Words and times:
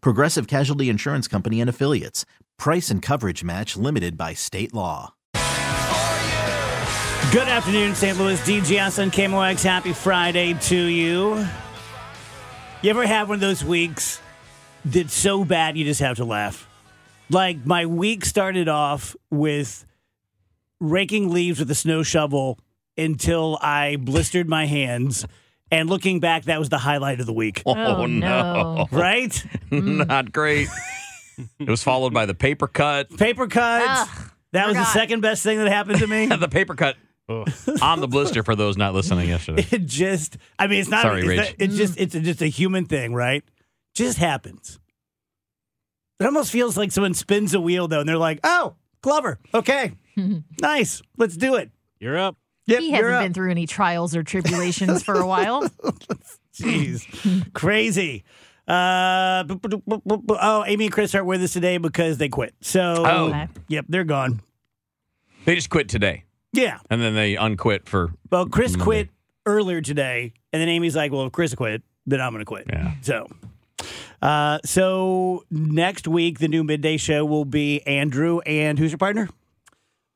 Progressive 0.00 0.46
Casualty 0.46 0.88
Insurance 0.88 1.28
Company 1.28 1.60
and 1.60 1.70
Affiliates. 1.70 2.24
Price 2.58 2.90
and 2.90 3.02
coverage 3.02 3.44
match 3.44 3.76
limited 3.76 4.16
by 4.16 4.34
state 4.34 4.72
law. 4.74 5.14
Good 7.32 7.48
afternoon, 7.48 7.94
St. 7.94 8.16
Louis. 8.18 8.40
DGS 8.40 8.98
and 9.00 9.12
KMOX. 9.12 9.62
Happy 9.62 9.92
Friday 9.92 10.54
to 10.54 10.76
you. 10.76 11.46
You 12.82 12.90
ever 12.90 13.04
have 13.06 13.28
one 13.28 13.36
of 13.36 13.40
those 13.40 13.64
weeks 13.64 14.20
that's 14.84 15.12
so 15.12 15.44
bad 15.44 15.76
you 15.76 15.84
just 15.84 16.00
have 16.00 16.16
to 16.18 16.24
laugh? 16.24 16.68
Like 17.28 17.66
my 17.66 17.86
week 17.86 18.24
started 18.24 18.68
off 18.68 19.16
with 19.30 19.84
raking 20.78 21.30
leaves 21.30 21.58
with 21.58 21.70
a 21.70 21.74
snow 21.74 22.02
shovel 22.02 22.58
until 22.96 23.58
I 23.60 23.96
blistered 23.96 24.48
my 24.48 24.66
hands. 24.66 25.26
And 25.70 25.88
looking 25.90 26.20
back, 26.20 26.44
that 26.44 26.58
was 26.58 26.68
the 26.68 26.78
highlight 26.78 27.18
of 27.20 27.26
the 27.26 27.32
week. 27.32 27.62
Oh, 27.66 27.74
Oh, 27.76 28.06
no. 28.06 28.86
Right? 28.92 29.44
Not 29.70 30.30
great. 30.32 30.68
it 31.58 31.68
was 31.68 31.82
followed 31.82 32.14
by 32.14 32.26
the 32.26 32.34
paper 32.34 32.68
cut. 32.68 33.10
Paper 33.16 33.46
cuts. 33.48 33.84
Ugh, 34.10 34.30
that 34.52 34.68
was 34.68 34.76
the 34.76 34.84
second 34.86 35.20
best 35.20 35.42
thing 35.42 35.58
that 35.58 35.68
happened 35.68 35.98
to 35.98 36.06
me. 36.06 36.26
the 36.36 36.48
paper 36.48 36.74
cut 36.74 36.96
on 37.82 38.00
the 38.00 38.06
blister 38.08 38.44
for 38.44 38.54
those 38.54 38.76
not 38.76 38.94
listening 38.94 39.28
yesterday. 39.28 39.66
it 39.72 39.84
just 39.84 40.36
i 40.60 40.68
mean 40.68 40.78
it's 40.78 40.88
not 40.88 41.02
Sorry, 41.02 41.22
it's, 41.22 41.28
Rach. 41.28 41.36
not- 41.38 41.54
it's 41.58 41.76
just 41.76 41.98
it's 42.00 42.14
just 42.14 42.40
a 42.40 42.46
human 42.46 42.84
thing 42.86 43.12
right 43.14 43.42
just 43.96 44.16
happens 44.18 44.78
it 46.20 46.24
almost 46.24 46.52
feels 46.52 46.76
like 46.76 46.92
someone 46.92 47.14
spins 47.14 47.52
a 47.52 47.60
wheel 47.60 47.88
though 47.88 47.98
and 47.98 48.08
they're 48.08 48.16
like 48.16 48.38
oh 48.44 48.76
glover 49.02 49.40
okay 49.52 49.90
nice 50.62 51.02
let's 51.18 51.36
do 51.36 51.56
it 51.56 51.72
You're 51.98 52.16
up. 52.16 52.36
Yep, 52.66 52.80
He 52.80 52.90
hasn't 52.90 53.20
been 53.20 53.34
through 53.34 53.50
any 53.50 53.66
trials 53.66 54.14
or 54.16 54.22
tribulations 54.22 55.02
for 55.02 55.14
a 55.14 55.26
while. 55.26 55.62
jeez 56.54 57.52
crazy 57.52 58.24
uh, 58.68 59.44
oh, 59.48 60.64
Amy 60.66 60.86
and 60.86 60.92
Chris 60.92 61.14
aren't 61.14 61.26
with 61.28 61.40
us 61.42 61.52
today 61.52 61.78
because 61.78 62.18
they 62.18 62.28
quit. 62.28 62.52
So, 62.62 63.04
Oh. 63.06 63.26
Okay. 63.28 63.46
yep, 63.68 63.84
they're 63.88 64.02
gone. 64.02 64.40
They 65.44 65.54
just 65.54 65.70
quit 65.70 65.88
today, 65.88 66.24
Yeah. 66.52 66.78
and 66.90 67.00
then 67.00 67.14
they 67.14 67.36
unquit 67.36 67.88
for 67.88 68.10
Well, 68.28 68.46
Chris 68.46 68.72
Monday. 68.72 68.84
quit 68.84 69.08
earlier 69.46 69.80
today, 69.80 70.32
and 70.52 70.60
then 70.60 70.68
Amy's 70.68 70.96
like, 70.96 71.12
"Well, 71.12 71.26
if 71.26 71.32
Chris 71.32 71.54
quit, 71.54 71.82
then 72.06 72.20
I'm 72.20 72.32
going 72.32 72.40
to 72.40 72.44
quit." 72.44 72.64
Yeah. 72.68 72.94
So, 73.02 73.28
uh, 74.20 74.58
so 74.64 75.44
next 75.48 76.08
week 76.08 76.40
the 76.40 76.48
new 76.48 76.64
midday 76.64 76.96
show 76.96 77.24
will 77.24 77.44
be 77.44 77.86
Andrew 77.86 78.40
and 78.46 78.80
who's 78.80 78.90
your 78.90 78.98
partner? 78.98 79.28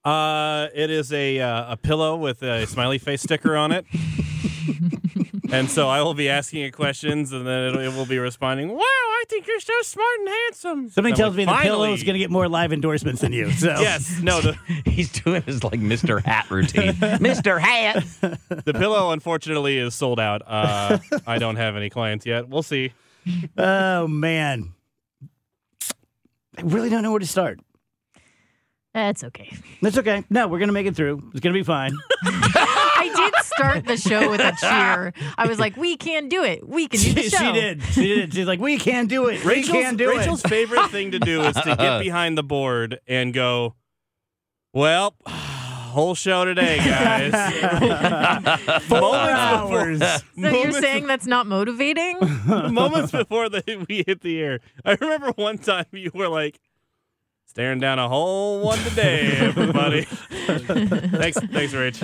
Uh, 0.05 0.69
it 0.75 0.91
is 0.91 1.13
a 1.13 1.41
uh, 1.41 1.73
a 1.73 1.77
pillow 1.77 2.17
with 2.17 2.43
a 2.43 2.67
smiley 2.67 2.99
face 2.99 3.23
sticker 3.23 3.57
on 3.57 3.71
it. 3.73 3.85
and 5.53 5.69
so 5.71 5.89
I 5.89 6.03
will 6.03 6.15
be 6.15 6.29
asking 6.29 6.63
it 6.63 6.71
questions, 6.71 7.33
and 7.33 7.47
then 7.47 7.75
it, 7.75 7.77
it 7.77 7.95
will 7.95 8.07
be 8.07 8.19
responding. 8.19 8.69
Wow, 8.71 8.81
I 8.81 9.25
think 9.29 9.47
you're 9.47 9.61
so 9.61 9.75
smart 9.83 10.19
and 10.21 10.29
handsome. 10.29 10.89
Somebody 10.89 11.13
I'm 11.13 11.17
tells 11.17 11.37
like, 11.37 11.47
me 11.47 11.53
the 11.53 11.59
pillow 11.63 11.79
"Finally." 11.79 11.95
is 11.95 12.03
going 12.03 12.15
to 12.15 12.19
get 12.19 12.31
more 12.31 12.49
live 12.49 12.73
endorsements 12.73 13.21
than 13.21 13.33
you. 13.33 13.51
So 13.61 13.69
Yes, 13.79 14.21
no, 14.23 14.41
the, 14.41 14.57
he's 14.87 15.13
doing 15.13 15.43
his 15.43 15.63
like 15.63 15.81
Mr. 15.81 16.23
Hat 16.25 16.51
routine. 16.51 16.95
Mr. 16.95 17.61
Hat. 17.61 18.03
the 18.65 18.73
pillow 18.73 19.11
unfortunately 19.11 19.77
is 19.77 19.95
sold 19.95 20.19
out. 20.19 20.41
Uh, 20.47 20.99
I 21.27 21.37
don't 21.39 21.57
have 21.57 21.77
any 21.77 21.91
clients 21.91 22.25
yet. 22.25 22.49
We'll 22.49 22.63
see. 22.63 22.93
Oh 23.59 24.07
man, 24.09 24.73
I 26.57 26.63
really 26.63 26.89
don't 26.89 27.03
know 27.03 27.11
where 27.11 27.21
to 27.21 27.27
start. 27.27 27.61
That's 28.93 29.23
okay. 29.23 29.57
That's 29.83 29.97
okay. 29.99 30.25
No, 30.31 30.49
we're 30.49 30.59
going 30.59 30.69
to 30.69 30.73
make 30.73 30.87
it 30.87 30.97
through. 30.97 31.23
It's 31.31 31.41
going 31.41 31.55
to 31.55 31.59
be 31.59 31.65
fine. 31.65 31.93
I 32.25 33.13
did 33.15 33.45
start 33.45 33.87
the 33.87 33.97
show 33.97 34.31
with 34.31 34.41
a 34.41 34.53
cheer. 34.61 35.13
I 35.39 35.47
was 35.47 35.61
like, 35.61 35.77
we 35.77 35.97
can 35.97 36.29
do 36.29 36.43
it. 36.43 36.69
We 36.69 36.89
can 36.89 36.99
do 36.99 37.07
she, 37.07 37.13
the 37.15 37.23
show. 37.31 37.39
she 37.39 37.53
did. 37.53 37.83
She 37.85 38.15
did. 38.15 38.35
She's 38.35 38.47
like, 38.47 38.59
we 38.59 38.79
can 38.79 39.07
do 39.07 39.29
it. 39.29 39.45
We 39.45 39.51
Rachel's, 39.51 39.77
can 39.77 39.97
do 39.97 40.11
Rachel's 40.11 40.45
it. 40.45 40.49
favorite 40.49 40.91
thing 40.91 41.13
to 41.13 41.21
do 41.21 41.43
is 41.43 41.55
to 41.55 41.77
get 41.77 41.99
behind 42.03 42.37
the 42.37 42.43
board 42.43 42.99
and 43.07 43.33
go, 43.33 43.77
well, 44.73 45.15
whole 45.27 46.17
show 46.17 46.45
today, 46.45 46.79
guys. 46.79 47.33
Four 48.83 49.01
moments 49.01 49.41
hours. 49.41 50.01
So 50.01 50.49
you're 50.49 50.73
saying 50.73 51.07
that's 51.07 51.27
not 51.27 51.47
motivating? 51.47 52.19
moments 52.47 53.13
before 53.13 53.49
the, 53.49 53.87
we 53.89 54.03
hit 54.05 54.23
the 54.23 54.41
air. 54.41 54.59
I 54.85 54.97
remember 55.01 55.31
one 55.37 55.59
time 55.59 55.87
you 55.93 56.11
were 56.13 56.29
like, 56.29 56.59
staring 57.51 57.81
down 57.81 57.99
a 57.99 58.09
whole 58.09 58.61
one 58.61 58.79
today, 58.79 59.33
everybody. 59.39 60.03
thanks, 60.05 61.37
thanks, 61.37 61.73
Rich. 61.75 62.01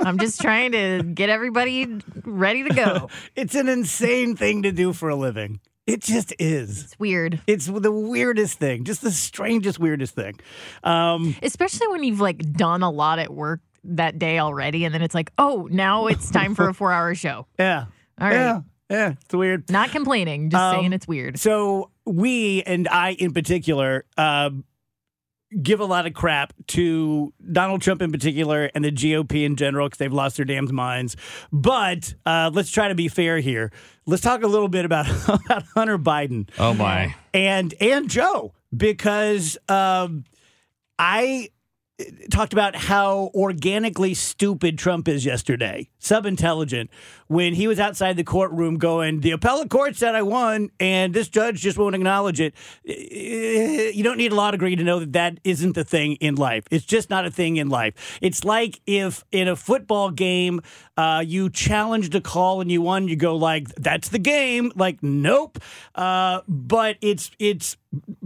I'm 0.00 0.18
just 0.18 0.40
trying 0.40 0.72
to 0.72 1.02
get 1.02 1.28
everybody 1.28 1.98
ready 2.24 2.62
to 2.64 2.74
go. 2.74 3.10
It's 3.36 3.54
an 3.54 3.68
insane 3.68 4.36
thing 4.36 4.62
to 4.62 4.72
do 4.72 4.94
for 4.94 5.10
a 5.10 5.16
living. 5.16 5.60
It 5.86 6.00
just 6.00 6.32
is. 6.38 6.84
It's 6.84 6.98
weird. 6.98 7.42
It's 7.46 7.66
the 7.66 7.92
weirdest 7.92 8.58
thing, 8.58 8.84
just 8.84 9.02
the 9.02 9.10
strangest, 9.10 9.78
weirdest 9.78 10.14
thing. 10.14 10.40
Um, 10.82 11.36
Especially 11.42 11.88
when 11.88 12.02
you've 12.02 12.20
like 12.20 12.38
done 12.52 12.82
a 12.82 12.90
lot 12.90 13.18
at 13.18 13.30
work 13.30 13.60
that 13.84 14.18
day 14.18 14.38
already, 14.38 14.86
and 14.86 14.94
then 14.94 15.02
it's 15.02 15.14
like, 15.14 15.30
oh, 15.36 15.68
now 15.70 16.06
it's 16.06 16.30
time 16.30 16.54
for 16.54 16.68
a 16.70 16.74
four 16.74 16.90
hour 16.90 17.14
show. 17.14 17.46
yeah. 17.58 17.84
All 18.18 18.28
right. 18.28 18.34
Yeah. 18.34 18.60
Yeah. 18.88 19.12
It's 19.24 19.34
weird. 19.34 19.70
Not 19.70 19.90
complaining, 19.90 20.48
just 20.50 20.60
Um, 20.62 20.76
saying 20.80 20.92
it's 20.94 21.06
weird. 21.06 21.38
So 21.38 21.89
we 22.06 22.62
and 22.62 22.88
I 22.88 23.10
in 23.12 23.32
particular 23.32 24.04
uh, 24.16 24.50
give 25.62 25.80
a 25.80 25.84
lot 25.84 26.06
of 26.06 26.14
crap 26.14 26.52
to 26.68 27.32
Donald 27.52 27.82
Trump 27.82 28.02
in 28.02 28.12
particular 28.12 28.70
and 28.74 28.84
the 28.84 28.92
GOP 28.92 29.44
in 29.44 29.56
general 29.56 29.88
because 29.88 29.98
they've 29.98 30.12
lost 30.12 30.36
their 30.36 30.44
damned 30.46 30.70
minds. 30.72 31.16
But 31.52 32.14
uh, 32.24 32.50
let's 32.52 32.70
try 32.70 32.88
to 32.88 32.94
be 32.94 33.08
fair 33.08 33.38
here. 33.38 33.72
Let's 34.06 34.22
talk 34.22 34.42
a 34.42 34.46
little 34.46 34.68
bit 34.68 34.84
about, 34.84 35.06
about 35.28 35.64
Hunter 35.74 35.98
Biden 35.98 36.48
Oh 36.58 36.72
my. 36.74 37.14
and 37.34 37.74
and 37.80 38.08
Joe 38.08 38.52
because 38.76 39.58
um, 39.68 40.24
I 40.98 41.48
talked 42.30 42.52
about 42.52 42.74
how 42.76 43.30
organically 43.34 44.14
stupid 44.14 44.78
Trump 44.78 45.06
is 45.08 45.24
yesterday, 45.26 45.90
sub-intelligent, 45.98 46.88
when 47.30 47.54
he 47.54 47.68
was 47.68 47.78
outside 47.78 48.16
the 48.16 48.24
courtroom 48.24 48.76
going, 48.76 49.20
"The 49.20 49.30
appellate 49.30 49.70
court 49.70 49.94
said 49.94 50.16
I 50.16 50.22
won, 50.22 50.70
and 50.80 51.14
this 51.14 51.28
judge 51.28 51.60
just 51.60 51.78
won't 51.78 51.94
acknowledge 51.94 52.40
it." 52.40 52.54
Eh, 52.84 53.92
You 53.94 54.02
don't 54.02 54.18
need 54.18 54.32
a 54.32 54.34
law 54.34 54.50
degree 54.50 54.74
to 54.74 54.82
know 54.82 54.98
that 54.98 55.12
that 55.12 55.38
isn't 55.44 55.76
the 55.76 55.84
thing 55.84 56.16
in 56.16 56.34
life. 56.34 56.64
It's 56.72 56.84
just 56.84 57.08
not 57.08 57.24
a 57.26 57.30
thing 57.30 57.56
in 57.56 57.68
life. 57.68 58.18
It's 58.20 58.42
like 58.42 58.80
if 58.84 59.24
in 59.30 59.46
a 59.46 59.54
football 59.54 60.10
game 60.10 60.60
uh, 60.96 61.22
you 61.24 61.50
challenged 61.50 62.16
a 62.16 62.20
call 62.20 62.60
and 62.60 62.70
you 62.70 62.82
won, 62.82 63.06
you 63.06 63.14
go 63.14 63.36
like, 63.36 63.68
"That's 63.76 64.08
the 64.08 64.18
game." 64.18 64.72
Like, 64.74 65.00
nope. 65.00 65.60
Uh, 65.94 66.40
but 66.48 66.96
it's 67.00 67.30
it's 67.38 67.76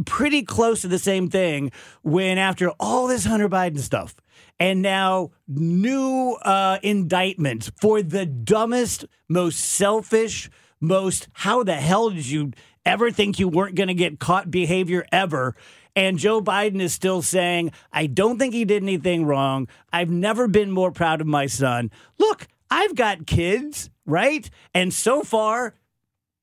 pretty 0.06 0.42
close 0.42 0.80
to 0.80 0.88
the 0.88 0.98
same 0.98 1.28
thing 1.28 1.72
when 2.02 2.38
after 2.38 2.70
all 2.80 3.06
this 3.06 3.26
Hunter 3.26 3.50
Biden 3.50 3.80
stuff 3.80 4.14
and 4.60 4.82
now 4.82 5.30
new 5.48 6.36
uh, 6.42 6.78
indictments 6.82 7.70
for 7.80 8.02
the 8.02 8.26
dumbest, 8.26 9.04
most 9.28 9.58
selfish, 9.58 10.50
most 10.80 11.28
how 11.32 11.62
the 11.62 11.74
hell 11.74 12.10
did 12.10 12.26
you 12.26 12.52
ever 12.86 13.10
think 13.10 13.38
you 13.38 13.48
weren't 13.48 13.74
going 13.74 13.88
to 13.88 13.94
get 13.94 14.18
caught 14.18 14.50
behavior 14.50 15.04
ever? 15.10 15.54
And 15.96 16.18
Joe 16.18 16.40
Biden 16.42 16.80
is 16.80 16.92
still 16.92 17.22
saying, 17.22 17.72
I 17.92 18.06
don't 18.06 18.38
think 18.38 18.52
he 18.52 18.64
did 18.64 18.82
anything 18.82 19.24
wrong. 19.24 19.68
I've 19.92 20.10
never 20.10 20.48
been 20.48 20.70
more 20.70 20.90
proud 20.90 21.20
of 21.20 21.26
my 21.26 21.46
son. 21.46 21.90
Look, 22.18 22.48
I've 22.70 22.94
got 22.96 23.26
kids, 23.26 23.90
right? 24.04 24.48
And 24.74 24.92
so 24.92 25.22
far, 25.22 25.74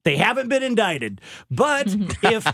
They 0.04 0.18
haven't 0.18 0.50
been 0.50 0.64
indicted. 0.64 1.22
But 1.52 1.88
if 2.24 2.48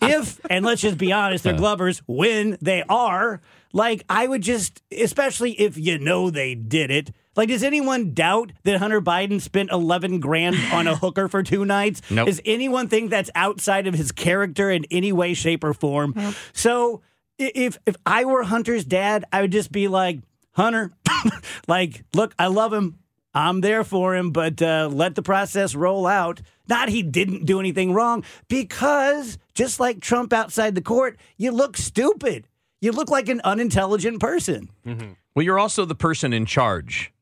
if 0.00 0.40
and 0.48 0.64
let's 0.64 0.80
just 0.82 0.98
be 0.98 1.12
honest, 1.12 1.42
they're 1.44 1.54
Glovers 1.54 2.00
when 2.06 2.56
they 2.60 2.84
are, 2.88 3.40
like 3.74 4.04
I 4.08 4.26
would 4.26 4.40
just 4.40 4.82
especially 4.96 5.52
if 5.60 5.76
you 5.76 5.98
know 5.98 6.30
they 6.30 6.54
did 6.54 6.90
it. 6.90 7.12
Like, 7.36 7.48
does 7.48 7.64
anyone 7.64 8.14
doubt 8.14 8.52
that 8.62 8.78
Hunter 8.78 9.00
Biden 9.02 9.40
spent 9.40 9.72
11 9.72 10.20
grand 10.20 10.56
on 10.72 10.86
a 10.86 10.94
hooker 10.94 11.26
for 11.28 11.42
two 11.42 11.64
nights? 11.64 12.00
Nope. 12.08 12.26
Does 12.26 12.40
anyone 12.44 12.88
think 12.88 13.10
that's 13.10 13.30
outside 13.34 13.88
of 13.88 13.94
his 13.94 14.12
character 14.12 14.70
in 14.70 14.86
any 14.90 15.12
way, 15.12 15.34
shape, 15.34 15.64
or 15.64 15.74
form? 15.74 16.14
So, 16.52 17.02
if 17.36 17.78
if 17.84 17.96
I 18.06 18.24
were 18.24 18.44
Hunter's 18.44 18.84
dad, 18.84 19.24
I 19.32 19.42
would 19.42 19.52
just 19.52 19.72
be 19.72 19.88
like, 19.88 20.20
Hunter, 20.52 20.92
like, 21.68 22.04
look, 22.14 22.32
I 22.38 22.46
love 22.46 22.72
him. 22.72 23.00
I'm 23.36 23.60
there 23.60 23.82
for 23.82 24.14
him, 24.14 24.30
but 24.30 24.62
uh, 24.62 24.88
let 24.92 25.16
the 25.16 25.22
process 25.22 25.74
roll 25.74 26.06
out. 26.06 26.40
Not 26.68 26.88
he 26.88 27.02
didn't 27.02 27.46
do 27.46 27.58
anything 27.58 27.92
wrong, 27.92 28.22
because 28.46 29.38
just 29.54 29.80
like 29.80 30.00
Trump 30.00 30.32
outside 30.32 30.76
the 30.76 30.80
court, 30.80 31.18
you 31.36 31.50
look 31.50 31.76
stupid. 31.76 32.46
You 32.84 32.92
look 32.92 33.10
like 33.10 33.30
an 33.30 33.40
unintelligent 33.44 34.20
person. 34.20 34.68
Mm-hmm. 34.86 35.12
Well, 35.34 35.42
you're 35.42 35.58
also 35.58 35.86
the 35.86 35.94
person 35.94 36.34
in 36.34 36.44
charge. 36.44 37.14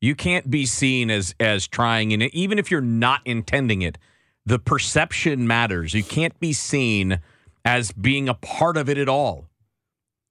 You 0.00 0.14
can't 0.14 0.50
be 0.50 0.64
seen 0.64 1.10
as 1.10 1.34
as 1.38 1.68
trying, 1.68 2.14
and 2.14 2.22
even 2.34 2.58
if 2.58 2.70
you're 2.70 2.80
not 2.80 3.20
intending 3.26 3.82
it, 3.82 3.98
the 4.46 4.58
perception 4.58 5.46
matters. 5.46 5.92
You 5.92 6.02
can't 6.02 6.40
be 6.40 6.54
seen 6.54 7.20
as 7.62 7.92
being 7.92 8.26
a 8.26 8.32
part 8.32 8.78
of 8.78 8.88
it 8.88 8.96
at 8.96 9.06
all. 9.06 9.50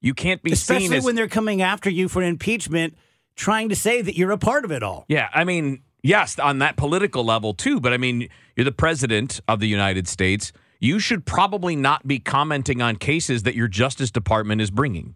You 0.01 0.15
can't 0.15 0.41
be 0.41 0.55
seen 0.55 0.77
Especially 0.77 0.97
as 0.97 1.05
when 1.05 1.13
they're 1.13 1.27
coming 1.27 1.61
after 1.61 1.91
you 1.91 2.09
for 2.09 2.23
impeachment, 2.23 2.97
trying 3.35 3.69
to 3.69 3.75
say 3.75 4.01
that 4.01 4.17
you're 4.17 4.31
a 4.31 4.37
part 4.39 4.65
of 4.65 4.71
it 4.71 4.81
all. 4.81 5.05
Yeah, 5.07 5.29
I 5.31 5.43
mean, 5.43 5.83
yes, 6.01 6.39
on 6.39 6.57
that 6.57 6.75
political 6.75 7.23
level 7.23 7.53
too, 7.53 7.79
but 7.79 7.93
I 7.93 7.97
mean, 7.97 8.29
you're 8.55 8.65
the 8.65 8.71
president 8.71 9.41
of 9.47 9.59
the 9.59 9.67
United 9.67 10.07
States. 10.07 10.51
You 10.81 10.99
should 10.99 11.25
probably 11.25 11.75
not 11.75 12.07
be 12.07 12.19
commenting 12.19 12.81
on 12.81 12.95
cases 12.97 13.43
that 13.43 13.55
your 13.55 13.67
Justice 13.67 14.09
Department 14.11 14.59
is 14.59 14.71
bringing. 14.71 15.15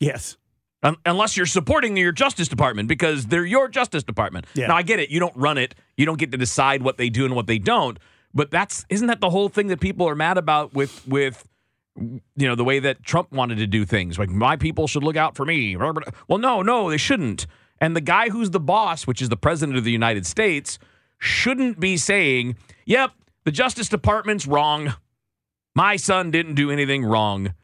Yes. 0.00 0.36
Un- 0.82 0.96
unless 1.06 1.36
you're 1.36 1.46
supporting 1.46 1.96
your 1.96 2.12
Justice 2.12 2.48
Department 2.48 2.88
because 2.88 3.26
they're 3.26 3.46
your 3.46 3.68
Justice 3.68 4.02
Department. 4.02 4.46
Yeah. 4.54 4.66
Now 4.66 4.76
I 4.76 4.82
get 4.82 4.98
it. 4.98 5.10
You 5.10 5.20
don't 5.20 5.36
run 5.36 5.58
it. 5.58 5.76
You 5.96 6.06
don't 6.06 6.18
get 6.18 6.32
to 6.32 6.38
decide 6.38 6.82
what 6.82 6.98
they 6.98 7.08
do 7.08 7.24
and 7.24 7.34
what 7.36 7.46
they 7.46 7.58
don't. 7.58 7.98
But 8.34 8.50
that's 8.50 8.84
isn't 8.88 9.06
that 9.06 9.20
the 9.20 9.30
whole 9.30 9.48
thing 9.48 9.68
that 9.68 9.80
people 9.80 10.08
are 10.08 10.14
mad 10.14 10.38
about 10.38 10.74
with 10.74 11.06
with 11.06 11.48
you 11.96 12.20
know 12.36 12.54
the 12.54 12.64
way 12.64 12.80
that 12.80 13.02
Trump 13.04 13.32
wanted 13.32 13.58
to 13.58 13.66
do 13.66 13.84
things. 13.84 14.18
Like 14.18 14.28
my 14.28 14.56
people 14.56 14.86
should 14.86 15.04
look 15.04 15.16
out 15.16 15.36
for 15.36 15.44
me. 15.44 15.76
Well, 15.76 16.38
no, 16.38 16.62
no, 16.62 16.90
they 16.90 16.96
shouldn't. 16.96 17.46
And 17.80 17.94
the 17.94 18.00
guy 18.00 18.28
who's 18.28 18.50
the 18.50 18.60
boss, 18.60 19.06
which 19.06 19.22
is 19.22 19.28
the 19.28 19.36
president 19.36 19.78
of 19.78 19.84
the 19.84 19.92
United 19.92 20.26
States, 20.26 20.78
shouldn't 21.18 21.80
be 21.80 21.96
saying, 21.96 22.56
"Yep, 22.86 23.12
the 23.48 23.52
Justice 23.52 23.88
Department's 23.88 24.46
wrong. 24.46 24.94
My 25.74 25.96
son 25.96 26.30
didn't 26.30 26.54
do 26.54 26.70
anything 26.70 27.02
wrong." 27.02 27.54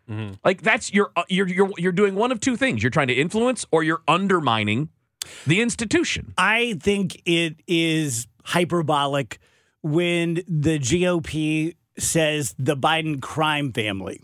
Like 0.42 0.62
that's 0.62 0.90
you're 0.94 1.12
uh, 1.14 1.24
you're 1.28 1.46
you're 1.46 1.70
you're 1.76 1.92
doing 1.92 2.14
one 2.14 2.32
of 2.32 2.40
two 2.40 2.56
things. 2.56 2.82
You're 2.82 2.88
trying 2.88 3.08
to 3.08 3.14
influence 3.14 3.66
or 3.70 3.82
you're 3.82 4.00
undermining 4.08 4.88
the 5.46 5.60
institution. 5.60 6.32
I 6.38 6.78
think 6.80 7.20
it 7.26 7.56
is 7.66 8.26
hyperbolic 8.44 9.38
when 9.82 10.36
the 10.48 10.78
GOP 10.78 11.76
says 11.98 12.54
the 12.58 12.78
Biden 12.78 13.20
crime 13.20 13.70
family. 13.70 14.22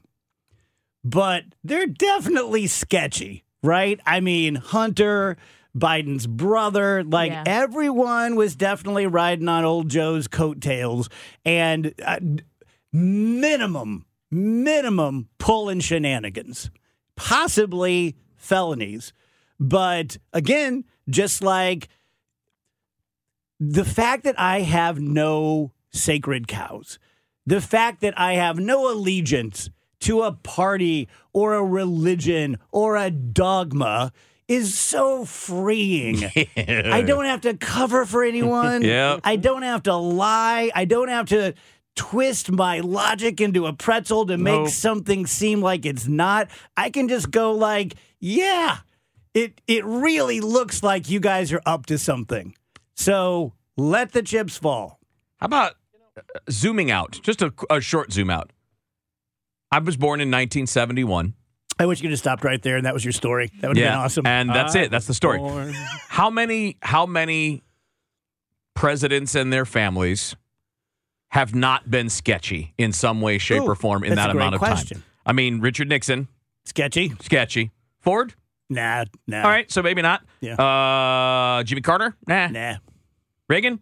But 1.05 1.45
they're 1.63 1.87
definitely 1.87 2.69
sketchy, 2.69 3.45
right? 3.63 4.01
I 4.07 4.21
mean, 4.21 4.55
Hunter, 4.55 5.37
Biden's 5.77 6.27
brother, 6.27 7.05
like 7.05 7.31
Yeah. 7.31 7.45
everyone 7.47 8.35
was 8.37 8.57
definitely 8.57 9.07
riding 9.07 9.49
on 9.49 9.65
old 9.65 9.89
Joe's 9.89 10.27
coattails 10.29 11.09
and 11.45 11.95
uh, 12.05 12.19
minimum, 12.93 14.05
minimum 14.31 15.29
pulling 15.39 15.81
shenanigans, 15.81 16.71
possibly 17.17 18.17
felonies. 18.37 19.13
But 19.59 20.17
again, 20.33 20.85
just 21.09 21.43
like 21.43 21.89
the 23.59 23.85
fact 23.85 24.25
that 24.25 24.39
I 24.41 24.61
have 24.61 24.99
no 25.01 25.73
sacred 25.91 26.49
cows, 26.49 26.99
the 27.47 27.61
fact 27.61 28.01
that 28.01 28.19
I 28.19 28.35
have 28.35 28.59
no 28.59 28.91
allegiance 28.91 29.71
to 30.01 30.23
a 30.23 30.33
party 30.33 31.09
or 31.33 31.55
a 31.55 31.65
religion 31.65 32.57
or 32.73 32.97
a 32.97 33.11
dogma 33.11 34.13
is 34.51 34.77
so 34.77 35.25
freeing. 35.25 36.25
I 36.57 37.03
don't 37.07 37.25
have 37.27 37.43
to 37.43 37.57
cover 37.57 38.05
for 38.05 38.25
anyone. 38.25 38.83
Yeah. 38.91 39.21
I 39.23 39.37
don't 39.37 39.63
have 39.63 39.85
to 39.85 39.95
lie. 39.95 40.71
I 40.75 40.85
don't 40.85 41.09
have 41.09 41.27
to 41.27 41.55
twist 41.95 42.51
my 42.51 42.81
logic 42.81 43.41
into 43.41 43.67
a 43.67 43.73
pretzel 43.73 44.27
to 44.27 44.37
make 44.37 44.63
Nope. 44.63 44.69
something 44.71 45.27
seem 45.27 45.61
like 45.61 45.87
it's 45.87 46.09
not. 46.09 46.49
I 46.77 46.91
can 46.91 47.09
just 47.09 47.31
go 47.31 47.53
like, 47.53 47.95
yeah, 48.19 48.79
it 49.35 49.61
it 49.69 49.85
really 49.85 50.41
looks 50.41 50.83
like 50.83 51.09
you 51.09 51.21
guys 51.21 51.53
are 51.53 51.63
up 51.65 51.87
to 51.87 51.99
something. 51.99 52.55
So 52.97 53.53
let 53.77 54.13
the 54.13 54.23
chips 54.23 54.57
fall. 54.57 54.99
How 55.39 55.47
about 55.47 55.75
uh, 56.17 56.23
zooming 56.51 56.91
out? 56.91 57.21
Just 57.23 57.43
a, 57.43 57.53
a 57.71 57.81
short 57.81 58.13
zoom 58.13 58.31
out. 58.31 58.53
I 59.71 59.79
was 59.79 59.97
born 59.97 60.21
in 60.21 60.29
1971. 60.29 61.35
I 61.81 61.87
wish 61.87 61.99
you 61.99 62.03
could 62.05 62.11
have 62.11 62.19
stopped 62.21 62.45
right 62.45 62.61
there 62.63 62.77
and 62.77 62.85
that 62.87 62.95
was 62.95 63.05
your 63.05 63.13
story. 63.13 63.51
That 63.61 63.69
would 63.69 63.77
have 63.79 63.85
been 63.93 63.99
awesome. 63.99 64.27
And 64.27 64.51
that's 64.51 64.77
I 64.77 64.81
it. 64.83 64.91
That's 64.91 65.07
the 65.07 65.15
story. 65.15 65.39
Born- 65.39 65.73
How 66.09 66.29
many 66.31 66.77
how 66.83 67.07
many 67.07 67.63
presidents 68.75 69.35
and 69.35 69.53
their 69.53 69.65
families 69.65 70.37
have 71.29 71.55
not 71.55 71.91
been 71.91 72.09
sketchy 72.09 72.75
in 72.77 72.93
some 72.93 73.21
way, 73.21 73.39
shape, 73.39 73.63
Ooh, 73.63 73.69
or 73.71 73.75
form 73.75 74.05
in 74.05 74.15
that 74.17 74.31
amount 74.31 74.55
of 74.55 74.59
question. 74.61 74.99
time? 74.99 75.05
I 75.25 75.33
mean, 75.33 75.61
Richard 75.61 75.89
Nixon, 75.89 76.29
Sketchy? 76.65 77.13
sketchy. 77.21 77.71
Ford, 78.01 78.35
Nah, 78.69 79.05
nah. 79.27 79.43
all 79.43 79.49
right, 79.51 79.71
so 79.71 79.83
maybe 79.83 80.01
not. 80.03 80.23
Yeah. 80.41 80.55
Uh, 80.55 81.63
Jimmy 81.65 81.81
Carter, 81.83 82.15
nah. 82.27 82.47
Nah. 82.49 82.75
Reagan, 83.49 83.81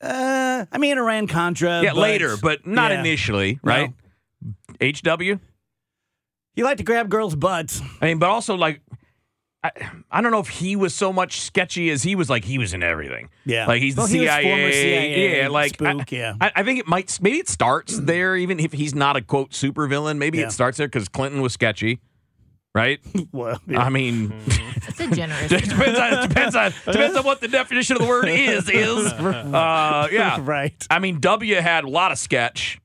Uh, 0.00 0.66
I 0.72 0.78
mean, 0.78 0.98
Iran 0.98 1.26
Contra. 1.28 1.82
yeah, 1.82 1.92
but 1.94 2.00
later, 2.00 2.36
but 2.36 2.66
not 2.66 2.90
yeah. 2.90 3.00
initially, 3.00 3.58
No. 3.62 3.70
right? 3.70 3.92
HW, 4.80 5.38
You 6.54 6.64
like 6.64 6.78
to 6.78 6.84
grab 6.84 7.08
girls' 7.08 7.34
butts. 7.34 7.80
I 8.00 8.06
mean, 8.06 8.18
but 8.18 8.28
also 8.28 8.54
like, 8.56 8.80
I, 9.64 9.70
I 10.10 10.20
don't 10.20 10.32
know 10.32 10.40
if 10.40 10.48
he 10.48 10.74
was 10.76 10.92
so 10.94 11.12
much 11.12 11.40
sketchy 11.40 11.88
as 11.90 12.02
he 12.02 12.14
was 12.16 12.28
like 12.28 12.44
he 12.44 12.58
was 12.58 12.74
in 12.74 12.82
everything. 12.82 13.30
Yeah. 13.46 13.66
like 13.66 13.80
he's 13.80 13.94
the 13.94 14.00
Well, 14.02 14.08
he 14.08 14.18
CIA. 14.18 14.42
former 14.42 14.72
CIA 14.72 15.40
yeah, 15.42 15.48
like 15.48 15.74
spook, 15.74 16.00
I, 16.00 16.04
yeah. 16.16 16.34
I, 16.40 16.52
I 16.56 16.62
think 16.64 16.80
it 16.80 16.86
might 16.88 17.16
maybe 17.22 17.38
it 17.38 17.48
starts 17.48 17.96
there, 18.02 18.36
even 18.36 18.58
if 18.60 18.72
he's 18.72 18.94
not 18.94 19.16
a 19.16 19.22
quote 19.22 19.50
supervillain. 19.52 20.18
Maybe 20.18 20.38
Yeah. 20.38 20.46
it 20.46 20.52
starts 20.52 20.78
there 20.78 20.88
because 20.88 21.08
Clinton 21.08 21.40
was 21.42 21.52
sketchy, 21.52 22.00
right? 22.74 22.98
Well, 23.32 23.60
I 23.74 23.88
mean, 23.88 24.34
It's 24.88 24.98
a 25.00 25.06
generous. 25.06 25.48
depends 25.68 25.98
on 25.98 26.28
depends 26.28 26.56
on 26.56 26.72
depends 26.84 27.16
on 27.16 27.24
what 27.24 27.40
the 27.40 27.48
definition 27.48 27.96
of 27.96 28.02
the 28.02 28.08
word 28.08 28.28
is 28.28 28.68
is. 28.68 29.06
Uh, 29.12 30.08
yeah, 30.10 30.38
right. 30.42 30.74
I 30.90 30.98
mean, 30.98 31.20
W 31.20 31.54
had 31.54 31.84
a 31.84 31.88
lot 31.88 32.10
of 32.12 32.18
sketch. 32.18 32.80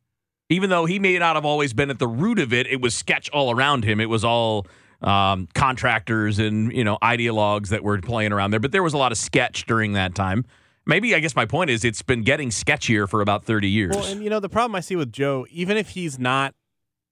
Even 0.50 0.70
though 0.70 0.86
he 0.86 0.98
may 1.00 1.18
not 1.20 1.36
have 1.36 1.46
always 1.46 1.74
been 1.74 1.90
at 1.90 2.00
the 2.00 2.08
root 2.08 2.40
of 2.40 2.54
it, 2.54 2.68
it 2.68 2.80
was 2.80 2.94
sketch 2.96 3.30
all 3.32 3.52
around 3.52 3.84
him. 3.84 4.00
It 4.00 4.06
was 4.10 4.24
all 4.24 4.66
um, 5.02 5.48
contractors 5.54 6.40
and 6.40 6.72
you 6.74 6.84
know 6.84 6.98
ideologues 7.04 7.68
that 7.70 7.84
were 7.84 8.00
playing 8.00 8.32
around 8.32 8.52
there. 8.52 8.60
But 8.60 8.72
there 8.72 8.84
was 8.84 8.94
a 8.94 8.98
lot 8.98 9.12
of 9.12 9.18
sketch 9.18 9.66
during 9.66 9.94
that 9.94 10.16
time. 10.16 10.46
Maybe 10.86 11.14
I 11.14 11.20
guess 11.20 11.36
my 11.36 11.46
point 11.46 11.70
is 11.70 11.84
it's 11.84 12.02
been 12.02 12.24
getting 12.24 12.50
sketchier 12.50 13.10
for 13.10 13.20
about 13.22 13.44
thirty 13.44 13.70
years. 13.70 13.96
Well, 13.96 14.06
and 14.06 14.24
you 14.24 14.30
know 14.30 14.40
the 14.40 14.48
problem 14.50 14.76
I 14.76 14.80
see 14.80 14.96
with 14.96 15.12
Joe, 15.12 15.46
even 15.52 15.76
if 15.76 15.90
he's 15.90 16.18
not, 16.18 16.56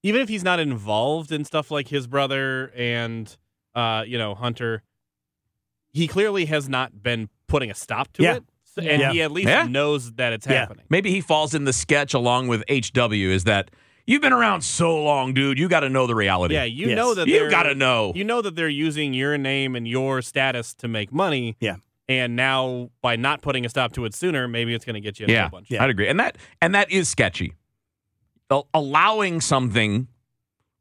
even 0.01 0.21
if 0.21 0.29
he's 0.29 0.43
not 0.45 0.59
involved 0.61 1.31
in 1.33 1.43
stuff 1.43 1.69
like 1.71 1.89
his 1.89 2.07
brother 2.07 2.71
and 2.75 3.35
uh, 3.75 4.05
you 4.07 4.17
know 4.17 4.33
Hunter, 4.33 4.81
he 5.91 6.07
clearly 6.07 6.45
has 6.45 6.69
not 6.69 7.03
been 7.03 7.27
putting 7.47 7.69
a 7.69 7.75
stop 7.75 8.13
to 8.13 8.23
Yeah. 8.23 8.35
it, 8.35 8.43
So- 8.43 8.45
and 8.77 8.85
Yeah. 9.01 9.11
he 9.11 9.21
at 9.21 9.31
least 9.31 9.47
Yeah. 9.49 9.63
knows 9.63 10.13
that 10.13 10.33
it's 10.33 10.45
Yeah. 10.47 10.59
happening. 10.61 10.85
Maybe 10.89 11.11
he 11.11 11.21
falls 11.21 11.53
in 11.53 11.63
the 11.65 11.73
sketch 11.73 12.13
along 12.13 12.47
with 12.47 12.63
HW. 12.69 13.31
Is 13.31 13.43
that 13.45 13.71
you've 14.05 14.21
been 14.21 14.33
around 14.33 14.61
so 14.61 15.01
long, 15.03 15.33
dude? 15.33 15.57
You 15.59 15.67
got 15.67 15.81
to 15.81 15.89
know 15.89 16.07
the 16.07 16.15
reality. 16.15 16.55
Yeah, 16.55 16.63
you 16.65 16.87
Yes. 16.89 16.95
know 16.95 17.13
that 17.15 17.27
you 17.27 17.39
they're- 17.39 17.49
got 17.49 17.63
to 17.63 17.75
know. 17.75 18.11
You 18.15 18.23
know 18.23 18.41
that 18.41 18.55
they're 18.55 18.67
using 18.69 19.13
your 19.13 19.37
name 19.37 19.75
and 19.75 19.87
your 19.87 20.21
status 20.21 20.73
to 20.75 20.87
make 20.87 21.11
money. 21.13 21.55
Yeah. 21.59 21.75
And 22.07 22.35
now 22.35 22.91
by 23.01 23.15
not 23.15 23.41
putting 23.41 23.65
a 23.65 23.69
stop 23.69 23.91
to 23.93 24.05
it 24.05 24.13
sooner, 24.13 24.47
maybe 24.47 24.73
it's 24.75 24.85
going 24.85 24.93
to 24.93 25.01
get 25.01 25.19
you 25.19 25.23
in 25.25 25.31
a 25.31 25.33
yeah, 25.33 25.41
whole 25.43 25.49
bunch. 25.57 25.71
Yeah. 25.71 25.83
I'd 25.83 25.89
agree, 25.89 26.07
and 26.07 26.19
that 26.19 26.37
and 26.61 26.75
that 26.75 26.91
is 26.91 27.09
sketchy. 27.09 27.53
Allowing 28.75 29.41
something 29.41 30.07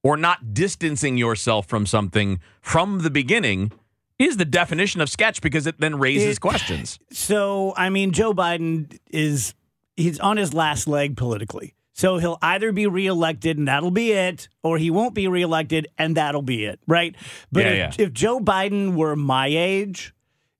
or 0.02 0.18
not 0.18 0.52
distancing 0.52 1.16
yourself 1.16 1.66
from 1.66 1.86
something 1.86 2.38
from 2.60 2.98
the 3.00 3.08
beginning 3.10 3.72
is 4.18 4.37
the 4.37 4.44
definition 4.44 5.00
of 5.00 5.09
sketch 5.11 5.40
because 5.40 5.66
it 5.66 5.80
then 5.80 5.99
raises 5.99 6.37
It- 6.37 6.40
questions. 6.40 6.99
So, 7.11 7.75
I 7.76 7.90
mean, 7.90 8.12
Joe 8.12 8.33
Biden 8.35 8.99
is 9.11 9.54
he's 9.97 10.18
on 10.21 10.37
his 10.37 10.52
last 10.54 10.87
leg 10.87 11.16
politically. 11.16 11.75
So 11.97 12.18
he'll 12.18 12.38
either 12.42 12.73
be 12.73 12.87
reelected 12.88 13.56
and 13.56 13.68
that'll 13.68 13.92
be 13.92 14.11
it, 14.11 14.49
or 14.64 14.78
he 14.78 14.90
won't 14.90 15.14
be 15.14 15.28
reelected 15.28 15.87
and 15.97 16.16
that'll 16.16 16.42
be 16.42 16.64
it, 16.64 16.80
right? 16.88 17.14
But 17.52 17.64
Yeah, 17.66 17.88
if, 17.90 18.00
if 18.00 18.12
Joe 18.12 18.40
Biden 18.40 18.94
were 18.97 19.14
my 19.14 19.47
age, 19.47 20.12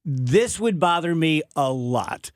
this 0.04 0.61
would 0.61 0.78
bother 0.78 1.14
me 1.14 1.42
a 1.56 1.73
lot 1.73 2.30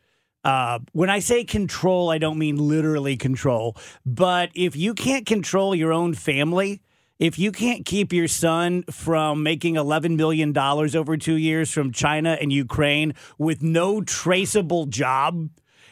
Uh, 0.44 0.78
when 0.92 1.10
I 1.10 1.18
say 1.18 1.44
control, 1.44 2.10
I 2.10 2.18
don't 2.18 2.38
mean 2.38 2.56
literally 2.56 3.16
control. 3.16 3.76
But 4.06 4.50
if 4.54 4.76
you 4.76 4.94
can't 4.94 5.26
control 5.26 5.74
your 5.74 5.92
own 5.92 6.14
family, 6.14 6.80
if 7.18 7.38
you 7.38 7.50
can't 7.50 7.84
keep 7.84 8.12
your 8.12 8.28
son 8.28 8.84
from 8.84 9.42
making 9.42 9.74
$11 9.74 10.16
million 10.16 10.56
over 10.56 11.16
two 11.16 11.36
years 11.36 11.70
from 11.70 11.92
China 11.92 12.38
and 12.40 12.52
Ukraine 12.52 13.14
with 13.38 13.62
no 13.62 14.00
traceable 14.00 14.86
job, 14.86 15.50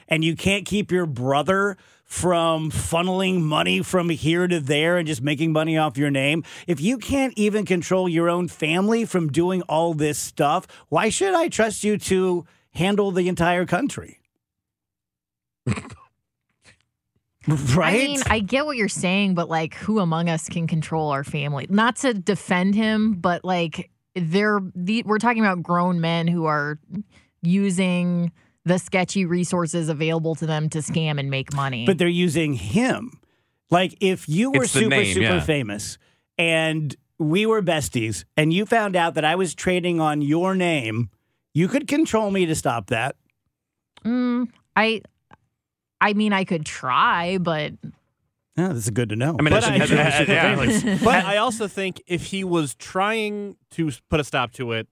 and 0.09 0.25
you 0.25 0.37
can't 0.37 0.65
keep 0.65 0.93
your 0.93 1.07
brother 1.07 1.77
from 2.05 2.71
funneling 2.71 3.43
money 3.43 3.83
from 3.83 4.09
here 4.09 4.47
to 4.47 4.61
there 4.61 4.97
and 4.97 5.09
just 5.09 5.21
making 5.21 5.53
money 5.53 5.77
off 5.77 5.99
your 5.99 6.11
name, 6.11 6.45
if 6.69 6.81
you 6.81 6.99
can't 6.99 7.35
even 7.37 7.67
control 7.67 8.09
your 8.09 8.31
own 8.31 8.47
family 8.47 9.05
from 9.05 9.31
doing 9.33 9.63
all 9.63 9.93
this 9.93 10.17
stuff, 10.17 10.67
why 10.89 11.09
should 11.09 11.35
I 11.35 11.49
trust 11.49 11.83
you 11.83 11.99
to 11.99 12.47
handle 12.71 13.11
the 13.11 13.29
entire 13.29 13.67
country? 13.67 14.21
right? 17.75 17.95
I 17.95 18.07
mean, 18.07 18.21
I 18.27 18.41
get 18.41 18.67
what 18.67 18.77
you're 18.77 18.89
saying, 18.89 19.35
but 19.35 19.49
like, 19.49 19.75
who 19.75 20.01
among 20.01 20.29
us 20.29 20.49
can 20.49 20.67
control 20.67 21.11
our 21.11 21.25
family? 21.25 21.67
Not 21.71 21.97
to 21.97 22.15
defend 22.15 22.75
him, 22.75 23.15
but 23.15 23.45
like, 23.45 23.91
they're 24.15 24.61
the, 24.75 25.03
we're 25.05 25.19
talking 25.19 25.45
about 25.45 25.63
grown 25.63 26.01
men 26.01 26.27
who 26.27 26.47
are 26.47 26.79
using 27.43 28.33
the 28.65 28.79
sketchy 28.79 29.25
resources 29.25 29.89
available 29.89 30.35
to 30.35 30.47
them 30.47 30.69
to 30.71 30.79
scam 30.79 31.21
and 31.21 31.31
make 31.31 31.53
money. 31.55 31.87
but 31.87 31.99
they're 31.99 32.09
using 32.09 32.55
him. 32.55 33.13
Like 33.71 33.97
if 34.01 34.29
you 34.29 34.51
were 34.51 34.65
It's 34.65 34.73
super 34.73 34.89
name, 34.89 35.15
super 35.15 35.21
yeah. 35.21 35.41
famous 35.41 35.99
and 36.39 36.95
we 37.19 37.47
were 37.47 37.63
besties 37.63 38.25
and 38.37 38.53
you 38.53 38.67
found 38.67 38.97
out 38.97 39.15
that 39.15 39.25
I 39.25 39.37
was 39.37 39.55
trading 39.55 40.01
on 40.01 40.21
your 40.21 40.55
name, 40.55 41.11
you 41.55 41.69
could 41.69 41.87
control 41.87 42.31
me 42.31 42.47
to 42.47 42.55
stop 42.55 42.89
that. 42.89 43.17
Mm, 44.05 44.49
I, 44.75 45.03
I 46.01 46.13
mean, 46.13 46.33
I 46.33 46.45
could 46.45 46.65
try, 46.67 47.39
but 47.39 47.73
Yeah, 48.57 48.69
that's 48.73 48.91
good 48.91 49.09
to 49.11 49.17
know. 49.17 49.37
I 49.39 49.43
mean, 49.43 49.53
But 49.53 49.65
has- 49.65 49.93
I- 49.93 49.97
has- 49.97 50.29
yeah, 50.29 50.99
But 51.05 51.25
I 51.25 51.37
also 51.39 51.69
think 51.69 52.03
if 52.07 52.25
he 52.27 52.45
was 52.45 52.75
trying 52.75 53.57
to 53.73 53.91
put 54.11 54.21
a 54.21 54.25
stop 54.25 54.53
to 54.53 54.73
it, 54.73 54.89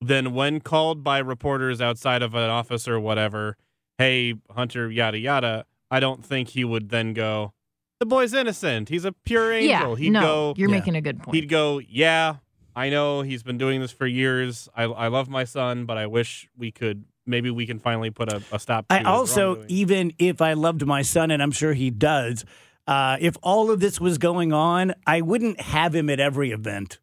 then 0.00 0.32
when 0.34 0.60
called 0.60 1.04
by 1.04 1.18
reporters 1.18 1.80
outside 1.80 2.22
of 2.22 2.34
an 2.34 2.48
office 2.50 2.88
or 2.88 2.98
whatever, 2.98 3.56
hey, 3.98 4.34
Hunter, 4.50 4.90
yada, 4.90 5.18
yada, 5.18 5.66
I 5.90 6.00
don't 6.00 6.24
think 6.24 6.48
he 6.50 6.64
would 6.64 6.88
then 6.88 7.12
go, 7.12 7.52
the 7.98 8.06
boy's 8.06 8.32
innocent. 8.32 8.88
He's 8.88 9.04
a 9.04 9.12
pure 9.12 9.52
angel. 9.52 9.68
yeah, 9.68 9.96
he'd 9.96 10.10
no, 10.10 10.20
go, 10.20 10.54
you're 10.56 10.70
Yeah. 10.70 10.76
making 10.76 10.94
a 10.96 11.00
good 11.02 11.22
point. 11.22 11.34
he'd 11.34 11.48
go, 11.50 11.80
yeah, 11.80 12.36
I 12.74 12.88
know 12.88 13.20
he's 13.22 13.42
been 13.42 13.58
doing 13.58 13.80
this 13.80 13.90
for 13.92 14.06
years. 14.06 14.68
I, 14.74 14.84
I 14.84 15.08
love 15.08 15.28
my 15.28 15.44
son, 15.44 15.84
but 15.84 15.98
I 15.98 16.06
wish 16.06 16.48
we 16.56 16.70
could, 16.70 17.04
maybe 17.30 17.50
we 17.50 17.66
can 17.66 17.78
finally 17.78 18.10
put 18.10 18.32
a, 18.32 18.42
a 18.52 18.58
stop 18.58 18.88
to 18.88 18.94
I 18.94 19.02
also, 19.04 19.48
wrongdoing." 19.54 19.66
even 19.70 20.12
if 20.18 20.42
I 20.42 20.52
loved 20.52 20.84
my 20.86 21.02
son, 21.02 21.30
and 21.30 21.42
I'm 21.42 21.52
sure 21.52 21.72
he 21.72 21.90
does, 21.90 22.44
uh, 22.86 23.16
if 23.20 23.36
all 23.42 23.70
of 23.70 23.80
this 23.80 24.00
was 24.00 24.18
going 24.18 24.52
on, 24.52 24.94
I 25.06 25.20
wouldn't 25.20 25.60
have 25.60 25.94
him 25.94 26.10
at 26.10 26.20
every 26.20 26.50
event. 26.50 26.98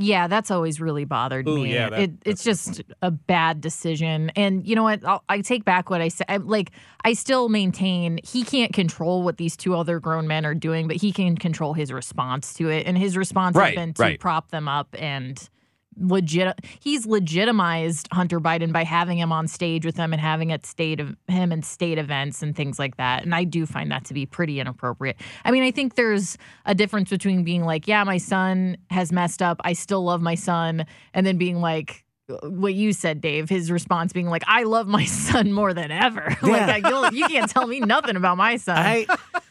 Yeah, 0.00 0.28
that's 0.28 0.52
always 0.52 0.80
really 0.80 1.04
bothered 1.04 1.48
Ooh, 1.48 1.64
me. 1.64 1.74
yeah, 1.74 1.90
that- 1.90 2.00
it, 2.00 2.10
it's 2.24 2.44
just 2.44 2.82
a 3.02 3.10
bad 3.10 3.60
decision. 3.60 4.30
And 4.36 4.64
you 4.64 4.76
know 4.76 4.84
what? 4.84 5.04
I'll, 5.04 5.24
I 5.28 5.40
take 5.40 5.64
back 5.64 5.90
what 5.90 6.00
I 6.00 6.06
said. 6.06 6.26
I, 6.28 6.36
like, 6.36 6.70
I 7.04 7.14
still 7.14 7.48
maintain 7.48 8.20
he 8.22 8.44
can't 8.44 8.72
control 8.72 9.24
what 9.24 9.38
these 9.38 9.56
two 9.56 9.74
other 9.74 9.98
grown 9.98 10.28
men 10.28 10.46
are 10.46 10.54
doing, 10.54 10.86
but 10.86 10.96
he 10.98 11.10
can 11.10 11.36
control 11.36 11.72
his 11.74 11.92
response 11.92 12.54
to 12.54 12.68
it. 12.68 12.86
And 12.86 12.96
his 12.96 13.16
response 13.16 13.56
Right, 13.56 13.70
has 13.70 13.74
been 13.74 13.94
to 13.94 14.02
right. 14.02 14.20
prop 14.20 14.52
them 14.52 14.68
up 14.68 14.94
and 14.96 15.48
legit. 16.00 16.58
He's 16.80 17.06
legitimized 17.06 18.08
Hunter 18.12 18.40
Biden 18.40 18.72
by 18.72 18.84
having 18.84 19.18
him 19.18 19.32
on 19.32 19.48
stage 19.48 19.84
with 19.84 19.96
him 19.96 20.12
and 20.12 20.20
having 20.20 20.50
it 20.50 20.64
state 20.66 21.00
of 21.00 21.16
him 21.28 21.52
and 21.52 21.64
state 21.64 21.98
events 21.98 22.42
and 22.42 22.54
things 22.54 22.78
like 22.78 22.96
that. 22.96 23.22
And 23.24 23.34
I 23.34 23.44
do 23.44 23.66
find 23.66 23.90
that 23.90 24.04
to 24.06 24.14
be 24.14 24.26
pretty 24.26 24.60
inappropriate. 24.60 25.16
I 25.44 25.50
mean, 25.50 25.62
I 25.62 25.70
think 25.70 25.94
there's 25.94 26.36
a 26.66 26.74
difference 26.74 27.10
between 27.10 27.44
being 27.44 27.64
like, 27.64 27.86
yeah, 27.88 28.04
my 28.04 28.18
son 28.18 28.76
has 28.90 29.12
messed 29.12 29.42
up. 29.42 29.60
I 29.64 29.72
still 29.72 30.02
love 30.04 30.20
my 30.20 30.34
son. 30.34 30.86
And 31.14 31.26
then 31.26 31.38
being 31.38 31.60
like, 31.60 32.04
what 32.42 32.74
you 32.74 32.92
said, 32.92 33.22
Dave, 33.22 33.48
his 33.48 33.70
response 33.70 34.12
being 34.12 34.28
like, 34.28 34.42
I 34.46 34.64
love 34.64 34.86
my 34.86 35.04
son 35.06 35.52
more 35.52 35.72
than 35.72 35.90
ever. 35.90 36.36
like, 36.42 36.84
I, 36.84 36.88
you'll- 36.88 37.12
you 37.14 37.26
can't 37.26 37.50
tell 37.50 37.66
me 37.66 37.80
nothing 37.80 38.16
about 38.16 38.36
my 38.36 38.56
son. 38.56 38.76
I 38.76 39.06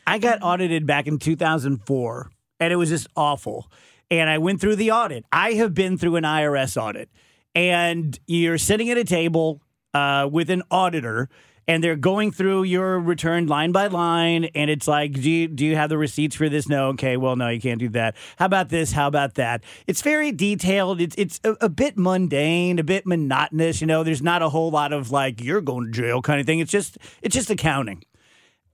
I 0.06 0.20
got 0.20 0.40
audited 0.42 0.86
back 0.86 1.08
in 1.08 1.18
2004, 1.20 2.30
and 2.60 2.72
it 2.74 2.76
was 2.76 2.90
just 2.90 3.08
awful. 3.16 3.70
And 4.10 4.30
I 4.30 4.38
went 4.38 4.62
through 4.62 4.78
the 4.78 4.92
audit. 4.92 5.26
I 5.32 5.54
have 5.54 5.74
been 5.74 5.98
through 5.98 6.16
an 6.16 6.24
IRS 6.24 6.82
audit, 6.82 7.10
and 7.54 8.18
you're 8.28 8.58
sitting 8.58 8.90
at 8.90 8.98
a 8.98 9.04
table 9.04 9.62
uh, 9.94 10.30
with 10.32 10.50
an 10.50 10.64
auditor. 10.72 11.30
And 11.70 11.84
they're 11.84 11.98
going 11.98 12.32
through 12.32 12.64
your 12.64 12.98
return 12.98 13.48
line 13.48 13.74
by 13.74 13.88
line, 13.88 14.46
and 14.56 14.70
it's 14.70 14.88
like, 14.88 15.12
do 15.12 15.30
you, 15.30 15.50
do 15.50 15.66
you 15.66 15.76
have 15.76 15.90
the 15.90 15.98
receipts 15.98 16.34
for 16.34 16.48
this? 16.48 16.70
No, 16.70 16.88
okay, 16.92 17.18
well, 17.18 17.36
no, 17.36 17.50
you 17.50 17.60
can't 17.60 17.78
do 17.78 17.90
that. 17.90 18.16
How 18.38 18.46
about 18.46 18.70
this? 18.70 18.94
How 18.94 19.06
about 19.06 19.34
that? 19.34 19.66
It's 19.86 20.02
very 20.02 20.32
detailed. 20.32 21.02
It's 21.02 21.14
it's 21.18 21.42
a, 21.44 21.58
a 21.60 21.68
bit 21.68 21.98
mundane, 21.98 22.80
a 22.80 22.86
bit 22.86 23.06
monotonous. 23.06 23.82
You 23.82 23.88
know, 23.88 24.06
there's 24.06 24.22
not 24.22 24.42
a 24.42 24.48
whole 24.48 24.72
lot 24.72 24.94
of 24.94 25.12
like 25.12 25.42
you're 25.42 25.60
going 25.60 25.88
to 25.88 25.92
jail 25.92 26.22
kind 26.22 26.40
of 26.40 26.46
thing. 26.46 26.60
It's 26.60 26.72
just 26.72 27.00
it's 27.22 27.36
just 27.36 27.50
accounting, 27.50 28.06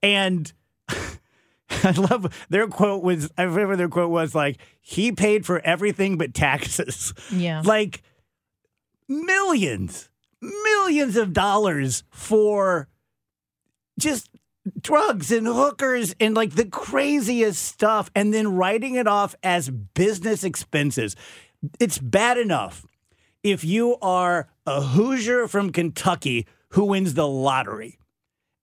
and 0.00 0.52
I 1.84 1.90
love 1.92 2.46
their 2.48 2.66
quote 2.68 3.02
was 3.02 3.30
I 3.36 3.42
remember 3.42 3.76
their 3.76 3.88
quote 3.88 4.10
was 4.10 4.34
like 4.34 4.58
he 4.80 5.12
paid 5.12 5.46
for 5.46 5.60
everything 5.60 6.16
but 6.18 6.34
taxes. 6.34 7.14
yeah. 7.32 7.62
Like 7.74 8.02
millions, 9.08 10.08
millions 10.40 11.16
of 11.16 11.32
dollars 11.32 12.04
for 12.10 12.88
just 13.98 14.30
drugs 14.80 15.30
and 15.30 15.46
hookers 15.46 16.14
and 16.20 16.34
like 16.34 16.54
the 16.54 16.64
craziest 16.64 17.62
stuff 17.62 18.10
and 18.14 18.32
then 18.32 18.54
writing 18.54 18.94
it 18.94 19.06
off 19.06 19.34
as 19.42 19.70
business 19.70 20.44
expenses. 20.44 21.16
It's 21.78 21.98
bad 21.98 22.38
enough 22.38 22.84
if 23.42 23.64
you 23.64 23.96
are 24.00 24.48
a 24.66 24.80
Hoosier 24.80 25.48
from 25.48 25.70
Kentucky 25.70 26.46
who 26.70 26.84
wins 26.86 27.14
the 27.14 27.28
lottery 27.28 27.98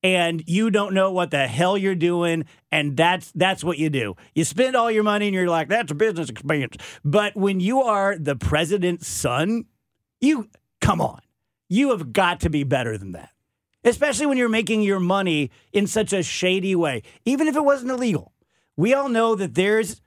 and 0.03 0.43
you 0.47 0.71
don't 0.71 0.93
know 0.93 1.11
what 1.11 1.31
the 1.31 1.47
hell 1.47 1.77
you're 1.77 1.95
doing 1.95 2.45
and 2.71 2.97
that's 2.97 3.31
that's 3.33 3.63
what 3.63 3.77
you 3.77 3.89
do. 3.89 4.15
You 4.33 4.43
spend 4.43 4.75
all 4.75 4.89
your 4.89 5.03
money 5.03 5.27
and 5.27 5.35
you're 5.35 5.49
like 5.49 5.69
that's 5.69 5.91
a 5.91 5.95
business 5.95 6.29
expense. 6.29 6.77
But 7.03 7.35
when 7.35 7.59
you 7.59 7.81
are 7.81 8.17
the 8.17 8.35
president's 8.35 9.07
son 9.07 9.65
you 10.19 10.49
come 10.79 11.01
on. 11.01 11.21
You 11.67 11.91
have 11.91 12.13
got 12.13 12.41
to 12.41 12.49
be 12.49 12.63
better 12.63 12.97
than 12.97 13.13
that 13.13 13.29
especially 13.83 14.27
when 14.27 14.37
you're 14.37 14.49
making 14.49 14.83
your 14.83 14.99
money 14.99 15.49
in 15.73 15.87
such 15.87 16.13
a 16.13 16.23
shady 16.23 16.75
way 16.75 17.03
even 17.25 17.47
if 17.47 17.55
it 17.55 17.63
wasn't 17.63 17.91
illegal. 17.91 18.33
We 18.77 18.93
all 18.93 19.09
know 19.09 19.35
that 19.35 19.53
there's 19.55 20.01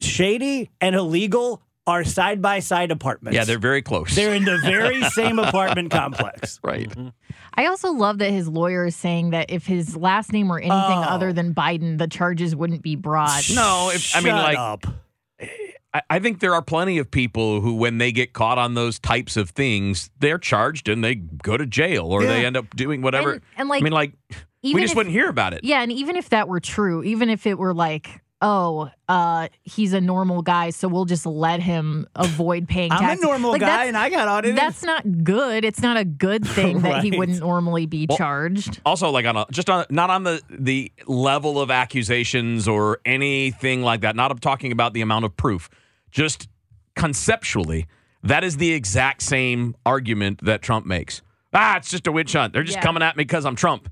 shady 0.00 0.70
and 0.80 0.94
illegal 0.94 1.62
are 1.86 2.04
side 2.04 2.42
by 2.42 2.58
side 2.58 2.90
apartments 2.90 3.34
yeah, 3.36 3.44
they're 3.44 3.58
very 3.58 3.80
close. 3.82 4.14
they're 4.14 4.34
in 4.34 4.44
the 4.44 4.58
very 4.62 5.02
same 5.10 5.38
apartment 5.38 5.90
complex 5.90 6.58
right. 6.64 6.88
Mm-hmm. 6.90 7.08
I 7.54 7.66
also 7.66 7.92
love 7.92 8.18
that 8.18 8.30
his 8.30 8.48
lawyer 8.48 8.86
is 8.86 8.96
saying 8.96 9.30
that 9.30 9.50
if 9.50 9.66
his 9.66 9.96
last 9.96 10.32
name 10.32 10.48
were 10.48 10.58
anything 10.58 10.74
Oh. 10.76 11.02
other 11.08 11.32
than 11.32 11.54
Biden, 11.54 11.96
the 11.98 12.06
charges 12.08 12.54
wouldn't 12.54 12.82
be 12.82 12.96
brought. 12.96 13.44
No, 13.54 13.90
if, 13.94 14.14
I 14.14 14.20
mean, 14.20 14.34
like, 14.34 14.58
up. 14.58 14.86
I, 15.94 16.02
I 16.10 16.18
think 16.18 16.40
there 16.40 16.54
are 16.54 16.60
plenty 16.60 16.98
of 16.98 17.10
people 17.10 17.60
who, 17.62 17.74
when 17.76 17.96
they 17.98 18.12
get 18.12 18.32
caught 18.34 18.58
on 18.58 18.74
those 18.74 18.98
types 18.98 19.36
of 19.38 19.50
things, 19.50 20.10
they're 20.18 20.38
charged 20.38 20.88
and 20.88 21.02
they 21.02 21.14
go 21.14 21.56
to 21.56 21.64
jail 21.64 22.06
or 22.12 22.24
they 22.26 22.44
end 22.44 22.56
up 22.58 22.68
doing 22.76 23.00
whatever. 23.00 23.32
And, 23.34 23.42
and 23.56 23.68
like, 23.70 23.80
I 23.82 23.84
mean, 23.84 23.92
like, 23.94 24.12
we 24.62 24.74
just 24.74 24.92
if- 24.92 24.96
wouldn't 24.96 25.14
hear 25.14 25.28
about 25.30 25.54
it. 25.54 25.64
Yeah, 25.64 25.80
and 25.82 25.90
even 25.90 26.16
if 26.16 26.28
that 26.30 26.48
were 26.48 26.60
true, 26.60 27.02
even 27.04 27.30
if 27.30 27.46
it 27.46 27.56
were 27.58 27.72
like, 27.72 28.20
oh, 28.42 28.90
uh, 29.08 29.48
he's 29.62 29.92
a 29.94 30.00
normal 30.00 30.42
guy, 30.42 30.68
so 30.70 30.88
we'll 30.88 31.06
just 31.06 31.24
let 31.24 31.60
him 31.60 32.06
avoid 32.14 32.68
paying 32.68 32.92
I'm 32.92 32.98
taxes. 33.00 33.24
a 33.24 33.26
normal 33.26 33.52
Like, 33.52 33.60
guy 33.62 33.66
that's- 33.66 33.88
and 33.88 33.96
I 33.96 34.10
got 34.10 34.28
audited. 34.28 34.56
That's 34.56 34.82
not 34.82 35.24
good. 35.24 35.64
It's 35.64 35.80
not 35.80 35.96
a 35.96 36.04
good 36.04 36.46
thing 36.48 36.80
that 36.82 37.02
he 37.02 37.16
wouldn't 37.16 37.40
normally 37.40 37.86
be 37.86 38.06
Well, 38.08 38.18
charged. 38.18 38.80
also 38.84 39.10
like 39.10 39.24
on 39.26 39.36
a 39.36 39.46
just 39.50 39.70
on 39.70 39.86
not 39.90 40.10
on 40.10 40.24
the 40.24 40.42
the 40.50 40.92
level 41.06 41.60
of 41.60 41.70
accusations 41.70 42.68
or 42.68 42.98
anything 43.06 43.82
like 43.82 44.02
that 44.02 44.14
not 44.16 44.38
talking 44.42 44.70
about 44.70 44.92
the 44.92 45.00
amount 45.00 45.24
of 45.24 45.36
proof 45.36 45.70
just 46.10 46.48
conceptually 46.94 47.86
that 48.22 48.42
is 48.42 48.56
the 48.56 48.72
exact 48.72 49.22
same 49.22 49.76
argument 49.86 50.44
that 50.44 50.60
Trump 50.60 50.84
makes 50.86 51.22
ah 51.54 51.76
it's 51.76 51.90
just 51.90 52.06
a 52.06 52.12
witch 52.12 52.32
hunt 52.32 52.52
they're 52.52 52.62
just 52.64 52.78
Yeah. 52.78 52.82
coming 52.82 53.02
at 53.02 53.16
me 53.16 53.22
because 53.24 53.44
I'm 53.46 53.56
Trump 53.56 53.88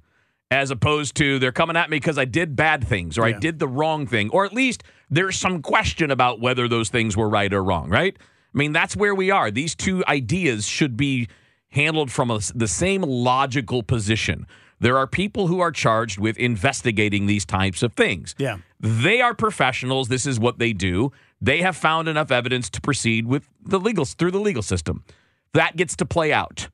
as 0.55 0.71
opposed 0.71 1.15
to 1.17 1.39
they're 1.39 1.53
coming 1.53 1.77
at 1.77 1.91
me 1.91 1.97
because 1.97 2.19
I 2.19 2.25
did 2.25 2.57
bad 2.57 2.87
things 2.87 3.19
or 3.19 3.25
I 3.25 3.33
did 3.33 3.59
the 3.59 3.69
wrong 3.69 4.07
thing 4.07 4.31
or 4.31 4.45
at 4.45 4.53
least 4.53 4.85
there's 5.11 5.37
some 5.37 5.61
question 5.61 6.11
about 6.11 6.41
whether 6.41 6.69
those 6.69 6.89
things 6.89 7.17
were 7.17 7.29
right 7.29 7.53
or 7.53 7.63
wrong 7.63 7.91
right 7.91 8.17
I 8.21 8.59
mean 8.59 8.73
that's 8.73 8.97
where 8.97 9.15
we 9.15 9.31
are 9.31 9.51
these 9.51 9.75
two 9.75 10.05
ideas 10.07 10.67
should 10.67 10.97
be 10.97 11.29
handled 11.75 12.11
from 12.11 12.31
a, 12.31 12.39
the 12.55 12.69
same 12.69 13.03
logical 13.03 13.83
position. 13.83 14.47
There 14.81 14.97
are 14.97 15.07
people 15.07 15.49
who 15.49 15.61
are 15.61 15.71
charged 15.71 16.19
with 16.19 16.37
investigating 16.39 17.27
these 17.27 17.45
types 17.45 17.83
of 17.83 17.95
things. 17.95 18.35
Yeah. 18.39 18.59
They 18.81 19.21
are 19.21 19.35
professionals. 19.35 20.09
This 20.09 20.27
is 20.27 20.39
what 20.39 20.59
they 20.59 20.73
do. 20.73 21.13
They 21.41 21.63
have 21.63 21.77
found 21.77 22.09
enough 22.09 22.31
evidence 22.31 22.71
to 22.71 22.81
proceed 22.81 23.27
with 23.27 23.49
the 23.63 23.81
legal 23.81 24.05
through 24.05 24.31
the 24.31 24.41
legal 24.41 24.63
system. 24.63 25.05
That 25.53 25.77
gets 25.77 25.97
to 25.97 26.07
play 26.07 26.33
out. 26.33 26.69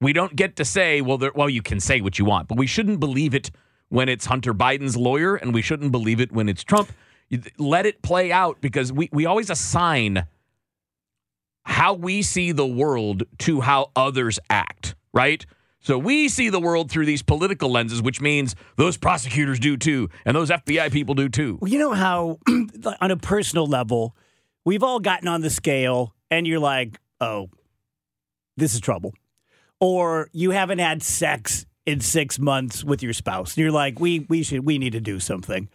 We 0.00 0.12
don't 0.12 0.36
get 0.36 0.56
to 0.56 0.64
say, 0.64 1.00
well, 1.00 1.18
there, 1.18 1.32
well, 1.34 1.50
you 1.50 1.62
can 1.62 1.80
say 1.80 2.00
what 2.00 2.18
you 2.18 2.24
want, 2.24 2.48
but 2.48 2.56
we 2.56 2.66
shouldn't 2.66 3.00
believe 3.00 3.34
it 3.34 3.50
when 3.88 4.08
it's 4.08 4.26
Hunter 4.26 4.54
Biden's 4.54 4.96
lawyer, 4.96 5.34
and 5.34 5.52
we 5.52 5.62
shouldn't 5.62 5.92
believe 5.92 6.20
it 6.20 6.30
when 6.30 6.48
it's 6.48 6.62
Trump. 6.62 6.92
Let 7.58 7.86
it 7.86 8.00
play 8.02 8.30
out 8.30 8.60
because 8.60 8.92
we, 8.92 9.08
we 9.12 9.26
always 9.26 9.50
assign 9.50 10.26
how 11.64 11.94
we 11.94 12.22
see 12.22 12.52
the 12.52 12.66
world 12.66 13.24
to 13.38 13.60
how 13.60 13.90
others 13.94 14.38
act, 14.48 14.94
right? 15.12 15.44
So 15.80 15.98
we 15.98 16.28
see 16.28 16.48
the 16.48 16.60
world 16.60 16.90
through 16.90 17.06
these 17.06 17.22
political 17.22 17.70
lenses, 17.70 18.02
which 18.02 18.20
means 18.20 18.54
those 18.76 18.96
prosecutors 18.96 19.58
do 19.58 19.76
too, 19.76 20.08
and 20.24 20.36
those 20.36 20.50
FBI 20.50 20.92
people 20.92 21.14
do 21.14 21.28
too. 21.28 21.58
Well, 21.60 21.70
you 21.70 21.78
know 21.78 21.92
how, 21.92 22.38
on 23.00 23.10
a 23.10 23.16
personal 23.16 23.66
level, 23.66 24.16
we've 24.64 24.82
all 24.82 25.00
gotten 25.00 25.28
on 25.28 25.40
the 25.40 25.50
scale 25.50 26.14
and 26.30 26.46
you're 26.46 26.58
like, 26.58 26.98
oh, 27.20 27.50
this 28.56 28.74
is 28.74 28.80
trouble. 28.80 29.14
Or 29.80 30.28
you 30.32 30.50
haven't 30.50 30.78
had 30.78 31.02
sex 31.02 31.66
in 31.86 32.00
six 32.00 32.38
months 32.38 32.84
with 32.84 33.02
your 33.02 33.12
spouse. 33.12 33.56
You're 33.56 33.70
like, 33.70 33.98
we, 33.98 34.20
we 34.28 34.42
should, 34.42 34.64
we 34.64 34.78
need 34.78 34.92
to 34.92 35.00
do 35.00 35.20
something. 35.20 35.68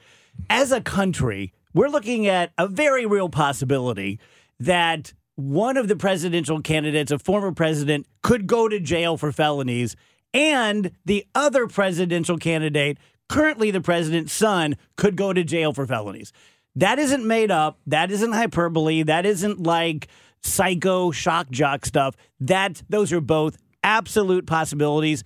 As 0.50 0.72
a 0.72 0.81
country, 0.81 1.53
we're 1.74 1.89
looking 1.89 2.27
at 2.27 2.51
a 2.57 2.67
very 2.67 3.05
real 3.05 3.29
possibility 3.29 4.19
that 4.60 5.13
one 5.36 5.77
of 5.77 5.88
the 5.88 5.95
presidential 5.95 6.62
candidates, 6.62 7.12
a 7.12 7.17
former 7.17 7.51
president, 7.51 8.05
could 8.22 8.45
go 8.45 8.67
to 8.67 8.79
jail 8.79 9.17
for 9.17 9.31
felonies, 9.31 9.95
and 10.33 10.91
the 11.05 11.25
other 11.33 11.67
presidential 11.67 12.38
candidate, 12.38 12.98
currently 13.29 13.72
the 13.72 13.81
president's 13.81 14.33
son, 14.33 14.75
could 14.95 15.15
go 15.15 15.33
to 15.33 15.43
jail 15.43 15.74
for 15.74 15.88
felonies. 15.88 16.31
That 16.75 17.00
isn't 17.00 17.25
made 17.25 17.51
up. 17.51 17.79
That 17.88 18.12
isn't 18.12 18.33
hyperbole. 18.33 19.03
That 19.03 19.25
isn't 19.25 19.62
like 19.62 20.07
psycho 20.41 21.12
shock 21.12 21.50
jock 21.50 21.86
stuff. 21.86 22.15
That 22.39 22.83
those 22.89 23.13
are 23.13 23.22
both 23.22 23.57
absolute 23.84 24.46
possibilities, 24.46 25.24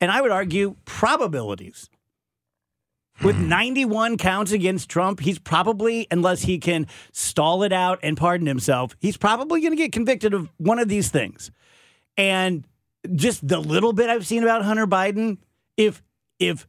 and 0.00 0.10
I 0.10 0.20
would 0.20 0.30
argue 0.30 0.76
probabilities. 0.84 1.90
With 3.22 3.36
hmm. 3.36 3.48
91 3.48 4.16
counts 4.16 4.52
against 4.52 4.88
Trump, 4.88 5.20
he's 5.20 5.38
probably, 5.38 6.06
unless 6.10 6.42
he 6.42 6.58
can 6.58 6.86
stall 7.12 7.62
it 7.62 7.72
out 7.72 7.98
and 8.02 8.16
pardon 8.16 8.46
himself, 8.46 8.96
he's 8.98 9.16
probably 9.16 9.60
going 9.60 9.72
to 9.72 9.76
get 9.76 9.92
convicted 9.92 10.32
of 10.32 10.48
one 10.56 10.78
of 10.78 10.88
these 10.88 11.10
things. 11.10 11.50
And 12.16 12.66
just 13.14 13.46
the 13.46 13.60
little 13.60 13.92
bit 13.92 14.08
I've 14.08 14.26
seen 14.26 14.42
about 14.42 14.64
Hunter 14.64 14.86
Biden, 14.86 15.38
if 15.76 16.02
if 16.38 16.66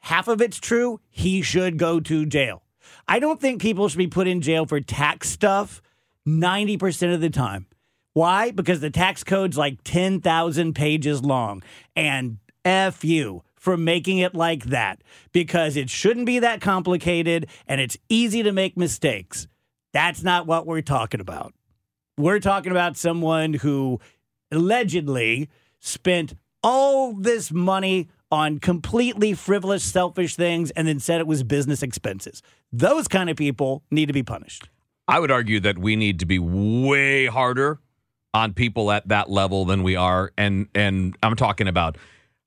half 0.00 0.28
of 0.28 0.40
it's 0.40 0.58
true, 0.58 1.00
he 1.10 1.42
should 1.42 1.78
go 1.78 2.00
to 2.00 2.26
jail. 2.26 2.62
I 3.06 3.18
don't 3.18 3.40
think 3.40 3.60
people 3.60 3.88
should 3.88 3.98
be 3.98 4.06
put 4.06 4.28
in 4.28 4.40
jail 4.40 4.66
for 4.66 4.80
tax 4.80 5.28
stuff 5.28 5.82
90% 6.26 7.14
of 7.14 7.20
the 7.20 7.30
time. 7.30 7.66
Why? 8.14 8.50
Because 8.50 8.80
the 8.80 8.90
tax 8.90 9.22
code's 9.24 9.56
like 9.56 9.82
10,000 9.84 10.74
pages 10.74 11.22
long. 11.22 11.62
And 11.94 12.38
F 12.64 13.04
you 13.04 13.42
for 13.56 13.76
making 13.76 14.18
it 14.18 14.34
like 14.34 14.64
that 14.66 15.02
because 15.32 15.76
it 15.76 15.90
shouldn't 15.90 16.26
be 16.26 16.38
that 16.38 16.60
complicated 16.60 17.46
and 17.66 17.80
it's 17.80 17.96
easy 18.08 18.42
to 18.42 18.52
make 18.52 18.76
mistakes. 18.76 19.46
That's 19.92 20.22
not 20.22 20.46
what 20.46 20.66
we're 20.66 20.82
talking 20.82 21.20
about. 21.20 21.54
We're 22.16 22.40
talking 22.40 22.72
about 22.72 22.96
someone 22.96 23.54
who 23.54 24.00
allegedly 24.50 25.48
spent 25.80 26.34
all 26.62 27.12
this 27.14 27.52
money 27.52 28.08
on 28.30 28.58
completely 28.58 29.32
frivolous, 29.34 29.82
selfish 29.82 30.36
things 30.36 30.70
and 30.72 30.86
then 30.86 31.00
said 31.00 31.20
it 31.20 31.26
was 31.26 31.42
business 31.42 31.82
expenses. 31.82 32.42
Those 32.72 33.08
kind 33.08 33.30
of 33.30 33.36
people 33.36 33.82
need 33.90 34.06
to 34.06 34.12
be 34.12 34.22
punished. 34.22 34.68
I 35.06 35.20
would 35.20 35.30
argue 35.30 35.60
that 35.60 35.78
we 35.78 35.96
need 35.96 36.18
to 36.20 36.26
be 36.26 36.38
way 36.38 37.26
harder 37.26 37.80
on 38.34 38.54
people 38.54 38.90
at 38.90 39.08
that 39.08 39.30
level 39.30 39.64
than 39.64 39.82
we 39.82 39.96
are, 39.96 40.32
and 40.36 40.68
and 40.74 41.16
I'm 41.22 41.36
talking 41.36 41.68
about 41.68 41.96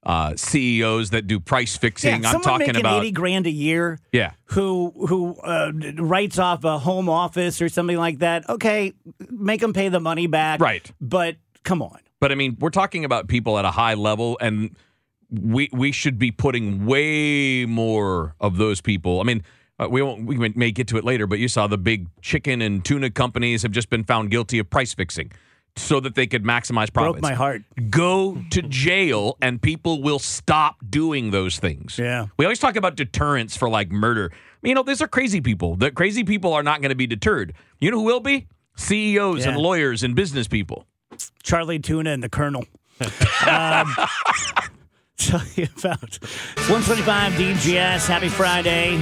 uh, 0.03 0.35
CEOs 0.35 1.11
that 1.11 1.27
do 1.27 1.39
price 1.39 1.77
fixing. 1.77 2.13
I'm 2.13 2.23
someone 2.23 2.41
talking 2.41 2.75
about 2.75 3.01
80 3.01 3.11
grand 3.11 3.47
a 3.47 3.51
year. 3.51 3.99
Yeah. 4.11 4.33
Who 4.45 4.93
who 5.07 5.35
uh, 5.41 5.71
writes 5.97 6.39
off 6.39 6.63
a 6.63 6.79
home 6.79 7.09
office 7.09 7.61
or 7.61 7.69
something 7.69 7.97
like 7.97 8.19
that? 8.19 8.49
Okay, 8.49 8.93
make 9.29 9.61
them 9.61 9.73
pay 9.73 9.89
the 9.89 9.99
money 9.99 10.27
back. 10.27 10.59
Right. 10.59 10.91
But 10.99 11.37
come 11.63 11.81
on. 11.81 11.99
But 12.19 12.31
I 12.31 12.35
mean, 12.35 12.57
we're 12.59 12.69
talking 12.69 13.05
about 13.05 13.27
people 13.27 13.57
at 13.57 13.65
a 13.65 13.71
high 13.71 13.95
level, 13.95 14.37
and 14.41 14.75
we 15.29 15.69
we 15.71 15.91
should 15.91 16.17
be 16.17 16.31
putting 16.31 16.85
way 16.85 17.65
more 17.65 18.35
of 18.39 18.57
those 18.57 18.81
people. 18.81 19.19
I 19.21 19.23
mean, 19.23 19.43
uh, 19.79 19.87
we 19.89 20.01
won't 20.01 20.25
we 20.25 20.37
may 20.49 20.71
get 20.71 20.87
to 20.89 20.97
it 20.97 21.03
later, 21.03 21.27
but 21.27 21.39
you 21.39 21.47
saw 21.47 21.67
the 21.67 21.77
big 21.77 22.07
chicken 22.21 22.61
and 22.61 22.83
tuna 22.83 23.09
companies 23.09 23.63
have 23.63 23.71
just 23.71 23.89
been 23.89 24.03
found 24.03 24.29
guilty 24.29 24.59
of 24.59 24.69
price 24.69 24.93
fixing, 24.93 25.31
so 25.75 25.99
that 25.99 26.15
they 26.15 26.27
could 26.27 26.43
maximize 26.43 26.91
profits. 26.91 27.21
Broke 27.21 27.21
my 27.21 27.33
heart. 27.33 27.63
Go 27.89 28.37
to 28.51 28.61
jail, 28.61 29.37
and 29.41 29.61
people 29.61 30.01
will 30.01 30.19
stop 30.19 30.77
doing 30.89 31.31
those 31.31 31.59
things. 31.59 31.97
Yeah. 31.97 32.27
We 32.37 32.45
always 32.45 32.59
talk 32.59 32.75
about 32.75 32.95
deterrence 32.95 33.55
for 33.55 33.69
like 33.69 33.91
murder. 33.91 34.31
You 34.61 34.75
know, 34.75 34.83
these 34.83 35.01
are 35.01 35.07
crazy 35.07 35.41
people. 35.41 35.75
The 35.75 35.91
crazy 35.91 36.23
people 36.23 36.53
are 36.53 36.63
not 36.63 36.81
going 36.81 36.89
to 36.89 36.95
be 36.95 37.07
deterred. 37.07 37.53
You 37.79 37.91
know 37.91 37.97
who 37.97 38.03
will 38.03 38.19
be? 38.19 38.47
CEOs 38.75 39.45
and 39.45 39.57
lawyers 39.57 40.03
and 40.03 40.15
business 40.15 40.47
people. 40.47 40.85
Charlie 41.43 41.79
Tuna 41.79 42.11
and 42.11 42.23
the 42.23 42.29
Colonel. 42.29 42.65
um, 43.47 43.95
tell 45.17 45.41
you 45.55 45.67
about 45.79 46.19
125 46.69 47.33
DGS. 47.33 48.07
Happy 48.07 48.29
Friday. 48.29 49.01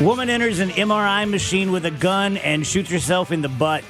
Woman 0.00 0.28
enters 0.28 0.58
an 0.58 0.68
MRI 0.70 1.28
machine 1.28 1.72
with 1.72 1.86
a 1.86 1.90
gun 1.90 2.36
and 2.36 2.66
shoots 2.66 2.90
herself 2.90 3.32
in 3.32 3.40
the 3.40 3.48
butt. 3.48 3.82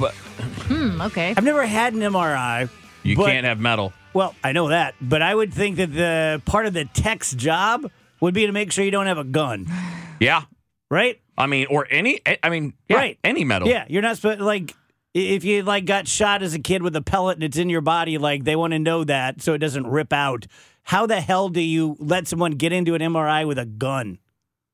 But 0.00 0.14
Hmm, 0.14 1.00
okay. 1.02 1.34
I've 1.36 1.44
never 1.44 1.64
had 1.66 1.92
an 1.92 2.00
MRI. 2.00 2.68
you 3.02 3.16
but- 3.16 3.26
can't 3.26 3.44
have 3.44 3.60
metal. 3.60 3.92
Well, 4.14 4.34
I 4.42 4.52
know 4.52 4.68
that, 4.68 4.94
but 5.00 5.20
I 5.20 5.34
would 5.34 5.52
think 5.52 5.76
that 5.76 5.92
the 5.92 6.40
part 6.46 6.64
of 6.64 6.72
the 6.72 6.86
tech's 6.86 7.32
job 7.34 7.90
would 8.20 8.32
be 8.32 8.46
to 8.46 8.52
make 8.52 8.72
sure 8.72 8.82
you 8.82 8.90
don't 8.90 9.06
have 9.06 9.18
a 9.18 9.24
gun, 9.24 9.66
Yeah. 10.20 10.42
right? 10.90 11.20
I 11.36 11.46
mean, 11.46 11.66
or 11.68 11.86
any, 11.90 12.20
I 12.42 12.48
mean, 12.48 12.72
yeah, 12.88 12.96
Right. 12.96 13.18
any 13.22 13.44
metal. 13.44 13.68
Yeah, 13.68 13.84
you're 13.88 14.00
not 14.00 14.16
supposed 14.16 14.40
like 14.40 14.74
i- 15.14 15.18
if 15.18 15.44
you 15.44 15.62
like 15.64 15.84
got 15.84 16.08
shot 16.08 16.42
as 16.42 16.54
a 16.54 16.58
kid 16.58 16.82
with 16.82 16.96
a 16.96 17.02
pellet 17.02 17.36
and 17.36 17.44
it's 17.44 17.58
in 17.58 17.68
your 17.68 17.82
body, 17.82 18.16
like 18.16 18.44
they 18.44 18.56
want 18.56 18.72
to 18.72 18.78
know 18.78 19.04
that 19.04 19.42
so 19.42 19.52
it 19.52 19.58
doesn't 19.58 19.86
rip 19.86 20.14
out. 20.14 20.46
How 20.84 21.04
the 21.04 21.20
hell 21.20 21.50
do 21.50 21.60
you 21.60 21.96
let 22.00 22.26
someone 22.26 22.52
get 22.52 22.72
into 22.72 22.94
an 22.94 23.02
MRI 23.02 23.44
with 23.44 23.58
a 23.58 23.66
gun? 23.66 24.18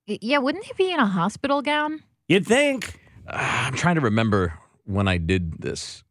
Y- 0.09 0.19
Yeah, 0.21 0.39
wouldn't 0.39 0.65
they 0.65 0.73
be 0.85 0.93
in 0.93 1.01
a 1.01 1.07
hospital 1.07 1.63
gown? 1.63 2.03
You'd 2.29 2.47
think. 2.47 3.01
Ah, 3.29 3.67
I'm 3.67 3.75
trying 3.75 3.95
to 3.97 4.01
remember 4.01 4.55
when 4.85 5.09
I 5.09 5.19
did 5.19 5.61
this. 5.61 6.03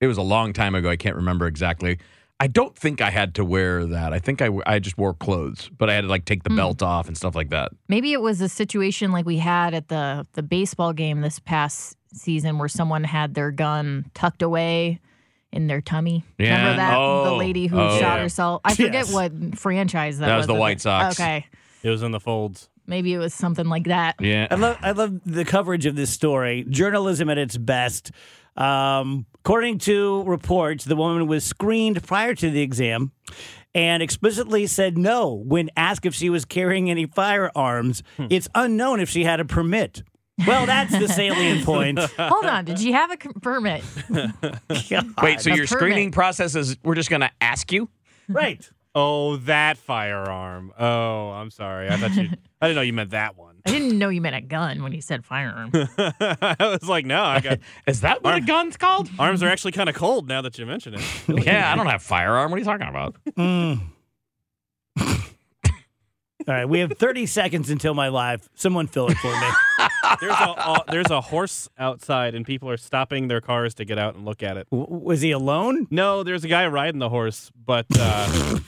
It 0.00 0.06
was 0.06 0.18
a 0.18 0.22
long 0.22 0.52
time 0.52 0.74
ago. 0.74 0.88
I 0.88 0.96
can't 0.96 1.16
remember 1.16 1.46
exactly. 1.46 1.98
I 2.40 2.46
don't 2.46 2.76
think 2.76 3.00
I 3.00 3.10
had 3.10 3.34
to 3.36 3.44
wear 3.44 3.84
that. 3.84 4.12
I 4.12 4.20
think 4.20 4.40
I, 4.40 4.48
I 4.64 4.78
just 4.78 4.96
wore 4.96 5.12
clothes, 5.12 5.70
but 5.76 5.90
I 5.90 5.94
had 5.94 6.02
to 6.02 6.06
like 6.08 6.24
take 6.24 6.44
the 6.44 6.50
hmm. 6.50 6.56
belt 6.56 6.82
off 6.82 7.08
and 7.08 7.16
stuff 7.16 7.34
like 7.34 7.50
that. 7.50 7.72
Maybe 7.88 8.12
it 8.12 8.20
was 8.20 8.40
a 8.40 8.48
situation 8.48 9.10
like 9.10 9.26
we 9.26 9.38
had 9.38 9.74
at 9.74 9.88
the 9.88 10.24
the 10.34 10.42
baseball 10.42 10.92
game 10.92 11.20
this 11.20 11.40
past 11.40 11.96
season 12.12 12.58
where 12.58 12.68
someone 12.68 13.02
had 13.04 13.34
their 13.34 13.50
gun 13.50 14.06
tucked 14.14 14.42
away 14.42 15.00
in 15.52 15.66
their 15.66 15.80
tummy. 15.80 16.24
Yeah. 16.38 16.58
Remember 16.58 16.76
that 16.76 16.90
the 16.90 17.30
Oh. 17.30 17.36
lady 17.36 17.66
who 17.66 17.80
Oh. 17.80 17.98
shot 17.98 18.16
Yeah. 18.18 18.22
herself? 18.22 18.60
I 18.64 18.74
forget 18.74 19.06
Yes. 19.06 19.12
what 19.12 19.58
franchise 19.58 20.18
that, 20.18 20.26
That 20.28 20.36
was 20.36 20.46
the 20.46 20.54
was. 20.54 20.60
White 20.60 20.80
Sox. 20.80 21.18
Okay. 21.18 21.46
It 21.82 21.90
was 21.90 22.02
in 22.02 22.12
the 22.12 22.20
folds. 22.20 22.68
Maybe 22.88 23.12
it 23.12 23.18
was 23.18 23.34
something 23.34 23.66
like 23.66 23.84
that. 23.84 24.16
Yeah. 24.18 24.48
I 24.50 24.54
love 24.56 24.78
I 24.82 24.90
love 24.92 25.20
the 25.24 25.44
coverage 25.44 25.86
of 25.86 25.94
this 25.94 26.10
story. 26.10 26.64
Journalism 26.68 27.28
at 27.30 27.38
its 27.38 27.56
best. 27.56 28.10
Um, 28.56 29.26
according 29.44 29.78
to 29.80 30.24
reports, 30.24 30.84
the 30.84 30.96
woman 30.96 31.26
was 31.28 31.44
screened 31.44 32.02
prior 32.02 32.34
to 32.34 32.50
the 32.50 32.60
exam 32.62 33.12
and 33.74 34.02
explicitly 34.02 34.66
said 34.66 34.98
no 34.98 35.32
when 35.46 35.70
asked 35.76 36.06
if 36.06 36.14
she 36.14 36.28
was 36.30 36.44
carrying 36.44 36.90
any 36.90 37.06
firearms. 37.06 38.02
It's 38.18 38.48
unknown 38.56 38.98
if 39.00 39.08
she 39.08 39.22
had 39.22 39.38
a 39.38 39.44
permit. 39.44 40.02
Well, 40.46 40.66
that's 40.66 40.96
the 40.98 41.08
salient 41.08 41.64
point. 41.64 41.98
Hold 42.18 42.46
on. 42.46 42.64
Did 42.64 42.80
you 42.80 42.92
have 42.94 43.10
a 43.12 43.16
c- 43.22 43.28
permit? 43.42 43.82
Wait, 44.10 44.30
so 45.40 45.50
A 45.50 45.56
your 45.56 45.66
permit. 45.66 45.68
screening 45.68 46.10
process 46.12 46.54
is 46.54 46.76
we're 46.82 46.94
just 46.94 47.10
going 47.10 47.20
to 47.22 47.30
ask 47.40 47.70
you? 47.72 47.88
right. 48.28 48.68
Oh, 49.00 49.36
that 49.36 49.78
firearm. 49.78 50.72
Oh, 50.76 51.30
I'm 51.30 51.52
sorry. 51.52 51.88
I 51.88 51.96
thought 51.98 52.16
you. 52.16 52.30
I 52.60 52.66
didn't 52.66 52.74
know 52.74 52.82
you 52.82 52.92
meant 52.92 53.10
that 53.10 53.36
one. 53.36 53.54
I 53.64 53.70
didn't 53.70 53.96
know 53.96 54.08
you 54.08 54.20
meant 54.20 54.34
a 54.34 54.40
gun 54.40 54.82
when 54.82 54.90
you 54.92 55.00
said 55.00 55.24
firearm. 55.24 55.70
I 55.96 56.56
was 56.58 56.88
like, 56.88 57.06
no, 57.06 57.22
I 57.22 57.38
got 57.38 57.60
Is 57.86 58.00
that 58.00 58.24
what 58.24 58.34
a 58.34 58.40
gun's 58.40 58.76
called? 58.76 59.08
arms 59.16 59.40
are 59.44 59.48
actually 59.48 59.70
kind 59.70 59.88
of 59.88 59.94
cold 59.94 60.26
now 60.26 60.42
that 60.42 60.58
you 60.58 60.66
mention 60.66 60.94
it. 60.94 61.00
yeah, 61.46 61.72
I 61.72 61.76
don't 61.76 61.86
have 61.86 62.02
firearm. 62.02 62.50
What 62.50 62.56
are 62.56 62.58
you 62.58 62.64
talking 62.64 62.88
about? 62.88 63.14
All 66.48 66.54
right, 66.54 66.68
we 66.68 66.80
have 66.80 66.92
30 66.96 67.26
seconds 67.26 67.70
until 67.70 67.94
my 67.94 68.08
live. 68.08 68.48
Someone 68.54 68.88
fill 68.88 69.08
it 69.10 69.18
for 69.18 69.30
me. 69.30 69.48
There's 70.20 70.32
a, 70.40 70.44
a 70.50 70.84
there's 70.90 71.10
a 71.10 71.20
horse 71.20 71.68
outside, 71.78 72.34
and 72.34 72.44
people 72.44 72.68
are 72.70 72.76
stopping 72.78 73.28
their 73.28 73.40
cars 73.42 73.74
to 73.74 73.84
get 73.84 73.98
out 73.98 74.14
and 74.16 74.24
look 74.24 74.42
at 74.42 74.56
it. 74.56 74.66
W- 74.70 74.88
was 75.04 75.20
he 75.20 75.30
alone? 75.30 75.86
No, 75.90 76.22
there's 76.24 76.42
a 76.44 76.48
guy 76.48 76.66
riding 76.66 76.98
the 77.00 77.10
horse, 77.10 77.52
but 77.66 77.86
uh, 77.98 78.58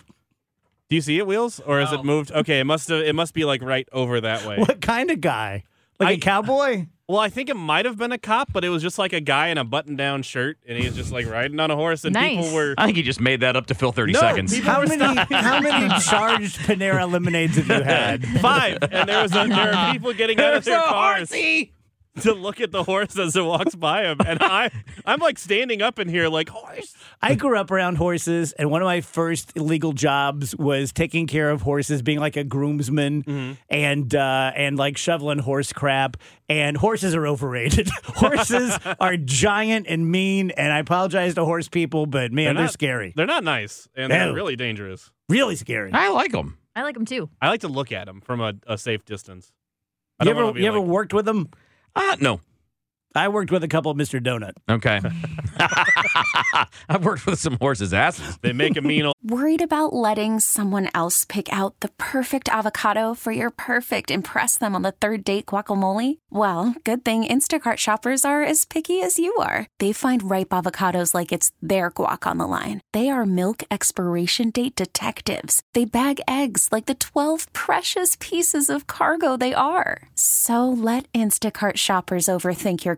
do 0.90 0.96
you 0.96 1.00
see 1.03 1.16
it, 1.18 1.26
Wheels, 1.26 1.61
or 1.61 1.81
is 1.81 1.90
it 1.92 2.05
moved? 2.05 2.31
Okay, 2.33 2.61
it 2.61 2.64
must 2.64 2.88
have, 2.88 3.00
it 3.00 3.14
must 3.14 3.33
be 3.33 3.44
like 3.46 3.62
right 3.62 3.88
over 3.92 4.20
that 4.20 4.44
way. 4.44 4.57
What 4.59 4.81
kind 4.83 5.11
of 5.11 5.20
guy? 5.22 5.64
Like 5.98 6.09
a 6.11 6.12
I- 6.12 6.18
cowboy? 6.18 6.87
Well, 7.09 7.18
I 7.18 7.29
think 7.29 7.48
it 7.48 7.57
might 7.57 7.87
have 7.87 7.96
been 7.98 8.12
a 8.12 8.18
cop, 8.18 8.53
but 8.53 8.64
it 8.64 8.68
was 8.68 8.83
just 8.83 8.96
like 8.96 9.12
a 9.12 9.20
guy 9.20 9.48
in 9.48 9.59
a 9.59 9.64
button-down 9.64 10.22
shirt, 10.22 10.59
and 10.64 10.79
he 10.79 10.87
was 10.87 10.94
just 10.94 11.11
like 11.11 11.26
riding 11.29 11.59
on 11.59 11.68
a 11.68 11.74
horse, 11.74 12.05
and 12.05 12.14
Nice. 12.14 12.37
people 12.37 12.55
were. 12.55 12.74
I 12.79 12.87
think 12.87 12.96
he 12.98 13.03
just 13.03 13.20
made 13.20 13.40
that 13.40 13.57
up 13.57 13.66
to 13.66 13.74
fill 13.74 13.90
30 13.90 14.12
No, 14.12 14.20
seconds. 14.20 14.55
people 14.55 14.70
How 14.70 14.83
many 14.85 15.05
how 15.35 15.61
many 15.61 15.88
charged 16.09 16.59
Panera 16.59 17.11
lemonades 17.11 17.57
have 17.57 17.66
you 17.66 17.83
had? 17.83 18.24
Five, 18.40 18.79
and 18.92 19.09
there 19.09 19.22
was 19.24 19.33
a, 19.35 19.44
there 19.48 19.74
are 19.74 19.92
people 19.92 20.12
getting 20.12 20.38
out 20.38 20.55
of 20.55 20.64
their 20.64 20.79
a 20.85 20.85
cars 20.85 21.31
horsey! 21.31 21.72
to 22.23 22.35
look 22.35 22.61
at 22.61 22.73
the 22.73 22.83
horse 22.83 23.16
as 23.18 23.37
it 23.37 23.42
walks 23.44 23.75
by 23.75 24.03
him, 24.05 24.18
and 24.27 24.38
I 24.42 24.70
I'm 25.07 25.20
like 25.20 25.38
standing 25.38 25.81
up 25.81 25.99
in 25.99 26.09
here 26.09 26.29
like 26.29 26.49
horse. 26.49 26.94
I 27.23 27.35
grew 27.35 27.57
up 27.57 27.70
around 27.70 27.96
horses, 27.96 28.53
and 28.53 28.70
one 28.70 28.83
of 28.83 28.87
my 28.87 29.01
first 29.01 29.53
illegal 29.57 29.92
jobs 29.92 30.57
was 30.57 30.92
taking 30.92 31.27
care 31.27 31.51
of 31.51 31.62
horses, 31.62 32.03
being 32.03 32.18
like 32.18 32.37
a 32.37 32.42
groomsman, 32.44 33.57
and 33.68 34.14
uh, 34.14 34.53
and 34.57 34.77
like 34.77 34.96
shoveling 34.96 35.38
horse 35.38 35.73
crap. 35.73 36.16
And 36.49 36.77
horses 36.77 37.14
are 37.14 37.29
overrated. 37.29 37.88
horses 38.05 38.77
are 39.01 39.16
giant 39.16 39.87
and 39.88 40.11
mean, 40.11 40.51
and 40.51 40.73
I 40.73 40.81
apologize 40.81 41.35
to 41.37 41.44
horse 41.44 41.68
people, 41.68 42.07
but 42.07 42.33
man, 42.33 42.57
they're, 42.57 42.64
not- 42.64 42.73
scary. 42.73 43.12
They're 43.14 43.25
not 43.27 43.44
nice, 43.44 43.87
and 43.94 44.09
No. 44.09 44.18
they're 44.18 44.35
really 44.35 44.57
dangerous. 44.57 45.12
Really 45.29 45.55
scary. 45.55 45.92
I 45.92 46.09
like 46.09 46.33
them. 46.33 46.59
I 46.75 46.83
like 46.83 46.94
them 46.94 47.05
too. 47.05 47.31
I 47.40 47.49
like 47.51 47.61
to 47.61 47.68
look 47.68 47.92
at 47.92 48.07
them 48.07 48.20
from 48.20 48.40
a, 48.40 48.55
a 48.66 48.77
safe 48.77 49.05
distance. 49.05 49.53
I 50.18 50.25
You 50.25 50.31
ever 50.33 50.53
be 50.53 50.62
you 50.62 50.66
ever 50.66 50.81
worked 50.81 51.14
with 51.14 51.25
them? 51.25 51.51
Uh, 51.94 52.16
no. 52.20 52.40
I 53.14 53.29
worked 53.29 53.51
with 53.51 53.64
a 53.64 53.68
couple 53.68 53.90
of 53.90 53.96
Mr. 53.96 54.23
Donut. 54.23 54.53
Okay. 54.68 55.01
I've 56.88 57.05
worked 57.05 57.27
with 57.27 57.38
some 57.38 57.57
horses' 57.61 57.92
asses. 57.92 58.38
They 58.38 58.53
make 58.53 58.77
a 58.77 58.81
mean. 58.81 59.11
Worried 59.23 59.62
about 59.62 59.92
letting 59.92 60.40
someone 60.40 60.88
else 60.94 61.25
pick 61.25 61.53
out 61.53 61.79
the 61.81 61.90
perfect 61.99 62.49
avocado 62.49 63.14
for 63.14 63.33
your 63.33 63.51
perfect 63.51 64.11
impress 64.11 64.57
them 64.57 64.75
on 64.75 64.83
the 64.83 64.92
third 64.92 65.25
date 65.25 65.46
guacamole? 65.46 66.18
Well, 66.31 66.75
good 66.85 67.05
thing 67.05 67.25
Instacart 67.25 67.77
shoppers 67.77 68.25
are 68.25 68.42
as 68.42 68.64
picky 68.64 69.03
as 69.03 69.18
you 69.18 69.35
are. 69.37 69.66
They 69.79 69.92
find 69.92 70.31
ripe 70.31 70.51
avocados 70.51 71.14
like 71.14 71.33
it's 71.33 71.53
their 71.61 71.90
guac 71.90 72.27
on 72.27 72.38
the 72.38 72.46
line. 72.46 72.81
They 72.92 73.09
are 73.09 73.27
milk 73.27 73.62
expiration 73.70 74.51
date 74.51 74.75
detectives. 74.75 75.62
They 75.75 75.85
bag 75.85 76.20
eggs 76.27 76.68
like 76.73 76.87
the 76.87 76.94
12 76.94 77.53
precious 77.53 78.16
pieces 78.20 78.70
of 78.70 78.87
cargo 78.87 79.37
they 79.37 79.55
are. 79.55 80.09
So 80.14 80.68
let 80.68 81.12
Instacart 81.12 81.77
shoppers 81.77 82.27
overthink 82.27 82.85
your 82.85 82.96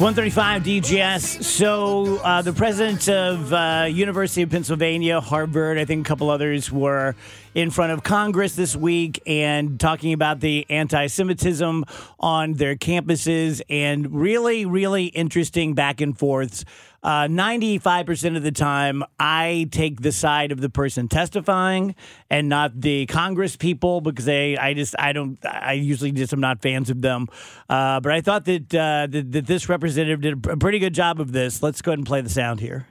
135 0.00 0.62
DGS. 0.62 1.44
So 1.44 2.16
uh, 2.24 2.40
the 2.40 2.54
president 2.54 3.06
of 3.10 3.52
uh, 3.52 3.86
University 3.86 4.40
of 4.40 4.48
Pennsylvania, 4.48 5.20
Harvard, 5.20 5.76
I 5.76 5.84
think 5.84 6.06
a 6.06 6.08
couple 6.08 6.30
others 6.30 6.72
were 6.72 7.14
in 7.54 7.70
front 7.70 7.92
of 7.92 8.02
Congress 8.02 8.54
this 8.54 8.74
week 8.74 9.20
and 9.26 9.78
talking 9.78 10.14
about 10.14 10.40
the 10.40 10.64
anti-Semitism 10.70 11.84
on 12.18 12.54
their 12.54 12.76
campuses 12.76 13.60
and 13.68 14.10
really, 14.10 14.64
really 14.64 15.04
interesting 15.04 15.74
back 15.74 16.00
and 16.00 16.18
forths. 16.18 16.64
Uh, 17.02 17.26
95% 17.28 18.36
of 18.36 18.42
the 18.42 18.52
time, 18.52 19.02
I 19.18 19.68
take 19.70 20.02
the 20.02 20.12
side 20.12 20.52
of 20.52 20.60
the 20.60 20.68
person 20.68 21.08
testifying 21.08 21.94
and 22.28 22.48
not 22.48 22.78
the 22.78 23.06
Congress 23.06 23.56
people 23.56 24.02
because 24.02 24.26
they, 24.26 24.56
I 24.58 24.74
just, 24.74 24.94
I 24.98 25.12
don't, 25.12 25.38
I 25.44 25.72
usually 25.72 26.12
just 26.12 26.32
am 26.32 26.40
not 26.40 26.60
fans 26.60 26.90
of 26.90 27.00
them. 27.00 27.28
Uh, 27.68 28.00
but 28.00 28.12
I 28.12 28.20
thought 28.20 28.44
that, 28.44 28.74
uh, 28.74 29.06
that, 29.10 29.32
that 29.32 29.46
this 29.46 29.68
representative 29.68 30.20
did 30.20 30.46
a 30.46 30.56
pretty 30.56 30.78
good 30.78 30.94
job 30.94 31.20
of 31.20 31.32
this. 31.32 31.62
Let's 31.62 31.80
go 31.80 31.92
ahead 31.92 31.98
and 31.98 32.06
play 32.06 32.20
the 32.20 32.28
sound 32.28 32.60
here. 32.60 32.86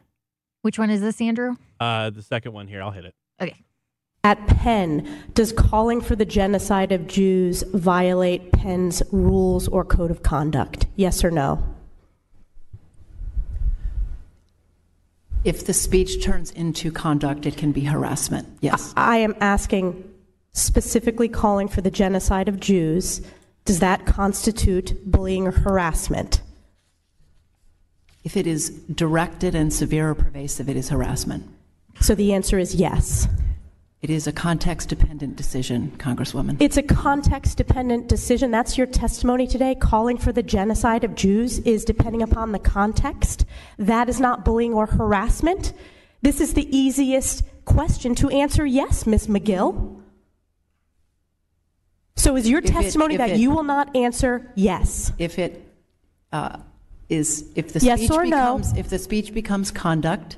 Which 0.61 0.79
one 0.79 0.89
is 0.89 1.01
this, 1.01 1.21
Andrew? 1.21 1.55
Uh, 1.79 2.09
the 2.09 2.23
second 2.23 2.53
one 2.53 2.67
here, 2.67 2.81
I'll 2.81 2.91
hit 2.91 3.05
it. 3.05 3.13
Okay. 3.39 3.63
At 4.23 4.45
Penn, 4.47 5.07
does 5.33 5.53
calling 5.53 6.01
for 6.01 6.15
the 6.15 6.25
genocide 6.25 6.91
of 6.91 7.07
Jews 7.07 7.63
violate 7.73 8.51
Penn's 8.51 9.01
rules 9.11 9.67
or 9.69 9.85
code 9.85 10.11
of 10.11 10.23
conduct? 10.23 10.87
Yes 10.97 11.23
or 11.23 11.31
no? 11.31 11.63
If 15.43 15.65
the 15.65 15.73
speech 15.73 16.23
turns 16.23 16.51
into 16.51 16.91
conduct, 16.91 17.45
it 17.45 17.55
can 17.55 17.71
be 17.71 17.81
harassment. 17.81 18.47
Yes. 18.61 18.93
I 18.97 19.17
am 19.17 19.35
asking 19.39 20.03
specifically 20.53 21.29
calling 21.29 21.67
for 21.67 21.81
the 21.81 21.91
genocide 21.91 22.49
of 22.49 22.59
Jews. 22.59 23.21
Does 23.65 23.79
that 23.79 24.05
constitute 24.05 24.99
bullying 25.09 25.47
or 25.47 25.51
harassment? 25.51 26.41
If 28.23 28.35
it 28.35 28.47
is 28.47 28.69
directed 28.69 29.55
and 29.55 29.71
severe 29.71 30.09
or 30.09 30.15
pervasive, 30.15 30.67
it 30.67 30.75
is 30.75 30.89
harassment. 30.89 31.47
So 32.01 32.15
the 32.15 32.33
answer 32.33 32.59
is 32.59 32.75
yes. 32.75 33.27
It 34.01 34.09
is 34.09 34.27
a 34.27 34.31
context 34.31 34.87
dependent 34.87 35.35
decision, 35.35 35.91
Congresswoman. 35.97 36.55
It's 36.61 36.77
a 36.77 36.83
context 36.83 37.57
dependent 37.57 38.07
decision. 38.07 38.49
That's 38.49 38.77
your 38.77 38.87
testimony 38.87 39.45
today. 39.45 39.75
Calling 39.75 40.17
for 40.17 40.31
the 40.31 40.41
genocide 40.41 41.03
of 41.03 41.15
Jews 41.15 41.59
is 41.59 41.83
depending 41.83 42.21
upon 42.21 42.53
the 42.53 42.59
context. 42.59 43.45
That 43.77 44.07
is 44.07 44.21
not 44.21 44.45
bullying 44.45 44.73
or 44.73 44.85
harassment. 44.85 45.73
This 46.21 46.39
is 46.39 46.53
the 46.53 46.65
easiest 46.75 47.43
question 47.65 48.15
to 48.15 48.29
answer 48.29 48.65
yes, 48.65 49.05
Ms. 49.05 49.27
Magill. 49.27 50.01
So 52.15 52.37
is 52.37 52.49
your 52.49 52.59
If 52.59 52.67
testimony 52.71 53.15
if 53.15 53.17
that 53.19 53.29
it- 53.31 53.39
you 53.39 53.51
will 53.51 53.63
not 53.63 53.93
answer 53.97 54.49
yes? 54.55 55.11
if 55.17 55.37
it 55.39 55.65
uh, 56.31 56.57
is, 57.09 57.49
if 57.55 57.73
the 57.73 57.79
Yes 57.79 57.99
speech 57.99 58.11
or 58.11 58.23
no? 58.25 58.57
becomes, 58.57 58.77
if 58.77 58.89
the 58.89 58.99
speech 58.99 59.33
becomes 59.33 59.71
conduct, 59.71 60.37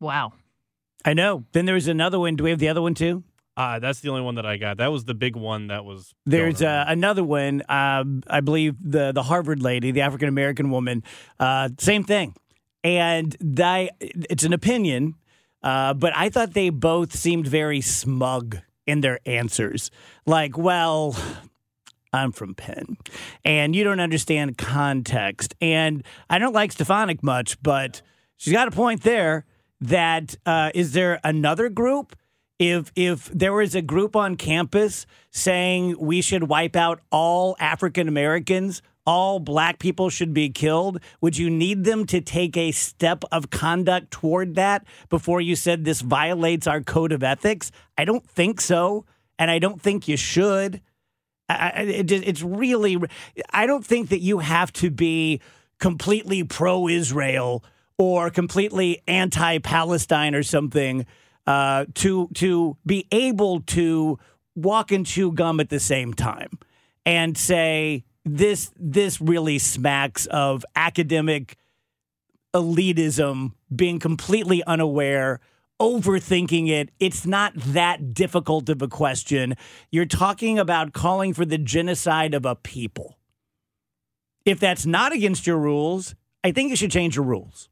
Wow. 0.00 0.32
I 1.04 1.14
know. 1.14 1.44
Then 1.52 1.64
there 1.66 1.74
was 1.74 1.88
another 1.88 2.18
one. 2.18 2.36
Do 2.36 2.44
we 2.44 2.50
have 2.50 2.58
the 2.58 2.68
other 2.68 2.82
one 2.82 2.94
too? 2.94 3.24
Uh, 3.56 3.80
that's 3.80 3.98
the 4.00 4.08
only 4.08 4.22
one 4.22 4.36
that 4.36 4.46
I 4.46 4.56
got. 4.56 4.76
That 4.76 4.92
was 4.92 5.04
the 5.04 5.14
big 5.14 5.34
one 5.34 5.66
that 5.66 5.84
was. 5.84 6.14
There's 6.24 6.62
uh, 6.62 6.84
another 6.86 7.24
one. 7.24 7.62
Um, 7.68 8.22
I 8.28 8.40
believe 8.40 8.76
the 8.80 9.10
the 9.10 9.24
Harvard 9.24 9.60
lady, 9.60 9.90
the 9.90 10.02
African 10.02 10.28
American 10.28 10.70
woman, 10.70 11.02
uh, 11.40 11.70
same 11.78 12.04
thing. 12.04 12.36
And 12.84 13.36
they, 13.40 13.90
it's 14.00 14.44
an 14.44 14.52
opinion, 14.52 15.16
uh, 15.64 15.94
but 15.94 16.16
I 16.16 16.30
thought 16.30 16.54
they 16.54 16.70
both 16.70 17.16
seemed 17.16 17.48
very 17.48 17.80
smug 17.80 18.58
in 18.86 19.00
their 19.00 19.18
answers. 19.26 19.90
Like, 20.24 20.56
well, 20.56 21.16
I'm 22.12 22.30
from 22.30 22.54
Penn, 22.54 22.96
and 23.44 23.74
you 23.74 23.82
don't 23.82 23.98
understand 23.98 24.56
context. 24.56 25.56
And 25.60 26.04
I 26.30 26.38
don't 26.38 26.54
like 26.54 26.70
Stefanik 26.70 27.24
much, 27.24 27.60
but 27.60 28.02
she's 28.36 28.52
got 28.52 28.68
a 28.68 28.70
point 28.70 29.02
there. 29.02 29.44
That 29.80 30.36
uh, 30.44 30.70
is 30.74 30.92
there 30.92 31.20
another 31.22 31.68
group? 31.68 32.16
If 32.58 32.90
if 32.96 33.26
there 33.26 33.52
was 33.52 33.74
a 33.76 33.82
group 33.82 34.16
on 34.16 34.36
campus 34.36 35.06
saying 35.30 35.96
we 35.98 36.20
should 36.20 36.44
wipe 36.44 36.74
out 36.74 37.00
all 37.10 37.56
African 37.60 38.08
Americans, 38.08 38.82
all 39.06 39.38
black 39.38 39.78
people 39.78 40.10
should 40.10 40.34
be 40.34 40.50
killed, 40.50 41.00
would 41.20 41.38
you 41.38 41.48
need 41.48 41.84
them 41.84 42.04
to 42.06 42.20
take 42.20 42.58
a 42.58 42.72
step 42.72 43.24
of 43.32 43.48
conduct 43.48 44.10
toward 44.10 44.56
that 44.56 44.84
before 45.08 45.40
you 45.40 45.56
said 45.56 45.84
this 45.84 46.02
violates 46.02 46.66
our 46.66 46.82
code 46.82 47.12
of 47.12 47.22
ethics? 47.22 47.70
I 47.96 48.04
don't 48.04 48.28
think 48.28 48.60
so, 48.60 49.06
and 49.38 49.50
I 49.50 49.60
don't 49.60 49.80
think 49.80 50.08
you 50.08 50.18
should. 50.18 50.82
I, 51.48 51.84
it, 51.84 52.12
it's 52.12 52.42
really, 52.42 52.98
I 53.50 53.66
don't 53.66 53.86
think 53.86 54.10
that 54.10 54.20
you 54.20 54.40
have 54.40 54.72
to 54.74 54.90
be 54.90 55.40
completely 55.78 56.44
pro 56.44 56.88
Israel 56.88 57.64
or 57.98 58.30
completely 58.30 59.02
anti 59.06 59.58
Palestine 59.58 60.34
or 60.34 60.42
something 60.42 61.04
uh, 61.46 61.86
to 61.94 62.28
to 62.34 62.76
be 62.86 63.06
able 63.10 63.60
to 63.62 64.18
walk 64.54 64.92
and 64.92 65.04
chew 65.04 65.32
gum 65.32 65.60
at 65.60 65.68
the 65.68 65.80
same 65.80 66.14
time 66.14 66.58
and 67.04 67.36
say 67.36 68.04
this 68.24 68.70
this 68.76 69.20
really 69.20 69.58
smacks 69.58 70.26
of 70.26 70.64
academic 70.76 71.56
elitism, 72.54 73.52
being 73.74 73.98
completely 73.98 74.62
unaware, 74.64 75.40
overthinking 75.80 76.68
it. 76.68 76.90
It's 76.98 77.26
not 77.26 77.52
that 77.56 78.14
difficult 78.14 78.68
of 78.68 78.82
a 78.82 78.88
question. 78.88 79.54
You're 79.90 80.06
talking 80.06 80.58
about 80.58 80.92
calling 80.92 81.34
for 81.34 81.44
the 81.44 81.58
genocide 81.58 82.34
of 82.34 82.44
a 82.44 82.56
people. 82.56 83.16
If 84.44 84.60
that's 84.60 84.86
not 84.86 85.12
against 85.12 85.46
your 85.46 85.58
rules, 85.58 86.14
I 86.42 86.52
think 86.52 86.70
you 86.70 86.76
should 86.76 86.90
change 86.90 87.16
your 87.16 87.24
rules. 87.24 87.68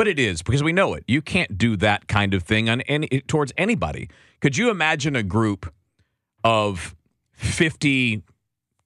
But 0.00 0.08
it 0.08 0.18
is 0.18 0.40
because 0.40 0.62
we 0.62 0.72
know 0.72 0.94
it. 0.94 1.04
You 1.06 1.20
can't 1.20 1.58
do 1.58 1.76
that 1.76 2.08
kind 2.08 2.32
of 2.32 2.42
thing 2.42 2.70
on 2.70 2.80
any 2.80 3.06
towards 3.26 3.52
anybody. 3.58 4.08
Could 4.40 4.56
you 4.56 4.70
imagine 4.70 5.14
a 5.14 5.22
group 5.22 5.70
of 6.42 6.96
50 7.34 8.22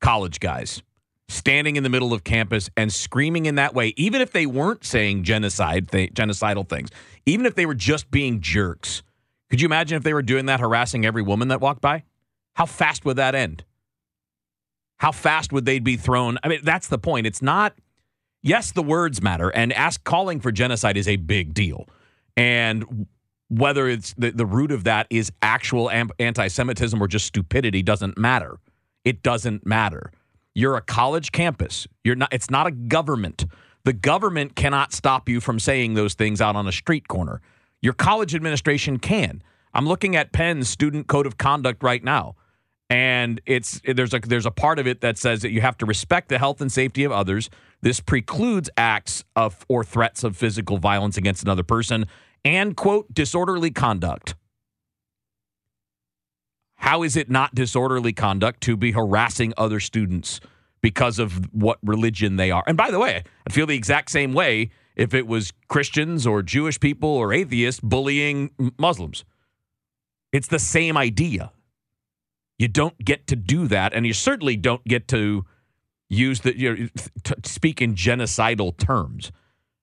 college 0.01 0.41
guys 0.41 0.83
standing 1.29 1.77
in 1.77 1.85
the 1.85 1.89
middle 1.89 2.13
of 2.13 2.25
campus 2.25 2.69
and 2.77 2.93
screaming 2.93 3.47
in 3.47 3.55
that 3.55 3.77
way 3.77 3.95
even 3.97 4.21
if 4.21 4.33
they 4.33 4.45
weren't 4.45 4.85
saying 4.85 5.23
genocide 5.23 5.89
th- 5.89 6.13
genocidal 6.15 6.69
things, 6.69 6.91
even 7.27 7.47
if 7.47 7.55
they 7.55 7.65
were 7.65 7.77
just 7.77 8.11
being 8.11 8.41
jerks. 8.41 9.05
Could 9.51 9.61
you 9.61 9.67
imagine 9.67 9.97
if 9.97 10.03
they 10.03 10.15
were 10.15 10.21
doing 10.21 10.47
that 10.47 10.59
harassing 10.59 11.07
every 11.07 11.23
woman 11.23 11.47
that 11.47 11.61
walked 11.61 11.81
by? 11.81 12.03
How 12.55 12.67
fast 12.67 13.05
would 13.05 13.19
that 13.19 13.37
end? 13.37 13.63
How 14.97 15.13
fast 15.13 15.53
would 15.53 15.65
they 15.65 15.79
be 15.79 15.97
thrown? 15.97 16.39
I 16.43 16.49
mean, 16.49 16.59
that's 16.65 16.89
the 16.89 16.99
point. 16.99 17.29
It's 17.29 17.41
not 17.41 17.73
yes, 18.45 18.71
the 18.71 18.83
words 18.83 19.21
matter, 19.21 19.49
and 19.49 19.73
ask 19.73 20.05
calling 20.05 20.39
for 20.39 20.53
genocide 20.53 20.97
is 20.97 21.09
a 21.09 21.17
big 21.17 21.53
deal. 21.53 21.89
And 22.37 23.07
whether 23.49 23.89
it's 23.89 24.15
the, 24.17 24.31
the 24.31 24.47
root 24.47 24.71
of 24.71 24.85
that 24.85 25.09
is 25.11 25.33
actual 25.43 25.91
anti-Semitism 25.91 27.03
or 27.03 27.09
just 27.09 27.27
stupidity 27.27 27.83
doesn't 27.83 28.17
matter. 28.17 28.59
It 29.05 29.23
doesn't 29.23 29.67
matter. 29.67 30.13
You're 30.55 30.77
a 30.77 30.81
college 30.81 31.33
campus. 31.33 31.89
You're 32.05 32.15
not. 32.15 32.33
It's 32.33 32.49
not 32.49 32.67
a 32.67 32.71
government. 32.71 33.45
The 33.83 33.93
government 33.93 34.55
cannot 34.55 34.93
stop 34.93 35.29
you 35.29 35.41
from 35.41 35.59
saying 35.59 35.95
those 35.95 36.15
things 36.15 36.41
out 36.41 36.57
on 36.57 36.67
a 36.69 36.73
street 36.73 37.09
corner. 37.09 37.41
Your 37.83 37.93
college 37.93 38.35
administration 38.35 38.99
can. 38.99 39.43
I'm 39.75 39.87
looking 39.87 40.15
at 40.15 40.33
Penn's 40.33 40.69
student 40.69 41.09
code 41.09 41.27
of 41.27 41.37
conduct 41.37 41.83
right 41.83 42.03
now 42.03 42.37
and 42.91 43.41
it's 43.47 43.81
there's 43.85 44.13
a 44.13 44.21
there's 44.21 44.47
a 44.47 44.51
part 44.51 44.79
of 44.79 44.87
it 44.87 45.01
that 45.01 45.17
says 45.17 45.43
that 45.43 45.51
you 45.51 45.61
have 45.61 45.77
to 45.79 45.87
respect 45.87 46.29
the 46.29 46.39
health 46.39 46.61
and 46.61 46.71
safety 46.71 47.05
of 47.05 47.13
others. 47.13 47.49
This 47.85 48.01
precludes 48.01 48.71
acts 48.79 49.25
of 49.37 49.67
or 49.69 49.85
threats 49.85 50.25
of 50.25 50.39
physical 50.39 50.79
violence 50.79 51.19
against 51.19 51.43
another 51.43 51.63
person 51.63 52.07
and 52.43 52.75
quote 52.75 53.13
disorderly 53.13 53.71
conduct. 53.71 54.35
How 56.77 57.03
is 57.03 57.15
it 57.15 57.29
not 57.29 57.55
disorderly 57.55 58.15
conduct 58.15 58.63
to 58.63 58.79
be 58.79 58.93
harassing 58.93 59.53
other 59.59 59.81
students 59.81 60.41
because 60.81 61.19
of 61.19 61.53
what 61.53 61.79
religion 61.83 62.37
they 62.37 62.51
are? 62.51 62.65
And 62.67 62.79
by 62.79 62.91
the 62.91 62.99
way, 62.99 63.23
I'd 63.47 63.53
feel 63.53 63.67
the 63.67 63.77
exact 63.77 64.11
same 64.11 64.33
way 64.33 64.71
if 64.97 65.13
it 65.13 65.27
was 65.27 65.53
Christians 65.69 66.27
or 66.27 66.43
Jewish 66.43 66.81
people 66.81 67.11
or 67.11 67.35
atheists 67.35 67.83
bullying 67.83 68.51
Muslims. 68.79 69.27
It's 70.33 70.49
the 70.49 70.59
same 70.59 70.97
idea. 70.97 71.53
You 72.59 72.69
don't 72.69 72.97
get 73.05 73.27
to 73.27 73.37
do 73.37 73.69
that, 73.69 73.93
and 73.93 74.07
you 74.07 74.15
certainly 74.15 74.57
don't 74.57 74.85
get 74.85 75.07
to 75.09 75.45
use 76.15 76.41
the 76.41 76.59
you 76.59 76.75
know, 76.75 76.89
to 77.25 77.37
speak 77.45 77.83
in 77.83 77.95
genocidal 77.95 78.77
terms. 78.77 79.33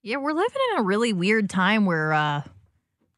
Yeah, 0.03 0.17
we're 0.17 0.33
living 0.33 0.61
in 0.73 0.79
a 0.79 0.83
really 0.83 1.13
weird 1.13 1.49
time 1.49 1.85
where 1.85 2.13
uh, 2.13 2.41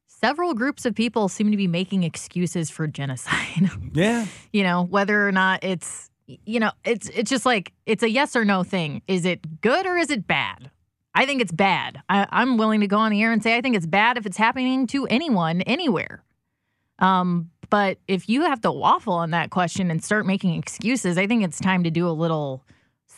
several 0.08 0.54
groups 0.54 0.86
of 0.86 0.96
people 0.96 1.30
seem 1.30 1.52
to 1.52 1.58
be 1.58 1.68
making 1.68 2.04
excuses 2.04 2.70
for 2.70 2.88
genocide. 2.88 3.70
Yeah. 3.94 4.26
you 4.52 4.64
know, 4.64 4.84
whether 4.84 5.28
or 5.28 5.32
not 5.32 5.64
it's 5.64 6.10
you 6.26 6.60
know, 6.60 6.72
it's 6.84 7.10
it's 7.10 7.30
just 7.30 7.46
like 7.46 7.74
it's 7.86 8.02
a 8.02 8.10
yes 8.10 8.36
or 8.36 8.44
no 8.44 8.64
thing. 8.64 9.02
Is 9.08 9.26
it 9.26 9.62
good 9.62 9.86
or 9.86 9.98
is 9.98 10.10
it 10.10 10.26
bad? 10.26 10.72
I 11.14 11.26
think 11.26 11.42
it's 11.42 11.52
bad. 11.52 12.02
I, 12.10 12.26
I'm 12.32 12.58
willing 12.58 12.82
to 12.82 12.88
go 12.88 12.98
on 12.98 13.12
the 13.12 13.22
air 13.22 13.32
and 13.32 13.44
say 13.44 13.56
I 13.56 13.62
think 13.62 13.76
it's 13.76 13.86
bad 13.86 14.18
if 14.18 14.26
it's 14.26 14.38
happening 14.38 14.88
to 14.88 15.06
anyone 15.08 15.62
anywhere. 15.62 16.24
Um, 17.00 17.52
but 17.70 17.98
if 18.08 18.30
you 18.30 18.44
have 18.44 18.62
to 18.62 18.72
waffle 18.72 19.14
on 19.14 19.32
that 19.32 19.50
question 19.50 19.92
and 19.92 20.04
start 20.04 20.26
making 20.26 20.56
excuses, 20.56 21.18
I 21.18 21.28
think 21.28 21.44
it's 21.44 21.60
time 21.60 21.84
to 21.84 21.92
do 21.92 22.08
a 22.08 22.12
little 22.12 22.64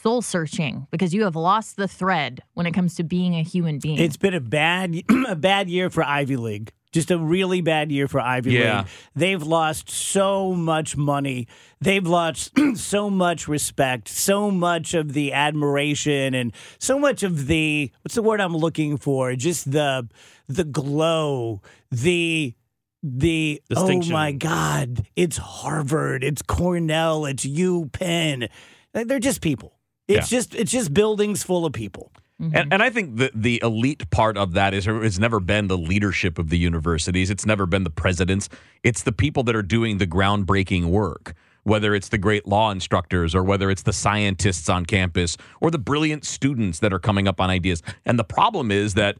soul 0.05 0.21
searching 0.21 0.85
because 0.91 1.15
you 1.15 1.23
have 1.23 1.35
lost 1.35 1.77
the 1.77 1.87
thread 1.87 2.39
when 2.53 2.67
it 2.67 2.73
comes 2.73 2.93
to 2.93 3.03
being 3.03 3.33
a 3.33 3.41
human 3.41 3.79
being. 3.79 3.97
It's 3.97 4.17
been 4.17 4.35
a 4.35 4.39
bad 4.39 4.95
a 5.27 5.35
bad 5.35 5.67
year 5.67 5.89
for 5.89 6.03
Ivy 6.03 6.35
League. 6.37 6.71
Just 6.91 7.09
a 7.09 7.17
really 7.17 7.59
bad 7.61 7.91
year 7.91 8.07
for 8.07 8.21
Ivy 8.21 8.51
Yeah. 8.51 8.81
League. 8.81 8.87
They've 9.15 9.41
lost 9.41 9.89
so 9.89 10.53
much 10.53 10.95
money. 10.95 11.47
They've 11.81 12.05
lost 12.05 12.51
so 12.75 13.09
much 13.09 13.47
respect, 13.47 14.07
so 14.07 14.51
much 14.51 14.93
of 14.93 15.13
the 15.13 15.33
admiration 15.33 16.35
and 16.35 16.53
so 16.77 16.99
much 16.99 17.23
of 17.23 17.47
the 17.47 17.91
what's 18.03 18.13
the 18.13 18.21
word 18.21 18.39
I'm 18.41 18.55
looking 18.55 18.97
for? 18.97 19.35
Just 19.35 19.71
the 19.71 20.07
the 20.47 20.63
glow, 20.65 21.63
the 21.89 22.53
the 23.01 23.59
oh 23.75 24.01
my 24.03 24.33
god, 24.33 25.07
it's 25.15 25.37
Harvard, 25.37 26.23
it's 26.23 26.43
Cornell, 26.43 27.25
it's 27.25 27.43
U 27.43 27.89
Penn. 27.91 28.49
They're 28.93 29.19
just 29.19 29.41
people. 29.41 29.74
It's 30.07 30.29
just 30.29 30.55
it's 30.55 30.71
just 30.71 30.93
buildings 30.93 31.43
full 31.43 31.65
of 31.65 31.73
people. 31.73 32.11
Mm-hmm. 32.41 32.55
And, 32.55 32.73
and 32.73 32.83
I 32.83 32.89
think 32.89 33.15
the, 33.15 33.31
the 33.33 33.61
elite 33.63 34.09
part 34.09 34.37
of 34.37 34.53
that 34.53 34.73
is 34.73 34.85
has 34.85 35.19
never 35.19 35.39
been 35.39 35.67
the 35.67 35.77
leadership 35.77 36.37
of 36.37 36.49
the 36.49 36.57
universities. 36.57 37.29
It's 37.29 37.45
never 37.45 37.65
been 37.65 37.83
the 37.83 37.89
presidents. 37.89 38.49
It's 38.83 39.03
the 39.03 39.13
people 39.13 39.43
that 39.43 39.55
are 39.55 39.63
doing 39.63 39.97
the 39.97 40.07
groundbreaking 40.07 40.85
work, 40.85 41.33
whether 41.63 41.95
it's 41.95 42.09
the 42.09 42.17
great 42.17 42.45
law 42.45 42.71
instructors 42.71 43.33
or 43.33 43.43
whether 43.43 43.71
it's 43.71 43.83
the 43.83 43.93
scientists 43.93 44.67
on 44.67 44.85
campus 44.85 45.37
or 45.61 45.71
the 45.71 45.79
brilliant 45.79 46.25
students 46.25 46.79
that 46.79 46.91
are 46.91 46.99
coming 46.99 47.27
up 47.27 47.39
on 47.39 47.49
ideas. 47.49 47.81
And 48.05 48.19
the 48.19 48.25
problem 48.25 48.69
is 48.69 48.95
that 48.95 49.17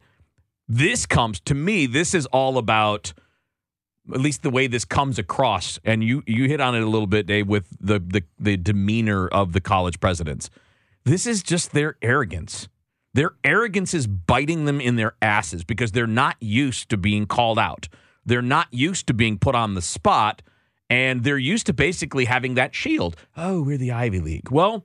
this 0.68 1.06
comes 1.06 1.40
to 1.40 1.54
me, 1.54 1.86
this 1.86 2.12
is 2.12 2.26
all 2.26 2.58
about 2.58 3.14
at 4.12 4.20
least 4.20 4.42
the 4.42 4.50
way 4.50 4.66
this 4.66 4.84
comes 4.84 5.18
across. 5.18 5.80
And 5.84 6.04
you 6.04 6.22
you 6.26 6.48
hit 6.48 6.60
on 6.60 6.74
it 6.74 6.82
a 6.82 6.86
little 6.86 7.06
bit, 7.06 7.26
Dave, 7.26 7.48
with 7.48 7.66
the 7.80 7.98
the, 7.98 8.22
the 8.38 8.58
demeanor 8.58 9.26
of 9.28 9.52
the 9.54 9.60
college 9.62 10.00
presidents. 10.00 10.50
This 11.06 11.24
is 11.26 11.42
just 11.42 11.72
their 11.72 11.96
arrogance. 12.02 12.68
Their 13.14 13.30
arrogance 13.44 13.94
is 13.94 14.06
biting 14.06 14.66
them 14.66 14.80
in 14.80 14.96
their 14.96 15.14
asses 15.22 15.64
because 15.64 15.92
they're 15.92 16.06
not 16.06 16.36
used 16.40 16.90
to 16.90 16.96
being 16.98 17.26
called 17.26 17.58
out. 17.58 17.88
They're 18.26 18.42
not 18.42 18.66
used 18.72 19.06
to 19.06 19.14
being 19.14 19.38
put 19.38 19.54
on 19.54 19.74
the 19.74 19.80
spot, 19.80 20.42
and 20.90 21.22
they're 21.22 21.38
used 21.38 21.66
to 21.66 21.72
basically 21.72 22.24
having 22.24 22.54
that 22.54 22.74
shield. 22.74 23.16
Oh, 23.36 23.62
we're 23.62 23.78
the 23.78 23.92
Ivy 23.92 24.18
League. 24.18 24.50
Well, 24.50 24.84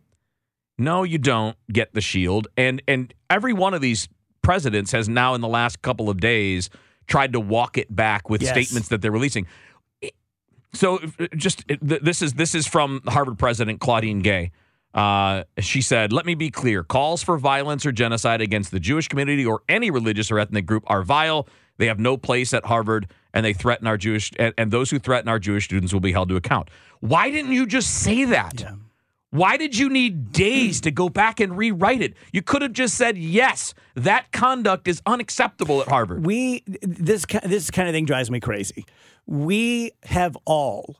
no, 0.77 1.01
you 1.03 1.17
don't 1.17 1.57
get 1.73 1.93
the 1.93 2.01
shield. 2.01 2.47
And 2.55 2.81
and 2.87 3.13
every 3.29 3.51
one 3.51 3.73
of 3.73 3.81
these 3.81 4.07
presidents 4.43 4.91
has 4.91 5.09
now 5.09 5.33
in 5.33 5.41
the 5.41 5.47
last 5.47 5.81
couple 5.81 6.09
of 6.09 6.19
days 6.19 6.69
tried 7.07 7.33
to 7.33 7.39
walk 7.39 7.77
it 7.79 7.93
back 7.93 8.29
with 8.29 8.41
Yes. 8.43 8.51
statements 8.51 8.89
that 8.89 9.01
they're 9.01 9.11
releasing. 9.11 9.47
So 10.73 10.99
just 11.35 11.65
this 11.81 12.21
is 12.21 12.33
this 12.33 12.55
is 12.55 12.65
from 12.67 13.01
the 13.03 13.11
Harvard 13.11 13.37
president 13.39 13.81
Claudine 13.81 14.19
Gay. 14.19 14.51
Uh, 14.93 15.43
she 15.59 15.81
said, 15.81 16.11
"Let 16.11 16.25
me 16.25 16.35
be 16.35 16.49
clear: 16.49 16.83
calls 16.83 17.23
for 17.23 17.37
violence 17.37 17.85
or 17.85 17.91
genocide 17.91 18.41
against 18.41 18.71
the 18.71 18.79
Jewish 18.79 19.07
community 19.07 19.45
or 19.45 19.61
any 19.69 19.89
religious 19.89 20.31
or 20.31 20.39
ethnic 20.39 20.65
group 20.65 20.83
are 20.87 21.03
vile. 21.03 21.47
They 21.77 21.87
have 21.87 21.99
no 21.99 22.17
place 22.17 22.53
at 22.53 22.65
Harvard, 22.65 23.07
and 23.33 23.45
they 23.45 23.53
threaten 23.53 23.87
our 23.87 23.97
Jewish 23.97 24.31
and, 24.37 24.53
and 24.57 24.71
those 24.71 24.91
who 24.91 24.99
threaten 24.99 25.29
our 25.29 25.39
Jewish 25.39 25.65
students 25.65 25.93
will 25.93 26.01
be 26.01 26.11
held 26.11 26.29
to 26.29 26.35
account." 26.35 26.69
Why 26.99 27.31
didn't 27.31 27.53
you 27.53 27.65
just 27.65 27.89
say 27.89 28.25
that? 28.25 28.63
Why 29.31 29.55
did 29.55 29.77
you 29.77 29.89
need 29.89 30.33
days 30.33 30.81
to 30.81 30.91
go 30.91 31.07
back 31.07 31.39
and 31.39 31.57
rewrite 31.57 32.01
it? 32.01 32.15
You 32.33 32.41
could 32.41 32.61
have 32.61 32.73
just 32.73 32.95
said, 32.95 33.17
"Yes, 33.17 33.73
that 33.95 34.31
conduct 34.33 34.89
is 34.89 35.01
unacceptable 35.05 35.81
at 35.81 35.87
Harvard." 35.87 36.25
we 36.25 36.63
this 36.81 37.25
this 37.45 37.71
kind 37.71 37.87
of 37.87 37.93
thing 37.93 38.05
drives 38.05 38.29
me 38.29 38.41
crazy. 38.41 38.85
We 39.25 39.91
have 40.03 40.37
all 40.43 40.97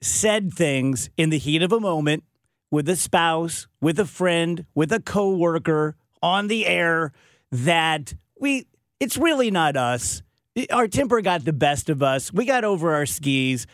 said 0.00 0.54
things 0.54 1.10
in 1.18 1.28
the 1.28 1.38
heat 1.38 1.62
of 1.62 1.72
a 1.72 1.78
moment 1.78 2.24
with 2.72 2.88
a 2.88 2.96
spouse, 2.96 3.68
with 3.80 4.00
a 4.00 4.06
friend, 4.06 4.66
with 4.74 4.90
a 4.90 4.98
coworker 4.98 5.94
on 6.22 6.48
the 6.48 6.66
air 6.66 7.12
that 7.52 8.14
we 8.40 8.66
it's 8.98 9.16
really 9.16 9.50
not 9.50 9.76
us. 9.76 10.22
Our 10.70 10.88
temper 10.88 11.20
got 11.20 11.44
the 11.44 11.52
best 11.52 11.90
of 11.90 12.02
us. 12.02 12.32
We 12.32 12.44
got 12.44 12.64
over 12.64 12.94
our 12.94 13.06
skis. 13.06 13.66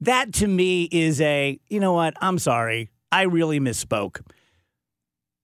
That 0.00 0.32
to 0.34 0.46
me 0.46 0.84
is 0.84 1.20
a, 1.20 1.58
you 1.68 1.80
know 1.80 1.92
what? 1.92 2.14
I'm 2.20 2.38
sorry. 2.38 2.90
I 3.12 3.22
really 3.22 3.60
misspoke. 3.60 4.20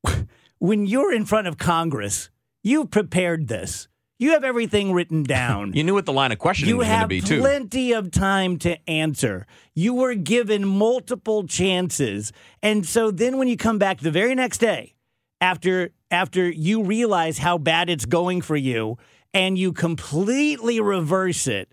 When 0.59 0.87
you're 0.87 1.13
in 1.13 1.25
front 1.25 1.49
of 1.49 1.59
Congress, 1.59 2.31
you've 2.63 2.93
prepared 2.93 3.49
this. 3.49 3.89
You 4.23 4.33
have 4.33 4.45
everything 4.45 4.93
written 4.93 5.23
down. 5.39 5.73
You 5.73 5.83
knew 5.83 5.95
what 5.95 6.07
the 6.07 6.13
line 6.13 6.31
of 6.31 6.39
questioning 6.39 6.69
You 6.69 6.77
was 6.77 6.87
going 6.87 7.01
to 7.01 7.07
be 7.09 7.21
too. 7.21 7.41
plenty 7.41 7.93
of 7.93 8.13
time 8.13 8.57
to 8.61 8.79
answer. 8.89 9.47
You 9.75 9.95
were 9.95 10.15
given 10.15 10.65
multiple 10.65 11.47
chances. 11.47 12.33
And 12.63 12.87
so 12.87 13.11
then 13.11 13.39
when 13.39 13.49
you 13.49 13.57
come 13.57 13.79
back 13.79 13.99
the 13.99 14.13
very 14.13 14.35
next 14.37 14.59
day, 14.59 14.95
after 15.41 15.91
after 16.11 16.49
you 16.49 16.85
realize 16.85 17.39
how 17.39 17.59
bad 17.59 17.91
it's 17.91 18.05
going 18.05 18.43
for 18.43 18.55
you 18.55 18.97
and 19.35 19.59
you 19.59 19.73
completely 19.73 20.79
reverse 20.79 21.49
it, 21.49 21.73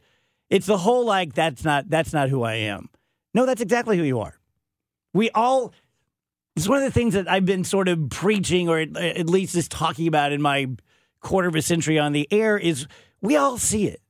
it's 0.50 0.66
the 0.66 0.78
whole 0.78 1.06
like 1.06 1.34
that's 1.34 1.64
not 1.64 1.88
that's 1.88 2.14
not 2.14 2.30
who 2.30 2.42
I 2.42 2.56
am. 2.56 2.90
No, 3.36 3.46
that's 3.46 3.62
exactly 3.62 3.96
who 3.96 4.04
you 4.04 4.22
are. 4.22 4.40
We 5.14 5.30
all 5.32 5.72
it's 6.56 6.68
one 6.68 6.80
of 6.80 6.84
the 6.84 6.92
things 6.92 7.14
that 7.14 7.30
I've 7.30 7.46
been 7.46 7.64
sort 7.64 7.88
of 7.88 8.10
preaching 8.10 8.70
or 8.70 8.80
at, 8.80 8.98
at 8.98 9.30
least 9.30 9.54
just 9.54 9.70
talking 9.70 10.08
about 10.08 10.32
in 10.32 10.42
my 10.42 10.68
quarter 11.22 11.48
of 11.48 11.56
a 11.56 11.62
century 11.62 12.00
on 12.00 12.12
the 12.12 12.28
air 12.32 12.58
is 12.58 12.88
we 13.22 13.36
all 13.36 13.58
see 13.58 13.88
it. 13.88 14.02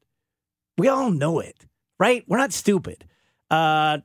We 0.77 0.87
all 0.87 1.11
know 1.11 1.39
it, 1.39 1.65
right? 1.99 2.23
We're 2.27 2.37
not 2.37 2.53
stupid. 2.53 3.05
Uh, 3.49 3.99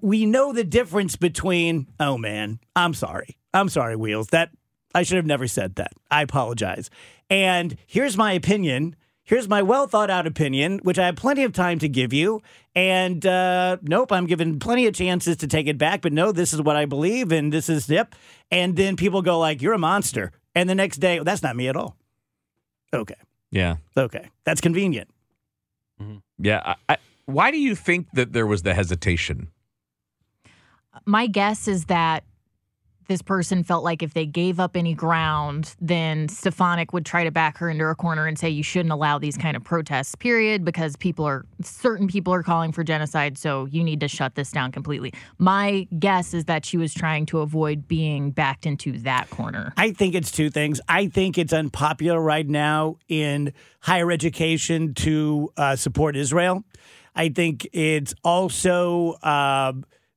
we 0.00 0.26
know 0.26 0.52
the 0.52 0.64
difference 0.64 1.16
between, 1.16 1.86
oh 1.98 2.18
man, 2.18 2.60
I'm 2.74 2.94
sorry. 2.94 3.38
I'm 3.54 3.68
sorry, 3.68 3.96
Wheels. 3.96 4.28
That 4.28 4.50
I 4.94 5.02
should 5.02 5.16
have 5.16 5.26
never 5.26 5.46
said 5.46 5.76
that. 5.76 5.92
I 6.10 6.22
apologize. 6.22 6.90
And 7.30 7.76
here's 7.86 8.16
my 8.16 8.32
opinion. 8.32 8.96
Here's 9.24 9.48
my 9.48 9.62
well 9.62 9.88
thought 9.88 10.08
out 10.10 10.26
opinion, 10.26 10.78
which 10.84 10.98
I 10.98 11.06
have 11.06 11.16
plenty 11.16 11.42
of 11.42 11.52
time 11.52 11.80
to 11.80 11.88
give 11.88 12.12
you. 12.12 12.42
And 12.76 13.26
uh, 13.26 13.78
nope, 13.82 14.12
I'm 14.12 14.26
given 14.26 14.60
plenty 14.60 14.86
of 14.86 14.94
chances 14.94 15.38
to 15.38 15.48
take 15.48 15.66
it 15.66 15.78
back. 15.78 16.02
But 16.02 16.12
no, 16.12 16.30
this 16.30 16.52
is 16.52 16.62
what 16.62 16.76
I 16.76 16.84
believe, 16.84 17.32
and 17.32 17.52
this 17.52 17.68
is 17.68 17.88
yep. 17.88 18.14
And 18.50 18.76
then 18.76 18.94
people 18.94 19.22
go 19.22 19.38
like, 19.40 19.62
"You're 19.62 19.72
a 19.72 19.78
monster," 19.78 20.30
and 20.56 20.68
the 20.68 20.74
next 20.74 20.96
day, 20.96 21.20
that's 21.20 21.42
not 21.42 21.54
me 21.54 21.68
at 21.68 21.76
all. 21.76 21.96
Okay, 22.92 23.14
yeah. 23.50 23.76
okay, 23.96 24.30
that's 24.44 24.60
convenient. 24.60 25.08
Mm-hmm. 26.00 26.16
Yeah. 26.38 26.62
I, 26.64 26.74
I, 26.88 26.96
why 27.26 27.50
do 27.50 27.58
you 27.58 27.74
think 27.74 28.08
that 28.12 28.32
there 28.32 28.46
was 28.46 28.62
the 28.62 28.74
hesitation? 28.74 29.48
My 31.04 31.26
guess 31.26 31.68
is 31.68 31.86
that 31.86 32.24
this 33.08 33.22
person 33.22 33.62
felt 33.62 33.84
like 33.84 34.02
if 34.02 34.14
they 34.14 34.26
gave 34.26 34.58
up 34.58 34.76
any 34.76 34.94
ground, 34.94 35.74
then 35.80 36.28
Stefanik 36.28 36.92
would 36.92 37.06
try 37.06 37.24
to 37.24 37.30
back 37.30 37.58
her 37.58 37.68
into 37.68 37.86
a 37.86 37.94
corner 37.94 38.26
and 38.26 38.38
say 38.38 38.48
you 38.48 38.62
shouldn't 38.62 38.92
allow 38.92 39.18
these 39.18 39.36
kind 39.36 39.56
of 39.56 39.64
protests, 39.64 40.14
period, 40.14 40.64
because 40.64 40.96
people 40.96 41.24
are 41.24 41.44
certain 41.62 42.08
people 42.08 42.32
are 42.32 42.42
calling 42.42 42.72
for 42.72 42.82
genocide, 42.82 43.38
so 43.38 43.66
you 43.66 43.84
need 43.84 44.00
to 44.00 44.08
shut 44.08 44.34
this 44.34 44.50
down 44.50 44.72
completely. 44.72 45.12
My 45.38 45.86
guess 45.98 46.34
is 46.34 46.46
that 46.46 46.64
she 46.64 46.76
was 46.76 46.92
trying 46.92 47.26
to 47.26 47.40
avoid 47.40 47.86
being 47.86 48.30
backed 48.30 48.66
into 48.66 48.92
that 48.98 49.30
corner. 49.30 49.72
I 49.76 49.92
think 49.92 50.14
it's 50.14 50.30
two 50.30 50.50
things. 50.50 50.80
I 50.88 51.08
think 51.08 51.38
it's 51.38 51.52
unpopular 51.52 52.20
right 52.20 52.46
now 52.48 52.96
in 53.08 53.52
higher 53.80 54.10
education 54.10 54.94
to 54.94 55.52
uh, 55.56 55.76
support 55.76 56.16
Israel. 56.16 56.64
I 57.14 57.30
think 57.30 57.66
it's 57.72 58.14
also 58.22 59.12
uh, 59.22 59.72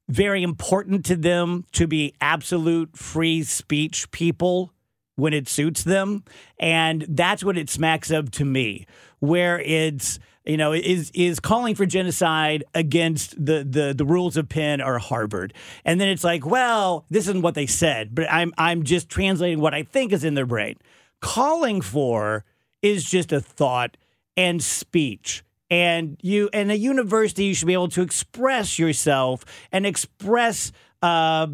very 0.09 0.41
important 0.43 1.05
to 1.05 1.15
them 1.15 1.65
to 1.71 1.87
be 1.87 2.13
absolute 2.19 2.97
free 2.97 3.43
speech 3.43 4.09
people 4.11 4.73
when 5.15 5.33
it 5.33 5.47
suits 5.47 5.83
them. 5.83 6.23
And 6.59 7.05
that's 7.07 7.43
what 7.43 7.57
it 7.57 7.69
smacks 7.69 8.09
of 8.09 8.31
to 8.31 8.45
me, 8.45 8.87
where 9.19 9.59
it's, 9.59 10.19
you 10.45 10.57
know, 10.57 10.73
is 10.73 11.11
is 11.13 11.39
calling 11.39 11.75
for 11.75 11.85
genocide 11.85 12.63
against 12.73 13.33
the, 13.43 13.63
the 13.63 13.93
the 13.95 14.05
rules 14.05 14.35
of 14.35 14.49
Penn 14.49 14.81
or 14.81 14.97
Harvard. 14.97 15.53
And 15.85 16.01
then 16.01 16.07
it's 16.07 16.23
like, 16.23 16.45
well, 16.45 17.05
this 17.09 17.27
isn't 17.27 17.43
what 17.43 17.55
they 17.55 17.67
said, 17.67 18.15
but 18.15 18.31
I'm 18.31 18.53
I'm 18.57 18.83
just 18.83 19.09
translating 19.09 19.59
what 19.59 19.75
I 19.75 19.83
think 19.83 20.11
is 20.11 20.23
in 20.23 20.33
their 20.33 20.47
brain. 20.47 20.77
Calling 21.21 21.81
for 21.81 22.45
is 22.81 23.03
just 23.03 23.31
a 23.31 23.41
thought 23.41 23.97
and 24.35 24.63
speech 24.63 25.43
and 25.69 26.17
you 26.21 26.49
and 26.53 26.71
a 26.71 26.77
university 26.77 27.45
you 27.45 27.53
should 27.53 27.67
be 27.67 27.73
able 27.73 27.89
to 27.89 28.01
express 28.01 28.79
yourself 28.79 29.45
and 29.71 29.85
express 29.85 30.71
uh, 31.01 31.47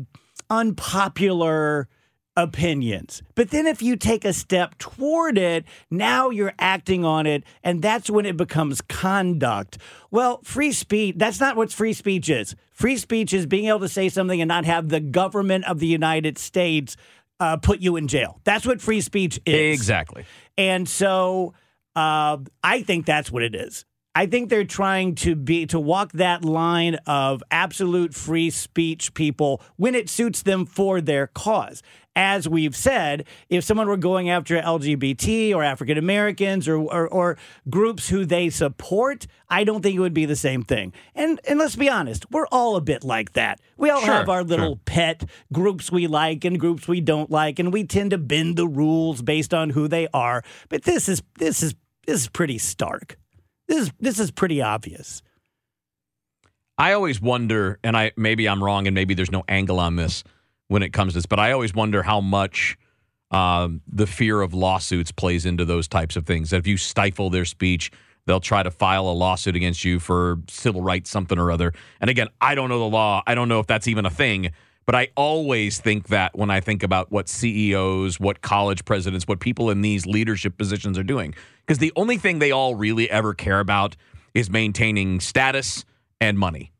unpopular 0.49 1.87
opinions. 2.37 3.23
But 3.35 3.49
then 3.51 3.65
if 3.65 3.81
you 3.81 3.95
take 3.95 4.25
a 4.25 4.33
step 4.33 4.77
toward 4.77 5.37
it 5.37 5.63
now 5.89 6.29
you're 6.29 6.53
acting 6.59 7.05
on 7.05 7.25
it 7.25 7.43
and 7.63 7.81
that's 7.81 8.09
when 8.09 8.25
it 8.25 8.35
becomes 8.35 8.81
conduct. 8.81 9.77
Well 10.11 10.41
free 10.43 10.73
speech 10.73 11.15
that's 11.17 11.39
not 11.39 11.55
what 11.55 11.71
free 11.71 11.93
speech 11.93 12.29
is. 12.29 12.55
Free 12.73 12.97
speech 12.97 13.31
is 13.31 13.45
being 13.45 13.67
able 13.67 13.79
to 13.79 13.87
say 13.87 14.09
something 14.09 14.41
and 14.41 14.49
not 14.49 14.65
have 14.65 14.89
the 14.89 14.99
government 14.99 15.63
of 15.65 15.79
the 15.79 15.87
united 15.87 16.37
states 16.37 16.97
uh, 17.39 17.55
put 17.57 17.79
you 17.79 17.95
in 17.95 18.07
jail. 18.07 18.41
That's 18.43 18.65
what 18.65 18.81
free 18.81 19.01
speech 19.01 19.39
is. 19.45 19.79
Exactly. 19.79 20.25
and 20.57 20.87
so 20.89 21.53
uh, 21.95 22.37
I 22.61 22.81
think 22.81 23.05
that's 23.05 23.31
what 23.31 23.43
it 23.43 23.55
is. 23.55 23.85
I 24.17 24.27
think 24.27 24.49
they're 24.49 24.63
trying 24.63 25.15
to 25.15 25.35
be 25.35 25.65
to 25.67 25.79
walk 25.79 26.13
that 26.13 26.45
line 26.45 26.95
of 27.05 27.43
absolute 27.51 28.13
free 28.13 28.49
speech 28.49 29.13
people 29.13 29.61
when 29.75 29.93
it 29.93 30.09
suits 30.09 30.41
them 30.41 30.65
for 30.65 31.01
their 31.01 31.27
cause. 31.27 31.83
As 32.17 32.47
we've 32.47 32.77
said, 32.77 33.25
if 33.49 33.65
someone 33.65 33.89
were 33.89 33.97
going 33.97 34.29
after 34.29 34.55
LGBT 34.57 35.53
or 35.53 35.63
African 35.65 35.97
Americans 35.97 36.65
or, 36.65 36.77
or 36.77 37.09
or 37.09 37.37
groups 37.69 38.07
who 38.07 38.23
they 38.25 38.49
support, 38.49 39.27
I 39.49 39.65
don't 39.65 39.81
think 39.81 39.97
it 39.97 39.99
would 39.99 40.13
be 40.13 40.25
the 40.25 40.37
same 40.37 40.63
thing. 40.63 40.93
And 41.13 41.41
and 41.45 41.59
let's 41.59 41.75
be 41.75 41.89
honest, 41.89 42.31
we're 42.31 42.47
all 42.53 42.77
a 42.77 42.81
bit 42.81 43.03
like 43.03 43.33
that. 43.33 43.59
We 43.75 43.89
all 43.89 43.99
Sure, 43.99 44.13
have 44.13 44.29
our 44.29 44.45
little 44.45 44.75
sure. 44.75 44.79
pet 44.85 45.25
groups 45.51 45.91
we 45.91 46.07
like 46.07 46.45
and 46.45 46.57
groups 46.57 46.87
we 46.87 47.01
don't 47.01 47.29
like, 47.29 47.59
and 47.59 47.73
we 47.73 47.83
tend 47.83 48.11
to 48.11 48.17
bend 48.17 48.55
the 48.55 48.67
rules 48.67 49.21
based 49.21 49.53
on 49.53 49.71
who 49.71 49.89
they 49.89 50.07
are. 50.13 50.41
But 50.69 50.83
this 50.83 51.09
is 51.09 51.21
this 51.37 51.61
is 51.61 51.75
this 52.07 52.21
is 52.21 52.29
pretty 52.29 52.59
stark. 52.59 53.17
This 53.67 53.81
is 53.83 53.91
this 53.99 54.19
is 54.19 54.31
pretty 54.31 54.61
obvious. 54.61 55.21
I 56.77 56.93
always 56.93 57.21
wonder, 57.21 57.79
and 57.83 57.95
I 57.95 58.11
maybe 58.17 58.47
I'm 58.47 58.63
wrong, 58.63 58.87
and 58.87 58.93
maybe 58.93 59.13
there's 59.13 59.31
no 59.31 59.43
angle 59.47 59.79
on 59.79 59.95
this 59.95 60.23
when 60.67 60.83
it 60.83 60.91
comes 60.93 61.13
to 61.13 61.19
this, 61.19 61.25
but 61.25 61.39
I 61.39 61.51
always 61.51 61.73
wonder 61.73 62.03
how 62.03 62.21
much 62.21 62.77
um, 63.31 63.81
the 63.87 64.07
fear 64.07 64.41
of 64.41 64.53
lawsuits 64.53 65.11
plays 65.11 65.45
into 65.45 65.65
those 65.65 65.87
types 65.87 66.15
of 66.15 66.25
things. 66.25 66.49
That 66.49 66.57
if 66.57 66.67
you 66.67 66.77
stifle 66.77 67.29
their 67.29 67.45
speech, 67.45 67.91
they'll 68.25 68.39
try 68.39 68.63
to 68.63 68.71
file 68.71 69.07
a 69.07 69.13
lawsuit 69.13 69.55
against 69.55 69.83
you 69.83 69.99
for 69.99 70.39
civil 70.49 70.81
rights 70.81 71.09
something 71.09 71.37
or 71.37 71.51
other. 71.51 71.73
And 72.01 72.09
again, 72.09 72.27
I 72.41 72.55
don't 72.55 72.69
know 72.69 72.79
the 72.79 72.85
law. 72.85 73.23
I 73.25 73.35
don't 73.35 73.47
know 73.47 73.59
if 73.59 73.67
that's 73.67 73.87
even 73.87 74.05
a 74.05 74.09
thing. 74.09 74.51
But 74.85 74.95
I 74.95 75.09
always 75.15 75.79
think 75.79 76.09
that 76.09 76.37
when 76.37 76.51
I 76.51 76.59
think 76.59 76.83
about 76.83 77.11
what 77.11 77.27
CEOs, 77.27 78.19
what 78.19 78.41
college 78.41 78.85
presidents, 78.85 79.27
what 79.27 79.39
people 79.39 79.69
in 79.69 79.81
these 79.81 80.05
leadership 80.05 80.57
positions 80.57 80.97
are 80.97 81.03
doing, 81.03 81.33
because 81.65 81.79
the 81.79 81.91
only 81.95 82.17
thing 82.17 82.39
they 82.39 82.51
all 82.51 82.75
really 82.75 83.09
ever 83.09 83.33
care 83.33 83.59
about 83.59 83.95
is 84.33 84.49
maintaining 84.49 85.19
status 85.19 85.85
and 86.21 86.37
money. 86.37 86.71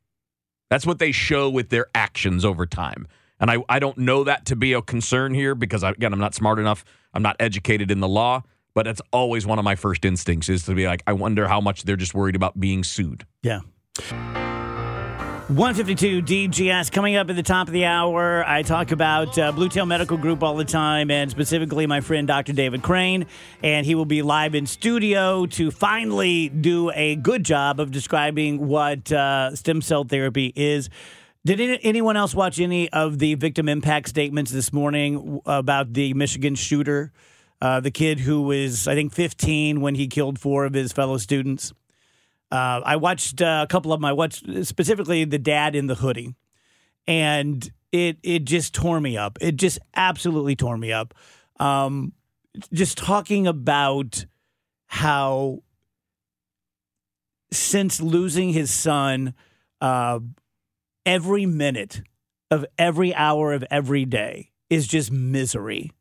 That's 0.70 0.86
what 0.86 1.00
they 1.00 1.12
show 1.12 1.50
with 1.50 1.70
their 1.70 1.88
actions 1.96 2.46
over 2.46 2.66
time. 2.66 3.08
And 3.40 3.52
I, 3.52 3.58
I 3.68 3.80
don't 3.80 3.98
know 3.98 4.24
that 4.24 4.46
to 4.48 4.56
be 4.56 4.74
a 4.74 4.82
concern 4.82 5.34
here 5.34 5.56
because, 5.56 5.84
I, 5.84 5.92
again, 5.92 6.14
I'm 6.14 6.20
not 6.20 6.36
smart 6.36 6.60
enough. 6.60 6.86
I'm 7.14 7.24
not 7.24 7.36
educated 7.40 7.92
in 7.92 8.00
the 8.00 8.08
law. 8.08 8.44
But 8.74 8.88
it's 8.88 9.02
always 9.14 9.46
one 9.46 9.58
of 9.58 9.64
my 9.64 9.76
first 9.76 10.04
instincts 10.04 10.50
is 10.50 10.64
to 10.64 10.76
be 10.76 10.86
like, 10.86 11.02
I 11.08 11.14
wonder 11.14 11.48
how 11.48 11.62
much 11.62 11.84
they're 11.84 11.96
just 11.96 12.14
worried 12.14 12.36
about 12.36 12.60
being 12.60 12.84
sued. 12.84 13.26
Yeah. 13.42 13.62
152 15.48 16.24
DGS 16.24 16.92
coming 16.92 17.18
up 17.18 17.30
at 17.30 17.36
the 17.36 17.44
top 17.44 17.68
of 17.68 17.72
the 17.72 17.86
hour. 17.86 18.44
I 18.48 18.64
talk 18.64 18.90
about 18.90 19.38
uh, 19.38 19.52
Blue 19.52 19.70
Tail 19.70 19.86
Medical 19.86 20.18
Group 20.18 20.42
all 20.42 20.56
the 20.56 20.66
time, 20.66 21.12
and 21.12 21.30
specifically 21.30 21.86
my 21.86 22.02
friend 22.02 22.28
Dr. 22.28 22.52
David 22.52 22.82
Crane. 22.82 23.28
And 23.62 23.86
he 23.86 23.94
will 23.94 24.06
be 24.06 24.24
live 24.24 24.56
in 24.56 24.66
studio 24.66 25.46
to 25.46 25.70
finally 25.70 26.50
do 26.50 26.90
a 26.96 27.16
good 27.18 27.44
job 27.44 27.80
of 27.80 27.92
describing 27.92 28.68
what 28.68 29.12
uh, 29.12 29.56
stem 29.56 29.84
cell 29.84 30.04
therapy 30.04 30.52
is. 30.56 30.90
Did 31.46 31.62
any, 31.62 31.80
anyone 31.84 32.18
else 32.18 32.34
watch 32.34 32.60
any 32.60 32.92
of 32.92 33.20
the 33.20 33.36
victim 33.36 33.70
impact 33.70 34.10
statements 34.10 34.50
this 34.50 34.74
morning 34.74 35.42
about 35.46 35.94
the 35.94 36.16
Michigan 36.16 36.56
shooter? 36.56 37.12
Uh, 37.62 37.80
the 37.80 37.92
kid 37.92 38.22
who 38.22 38.42
was, 38.42 38.88
I 38.88 38.96
think, 38.96 39.14
15 39.14 39.80
when 39.80 39.94
he 39.94 40.08
killed 40.08 40.40
four 40.40 40.66
of 40.66 40.74
his 40.74 40.92
fellow 40.92 41.18
students. 41.18 41.72
Uh, 42.56 42.82
I 42.86 42.96
watched 42.96 43.42
uh, 43.42 43.66
a 43.68 43.68
couple 43.68 43.92
of 43.92 44.00
my 44.00 44.14
watch 44.14 44.42
specifically 44.64 45.26
the 45.26 45.38
dad 45.38 45.76
in 45.76 45.88
the 45.88 45.96
hoodie, 45.96 46.36
and 47.06 47.70
it 47.92 48.18
it 48.24 48.46
just 48.46 48.74
tore 48.74 49.02
me 49.02 49.18
up. 49.18 49.38
It 49.42 49.58
just 49.58 49.78
absolutely 49.94 50.56
tore 50.56 50.78
me 50.78 50.94
up. 50.94 51.14
Um, 51.60 52.14
just 52.72 52.98
talking 52.98 53.46
about 53.46 54.26
how 54.88 55.64
since 57.52 58.00
losing 58.00 58.54
his 58.54 58.72
son, 58.72 59.34
uh, 59.82 60.20
every 61.06 61.46
minute 61.46 62.04
of 62.50 62.66
every 62.78 63.14
hour 63.14 63.52
of 63.52 63.66
every 63.70 64.06
day 64.06 64.52
is 64.70 64.88
just 64.88 65.12
misery. 65.12 65.92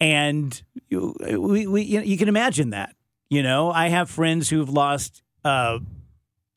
And 0.00 0.62
you, 0.88 1.14
we, 1.20 1.66
we, 1.66 1.82
you, 1.82 2.00
you 2.00 2.16
can 2.16 2.28
imagine 2.28 2.70
that. 2.70 2.96
You 3.28 3.42
know, 3.42 3.70
I 3.70 3.88
have 3.88 4.08
friends 4.08 4.48
who've 4.48 4.70
lost 4.70 5.22
uh, 5.44 5.78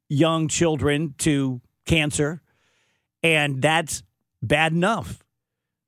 young 0.09 0.47
children 0.47 1.15
to 1.19 1.61
cancer, 1.85 2.41
and 3.21 3.61
that's 3.61 4.03
bad 4.41 4.73
enough. 4.73 5.23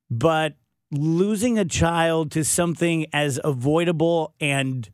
But 0.09 0.55
losing 0.91 1.57
a 1.57 1.65
child 1.65 2.31
to 2.31 2.43
something 2.43 3.07
as 3.13 3.39
avoidable 3.43 4.33
and 4.39 4.89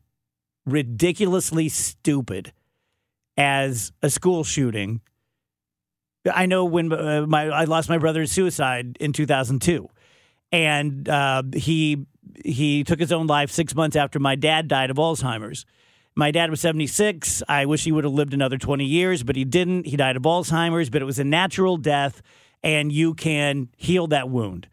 ridiculously 0.66 1.68
stupid 1.68 2.52
as 3.36 3.92
a 4.02 4.10
school 4.10 4.44
shooting. 4.44 5.00
I 6.32 6.46
know 6.46 6.64
when 6.64 6.92
uh, 6.92 7.26
my 7.26 7.48
I 7.48 7.64
lost 7.64 7.88
my 7.88 7.98
brother 7.98 8.22
to 8.22 8.26
suicide 8.26 8.96
in 9.00 9.12
2002, 9.12 9.88
and 10.52 11.08
uh, 11.08 11.42
he 11.54 12.06
he 12.44 12.84
took 12.84 13.00
his 13.00 13.10
own 13.10 13.26
life 13.26 13.50
six 13.50 13.74
months 13.74 13.96
after 13.96 14.18
my 14.20 14.36
dad 14.36 14.68
died 14.68 14.90
of 14.90 14.96
Alzheimer's. 14.96 15.66
My 16.14 16.30
dad 16.30 16.50
was 16.50 16.60
76. 16.60 17.42
I 17.48 17.64
wish 17.66 17.84
he 17.84 17.92
would 17.92 18.04
have 18.04 18.12
lived 18.12 18.34
another 18.34 18.58
20 18.58 18.84
years, 18.84 19.22
but 19.22 19.34
he 19.34 19.44
didn't. 19.44 19.86
He 19.86 19.96
died 19.96 20.16
of 20.16 20.22
Alzheimer's, 20.22 20.90
but 20.90 21.00
it 21.00 21.06
was 21.06 21.18
a 21.18 21.24
natural 21.24 21.78
death, 21.78 22.20
and 22.62 22.92
you 22.92 23.14
can 23.14 23.68
heal 23.76 24.06
that 24.08 24.28
wound. 24.28 24.68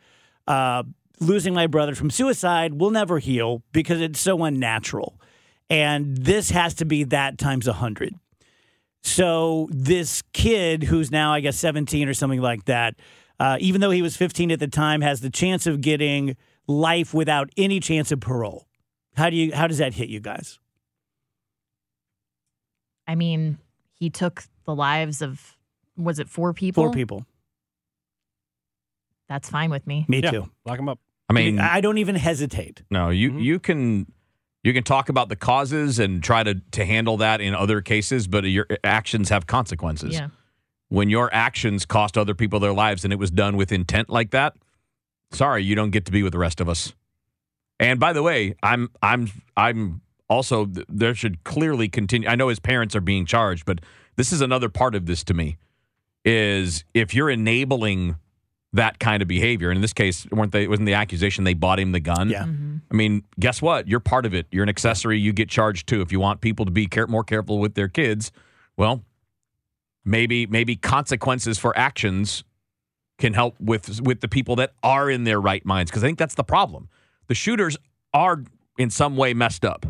Uh, 0.47 0.83
losing 1.19 1.53
my 1.53 1.67
brother 1.67 1.95
from 1.95 2.09
suicide 2.09 2.73
will 2.73 2.91
never 2.91 3.19
heal 3.19 3.63
because 3.71 4.01
it's 4.01 4.19
so 4.19 4.43
unnatural. 4.43 5.19
And 5.69 6.17
this 6.17 6.49
has 6.49 6.73
to 6.75 6.85
be 6.85 7.03
that 7.05 7.37
times 7.37 7.67
a 7.67 7.71
100. 7.71 8.15
So 9.01 9.69
this 9.71 10.23
kid, 10.33 10.83
who's 10.83 11.11
now, 11.11 11.33
I 11.33 11.39
guess, 11.39 11.57
17 11.57 12.09
or 12.09 12.13
something 12.13 12.41
like 12.41 12.65
that, 12.65 12.95
uh, 13.39 13.57
even 13.61 13.79
though 13.79 13.91
he 13.91 14.01
was 14.01 14.17
15 14.17 14.51
at 14.51 14.59
the 14.59 14.67
time, 14.67 15.01
has 15.01 15.21
the 15.21 15.29
chance 15.29 15.65
of 15.65 15.79
getting 15.79 16.35
life 16.67 17.13
without 17.13 17.49
any 17.55 17.79
chance 17.79 18.11
of 18.11 18.19
parole. 18.19 18.67
How 19.15 19.29
do 19.29 19.37
you? 19.37 19.53
How 19.53 19.67
does 19.67 19.77
that 19.77 19.93
hit 19.93 20.09
you 20.09 20.19
guys? 20.19 20.59
I 23.09 23.15
mean, 23.15 23.57
he 23.93 24.09
took 24.11 24.43
the 24.65 24.75
lives 24.75 25.21
of 25.23 25.57
was 25.97 26.19
it 26.19 26.29
four 26.29 26.53
people? 26.53 26.83
Four 26.83 26.93
people. 26.93 27.25
That's 29.27 29.49
fine 29.49 29.69
with 29.69 29.85
me. 29.85 30.05
Me 30.07 30.21
Yeah, 30.21 30.31
too. 30.31 30.49
Lock 30.65 30.79
him 30.79 30.89
up. 30.89 30.99
I 31.29 31.33
mean, 31.33 31.59
I 31.59 31.81
don't 31.81 31.97
even 31.99 32.15
hesitate. 32.15 32.83
no, 32.89 33.09
you 33.09 33.29
Mm-hmm. 33.31 33.39
you 33.39 33.59
can 33.59 34.11
you 34.63 34.73
can 34.73 34.83
talk 34.83 35.09
about 35.09 35.29
the 35.29 35.35
causes 35.35 35.99
and 35.99 36.23
try 36.23 36.43
to 36.43 36.55
to 36.71 36.85
handle 36.85 37.17
that 37.17 37.39
in 37.41 37.53
other 37.55 37.81
cases, 37.81 38.27
but 38.27 38.43
your 38.45 38.67
actions 38.83 39.29
have 39.29 39.45
consequences. 39.47 40.13
Yeah. 40.15 40.29
When 40.89 41.09
your 41.09 41.33
actions 41.33 41.85
cost 41.85 42.17
other 42.17 42.33
people 42.33 42.59
their 42.59 42.73
lives 42.73 43.03
and 43.03 43.13
it 43.13 43.17
was 43.19 43.29
done 43.31 43.57
with 43.57 43.71
intent 43.71 44.09
like 44.09 44.31
that, 44.31 44.55
sorry, 45.31 45.63
you 45.63 45.75
don't 45.75 45.91
get 45.91 46.05
to 46.05 46.11
be 46.11 46.23
with 46.23 46.33
the 46.33 46.39
rest 46.39 46.59
of 46.61 46.67
us. 46.69 46.93
And 47.79 47.99
by 47.99 48.13
the 48.13 48.23
way, 48.23 48.55
I'm 48.63 48.89
I'm 49.01 49.29
I'm 49.55 50.01
also 50.29 50.67
there 50.87 51.15
should 51.15 51.43
clearly 51.43 51.89
continue. 51.89 52.27
I 52.27 52.35
know 52.35 52.49
his 52.49 52.59
parents 52.59 52.95
are 52.95 53.01
being 53.01 53.25
charged, 53.25 53.65
but 53.65 53.79
this 54.15 54.31
is 54.31 54.41
another 54.41 54.69
part 54.69 54.95
of 54.95 55.05
this 55.05 55.23
to 55.25 55.33
me 55.33 55.57
is 56.25 56.83
if 56.93 57.13
you're 57.13 57.29
enabling 57.29 58.15
that 58.73 58.99
kind 58.99 59.21
of 59.21 59.27
behavior. 59.27 59.69
And 59.69 59.77
in 59.77 59.81
this 59.81 59.93
case, 59.93 60.27
weren't 60.31 60.51
they? 60.51 60.67
Wasn't 60.67 60.85
the 60.85 60.93
accusation 60.93 61.43
they 61.43 61.53
bought 61.53 61.79
him 61.79 61.91
the 61.91 61.99
gun? 61.99 62.29
Yeah. 62.29 62.43
Mm-hmm. 62.43 62.77
I 62.91 62.93
mean, 62.93 63.23
guess 63.39 63.61
what? 63.61 63.87
You're 63.87 63.99
part 63.99 64.25
of 64.25 64.33
it. 64.33 64.47
You're 64.51 64.63
an 64.63 64.69
accessory. 64.69 65.19
You 65.19 65.33
get 65.33 65.49
charged 65.49 65.87
too. 65.87 66.01
If 66.01 66.11
you 66.11 66.19
want 66.19 66.41
people 66.41 66.65
to 66.65 66.71
be 66.71 66.85
care- 66.85 67.07
more 67.07 67.23
careful 67.23 67.59
with 67.59 67.75
their 67.75 67.87
kids, 67.87 68.31
well, 68.77 69.03
maybe 70.05 70.45
maybe 70.45 70.75
consequences 70.75 71.57
for 71.57 71.75
actions 71.77 72.43
can 73.17 73.33
help 73.33 73.59
with 73.59 74.01
with 74.01 74.21
the 74.21 74.27
people 74.27 74.55
that 74.57 74.73
are 74.83 75.09
in 75.09 75.23
their 75.23 75.41
right 75.41 75.65
minds. 75.65 75.89
Because 75.89 76.03
I 76.03 76.07
think 76.07 76.19
that's 76.19 76.35
the 76.35 76.43
problem. 76.43 76.89
The 77.27 77.35
shooters 77.35 77.77
are 78.13 78.43
in 78.77 78.89
some 78.89 79.17
way 79.17 79.33
messed 79.33 79.65
up. 79.65 79.85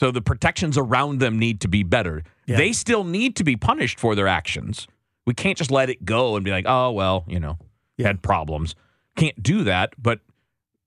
So 0.00 0.10
the 0.10 0.22
protections 0.22 0.78
around 0.78 1.20
them 1.20 1.38
need 1.38 1.60
to 1.60 1.68
be 1.68 1.82
better. 1.82 2.22
Yeah. 2.46 2.56
They 2.56 2.72
still 2.72 3.04
need 3.04 3.36
to 3.36 3.44
be 3.44 3.54
punished 3.54 4.00
for 4.00 4.14
their 4.14 4.26
actions. 4.26 4.88
We 5.26 5.34
can't 5.34 5.58
just 5.58 5.70
let 5.70 5.90
it 5.90 6.06
go 6.06 6.36
and 6.36 6.44
be 6.44 6.50
like, 6.50 6.64
oh 6.66 6.90
well, 6.92 7.24
you 7.28 7.38
know, 7.38 7.58
Yeah. 7.98 8.06
had 8.06 8.22
problems. 8.22 8.74
Can't 9.16 9.42
do 9.42 9.62
that. 9.64 9.92
But 9.98 10.20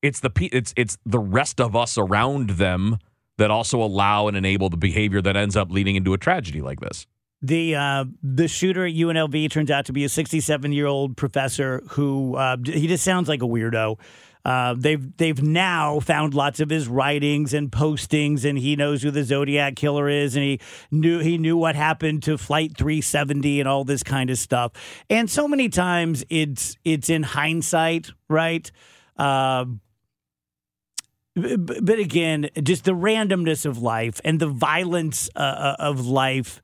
it's 0.02 0.20
the 0.20 0.32
it's 0.52 0.74
it's 0.76 0.98
the 1.06 1.20
rest 1.20 1.62
of 1.62 1.76
us 1.76 1.96
around 1.96 2.50
them 2.52 2.98
that 3.38 3.52
also 3.52 3.84
allow 3.84 4.28
and 4.28 4.36
enable 4.36 4.70
the 4.70 4.78
behavior 4.78 5.22
that 5.22 5.38
ends 5.38 5.56
up 5.56 5.70
leading 5.70 5.96
into 5.96 6.14
a 6.14 6.18
tragedy 6.18 6.62
like 6.62 6.80
this. 6.80 7.06
The 7.44 7.76
uh, 7.76 8.06
the 8.24 8.48
shooter 8.48 8.84
at 8.88 8.94
UNLV 8.94 9.52
turns 9.52 9.70
out 9.70 9.86
to 9.86 9.94
be 9.94 10.04
a 10.06 10.10
67 10.10 10.72
year 10.74 10.88
old 10.88 11.18
professor 11.18 11.84
who 11.90 12.36
uh, 12.36 12.58
he 12.66 12.88
just 12.88 13.04
sounds 13.04 13.30
like 13.30 13.44
a 13.44 13.48
weirdo. 13.48 14.00
Uh, 14.46 14.76
they've 14.78 15.16
they've 15.18 15.42
now 15.42 16.00
found 16.00 16.34
lots 16.34 16.60
of 16.60 16.70
his 16.70 16.88
writings 16.88 17.54
and 17.54 17.72
postings, 17.72 18.44
and 18.44 18.58
he 18.58 18.76
knows 18.76 19.02
who 19.02 19.12
the 19.12 19.24
Zodiac 19.24 19.76
killer 19.76 20.10
is, 20.10 20.36
and 20.36 20.44
he 20.44 20.60
knew 20.92 21.20
he 21.20 21.38
knew 21.38 21.56
what 21.58 21.76
happened 21.76 22.24
to 22.24 22.38
Flight 22.38 22.76
370 22.78 23.62
and 23.62 23.70
all 23.70 23.84
this 23.86 24.04
kind 24.04 24.30
of 24.30 24.38
stuff. 24.38 24.74
And 25.10 25.30
so 25.30 25.48
many 25.48 25.70
times 25.70 26.26
it's 26.30 26.78
it's 26.84 27.10
in 27.10 27.24
hindsight, 27.24 28.12
right? 28.30 28.70
B- 31.36 31.56
but 31.58 32.00
again, 32.00 32.50
just 32.62 32.86
the 32.86 32.92
randomness 32.92 33.66
of 33.66 33.80
life 33.82 34.22
and 34.24 34.40
the 34.40 34.48
violence 34.48 35.30
uh, 35.36 35.40
uh, 35.40 35.76
of 35.80 36.06
life. 36.06 36.62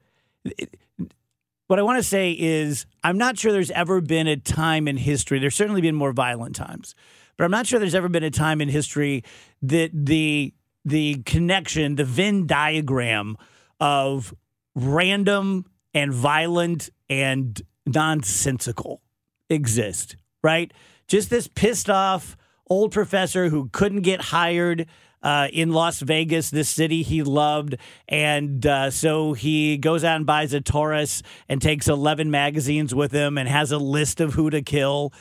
What 1.67 1.80
I 1.80 1.84
want 1.84 1.97
to 1.97 2.03
say 2.03 2.32
is, 2.32 2.86
I'm 3.03 3.17
not 3.17 3.38
sure 3.38 3.51
there's 3.51 3.71
ever 3.71 4.01
been 4.01 4.27
a 4.27 4.38
time 4.38 4.88
in 4.88 4.97
history. 4.97 5.39
There's 5.39 5.55
certainly 5.55 5.82
been 5.82 5.95
more 5.95 6.13
violent 6.13 6.55
times, 6.55 6.95
but 7.40 7.46
I'm 7.46 7.52
not 7.52 7.68
sure 7.68 7.80
there's 7.80 7.96
ever 7.96 8.10
been 8.10 8.26
a 8.26 8.30
time 8.30 8.60
in 8.60 8.68
history 8.68 9.24
that 9.62 9.92
the 9.94 10.54
the 10.84 11.24
connection, 11.26 11.96
the 11.96 12.04
Venn 12.04 12.46
diagram 12.48 13.38
of 13.80 14.34
random 14.76 15.66
and 15.94 16.14
violent 16.14 16.90
and 17.10 17.62
nonsensical 17.86 19.02
exist. 19.50 20.18
Right? 20.44 20.74
Just 21.08 21.30
this 21.30 21.48
pissed 21.48 21.90
off 21.90 22.36
old 22.68 22.92
professor 22.92 23.48
who 23.48 23.70
couldn't 23.70 24.02
get 24.02 24.20
hired 24.20 24.88
uh, 25.24 25.48
in 25.54 25.72
Las 25.72 26.02
Vegas, 26.02 26.50
this 26.50 26.68
city 26.68 27.04
he 27.04 27.24
loved. 27.24 27.78
And 28.10 28.66
uh, 28.66 28.92
so 28.92 29.32
he 29.32 29.78
goes 29.78 30.04
out 30.04 30.18
and 30.18 30.26
buys 30.26 30.52
a 30.52 30.60
Taurus 30.60 31.24
and 31.48 31.62
takes 31.62 31.88
11 31.88 32.30
magazines 32.30 32.94
with 32.94 33.14
him 33.14 33.38
and 33.38 33.48
has 33.48 33.72
a 33.72 33.78
list 33.78 34.20
of 34.20 34.34
who 34.34 34.50
to 34.50 34.62
kill. 34.62 35.14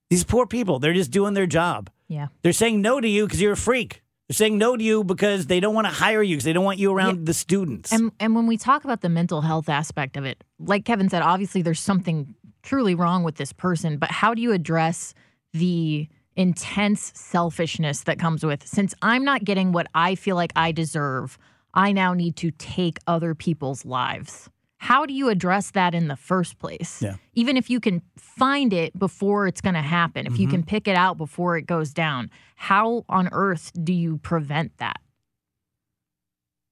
These 0.09 0.23
poor 0.23 0.47
people, 0.47 0.79
they're 0.79 0.93
just 0.93 1.11
doing 1.11 1.33
their 1.33 1.47
job. 1.47 1.89
Yeah. 2.07 2.27
They're 2.41 2.53
saying 2.53 2.81
no 2.81 3.01
to 3.01 3.07
you 3.07 3.25
because 3.25 3.41
you're 3.41 3.53
a 3.53 3.57
freak. 3.57 4.03
They're 4.27 4.35
saying 4.35 4.57
no 4.57 4.75
to 4.75 4.83
you 4.83 5.03
because 5.03 5.47
they 5.47 5.59
don't 5.59 5.73
want 5.73 5.87
to 5.87 5.93
hire 5.93 6.21
you 6.21 6.35
because 6.35 6.43
they 6.43 6.53
don't 6.53 6.65
want 6.65 6.79
you 6.79 6.93
around 6.93 7.25
the 7.25 7.33
students. 7.33 7.93
And 7.93 8.11
and 8.19 8.35
when 8.35 8.45
we 8.45 8.57
talk 8.57 8.83
about 8.83 9.01
the 9.01 9.09
mental 9.09 9.41
health 9.41 9.69
aspect 9.69 10.17
of 10.17 10.25
it, 10.25 10.43
like 10.59 10.83
Kevin 10.85 11.09
said, 11.09 11.21
obviously 11.21 11.61
there's 11.61 11.79
something 11.79 12.35
truly 12.61 12.93
wrong 12.93 13.23
with 13.23 13.35
this 13.35 13.53
person, 13.53 13.97
but 13.97 14.11
how 14.11 14.33
do 14.33 14.41
you 14.41 14.51
address 14.51 15.13
the 15.53 16.09
intense 16.35 17.11
selfishness 17.15 18.01
that 18.01 18.19
comes 18.19 18.45
with 18.45 18.65
since 18.67 18.93
I'm 19.01 19.23
not 19.23 19.43
getting 19.43 19.71
what 19.71 19.87
I 19.95 20.15
feel 20.15 20.35
like 20.35 20.51
I 20.55 20.71
deserve, 20.71 21.37
I 21.73 21.93
now 21.93 22.13
need 22.13 22.35
to 22.37 22.51
take 22.51 22.99
other 23.07 23.33
people's 23.33 23.85
lives. 23.85 24.49
How 24.79 25.05
do 25.05 25.13
you 25.13 25.29
address 25.29 25.71
that 25.71 25.95
in 25.95 26.07
the 26.07 26.15
first 26.15 26.59
place? 26.59 27.01
Yeah. 27.01 27.15
Even 27.33 27.57
if 27.57 27.69
you 27.69 27.79
can 27.79 28.01
find 28.15 28.71
it 28.73 28.97
before 28.97 29.47
it's 29.47 29.59
going 29.61 29.73
to 29.75 29.81
happen, 29.81 30.27
if 30.27 30.37
you 30.39 30.47
Mm-hmm. 30.47 30.55
can 30.57 30.63
pick 30.63 30.87
it 30.87 30.95
out 30.95 31.17
before 31.17 31.57
it 31.57 31.63
goes 31.65 31.93
down, 31.93 32.29
how 32.55 33.03
on 33.09 33.27
earth 33.31 33.71
do 33.83 33.91
you 33.91 34.17
prevent 34.19 34.77
that? 34.77 34.99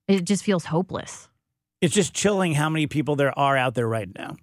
It 0.07 0.23
just 0.25 0.43
feels 0.43 0.65
hopeless. 0.65 1.29
it's 1.81 1.93
just 1.93 2.13
chilling 2.13 2.53
how 2.53 2.69
many 2.69 2.87
people 2.87 3.15
there 3.15 3.37
are 3.37 3.57
out 3.57 3.73
there 3.75 3.87
right 3.87 4.09
now. 4.17 4.35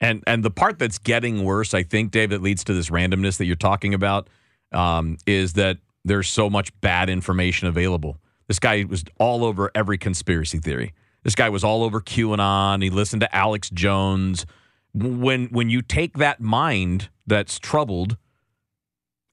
And 0.00 0.22
and 0.26 0.44
the 0.44 0.50
part 0.50 0.78
that's 0.78 0.98
getting 0.98 1.42
worse, 1.44 1.72
I 1.74 1.82
think, 1.82 2.10
Dave, 2.10 2.30
that 2.30 2.42
leads 2.42 2.62
to 2.64 2.74
this 2.74 2.90
randomness 2.90 3.38
that 3.38 3.46
you're 3.46 3.56
talking 3.56 3.94
about, 3.94 4.28
um, 4.72 5.16
is 5.26 5.54
that 5.54 5.78
there's 6.04 6.28
so 6.28 6.48
much 6.50 6.78
bad 6.80 7.08
information 7.10 7.66
available. 7.68 8.18
This 8.46 8.58
guy 8.58 8.84
was 8.88 9.04
all 9.18 9.44
over 9.44 9.70
every 9.74 9.98
conspiracy 9.98 10.58
theory. 10.58 10.92
This 11.26 11.34
guy 11.34 11.48
was 11.48 11.64
all 11.64 11.82
over 11.82 12.00
QAnon. 12.00 12.80
He 12.84 12.88
listened 12.88 13.20
to 13.22 13.34
Alex 13.34 13.68
Jones. 13.70 14.46
When 14.94 15.46
when 15.46 15.68
you 15.70 15.82
take 15.82 16.18
that 16.18 16.40
mind 16.40 17.08
that's 17.26 17.58
troubled 17.58 18.16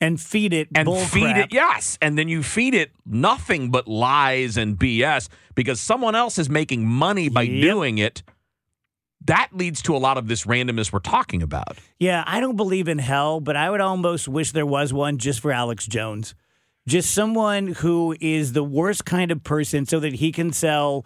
and 0.01 0.19
feed 0.19 0.51
it 0.53 0.67
and 0.75 0.89
feed 1.07 1.21
crap. 1.21 1.37
it 1.45 1.53
yes 1.53 1.97
and 2.01 2.17
then 2.17 2.27
you 2.27 2.41
feed 2.43 2.73
it 2.73 2.91
nothing 3.05 3.69
but 3.71 3.87
lies 3.87 4.57
and 4.57 4.77
bs 4.77 5.29
because 5.55 5.79
someone 5.79 6.15
else 6.15 6.37
is 6.37 6.49
making 6.49 6.85
money 6.85 7.29
by 7.29 7.43
Yep. 7.43 7.61
doing 7.61 7.97
it 7.99 8.23
that 9.23 9.49
leads 9.53 9.81
to 9.83 9.95
a 9.95 9.99
lot 9.99 10.17
of 10.17 10.27
this 10.27 10.43
randomness 10.45 10.91
we're 10.91 10.99
talking 10.99 11.41
about 11.41 11.77
Yeah, 11.99 12.23
I 12.27 12.41
don't 12.41 12.57
believe 12.57 12.89
in 12.89 12.97
hell, 12.97 13.39
but 13.39 13.55
I 13.55 13.69
would 13.69 13.79
almost 13.79 14.27
wish 14.27 14.51
there 14.51 14.65
was 14.65 14.91
one 14.91 15.17
just 15.19 15.39
for 15.39 15.51
Alex 15.53 15.85
Jones. 15.87 16.35
just 16.89 17.13
someone 17.13 17.67
who 17.67 18.17
is 18.19 18.51
the 18.51 18.63
worst 18.65 19.05
kind 19.05 19.31
of 19.31 19.43
person 19.45 19.85
so 19.85 20.01
that 20.01 20.15
he 20.15 20.33
can 20.33 20.51
sell 20.51 21.05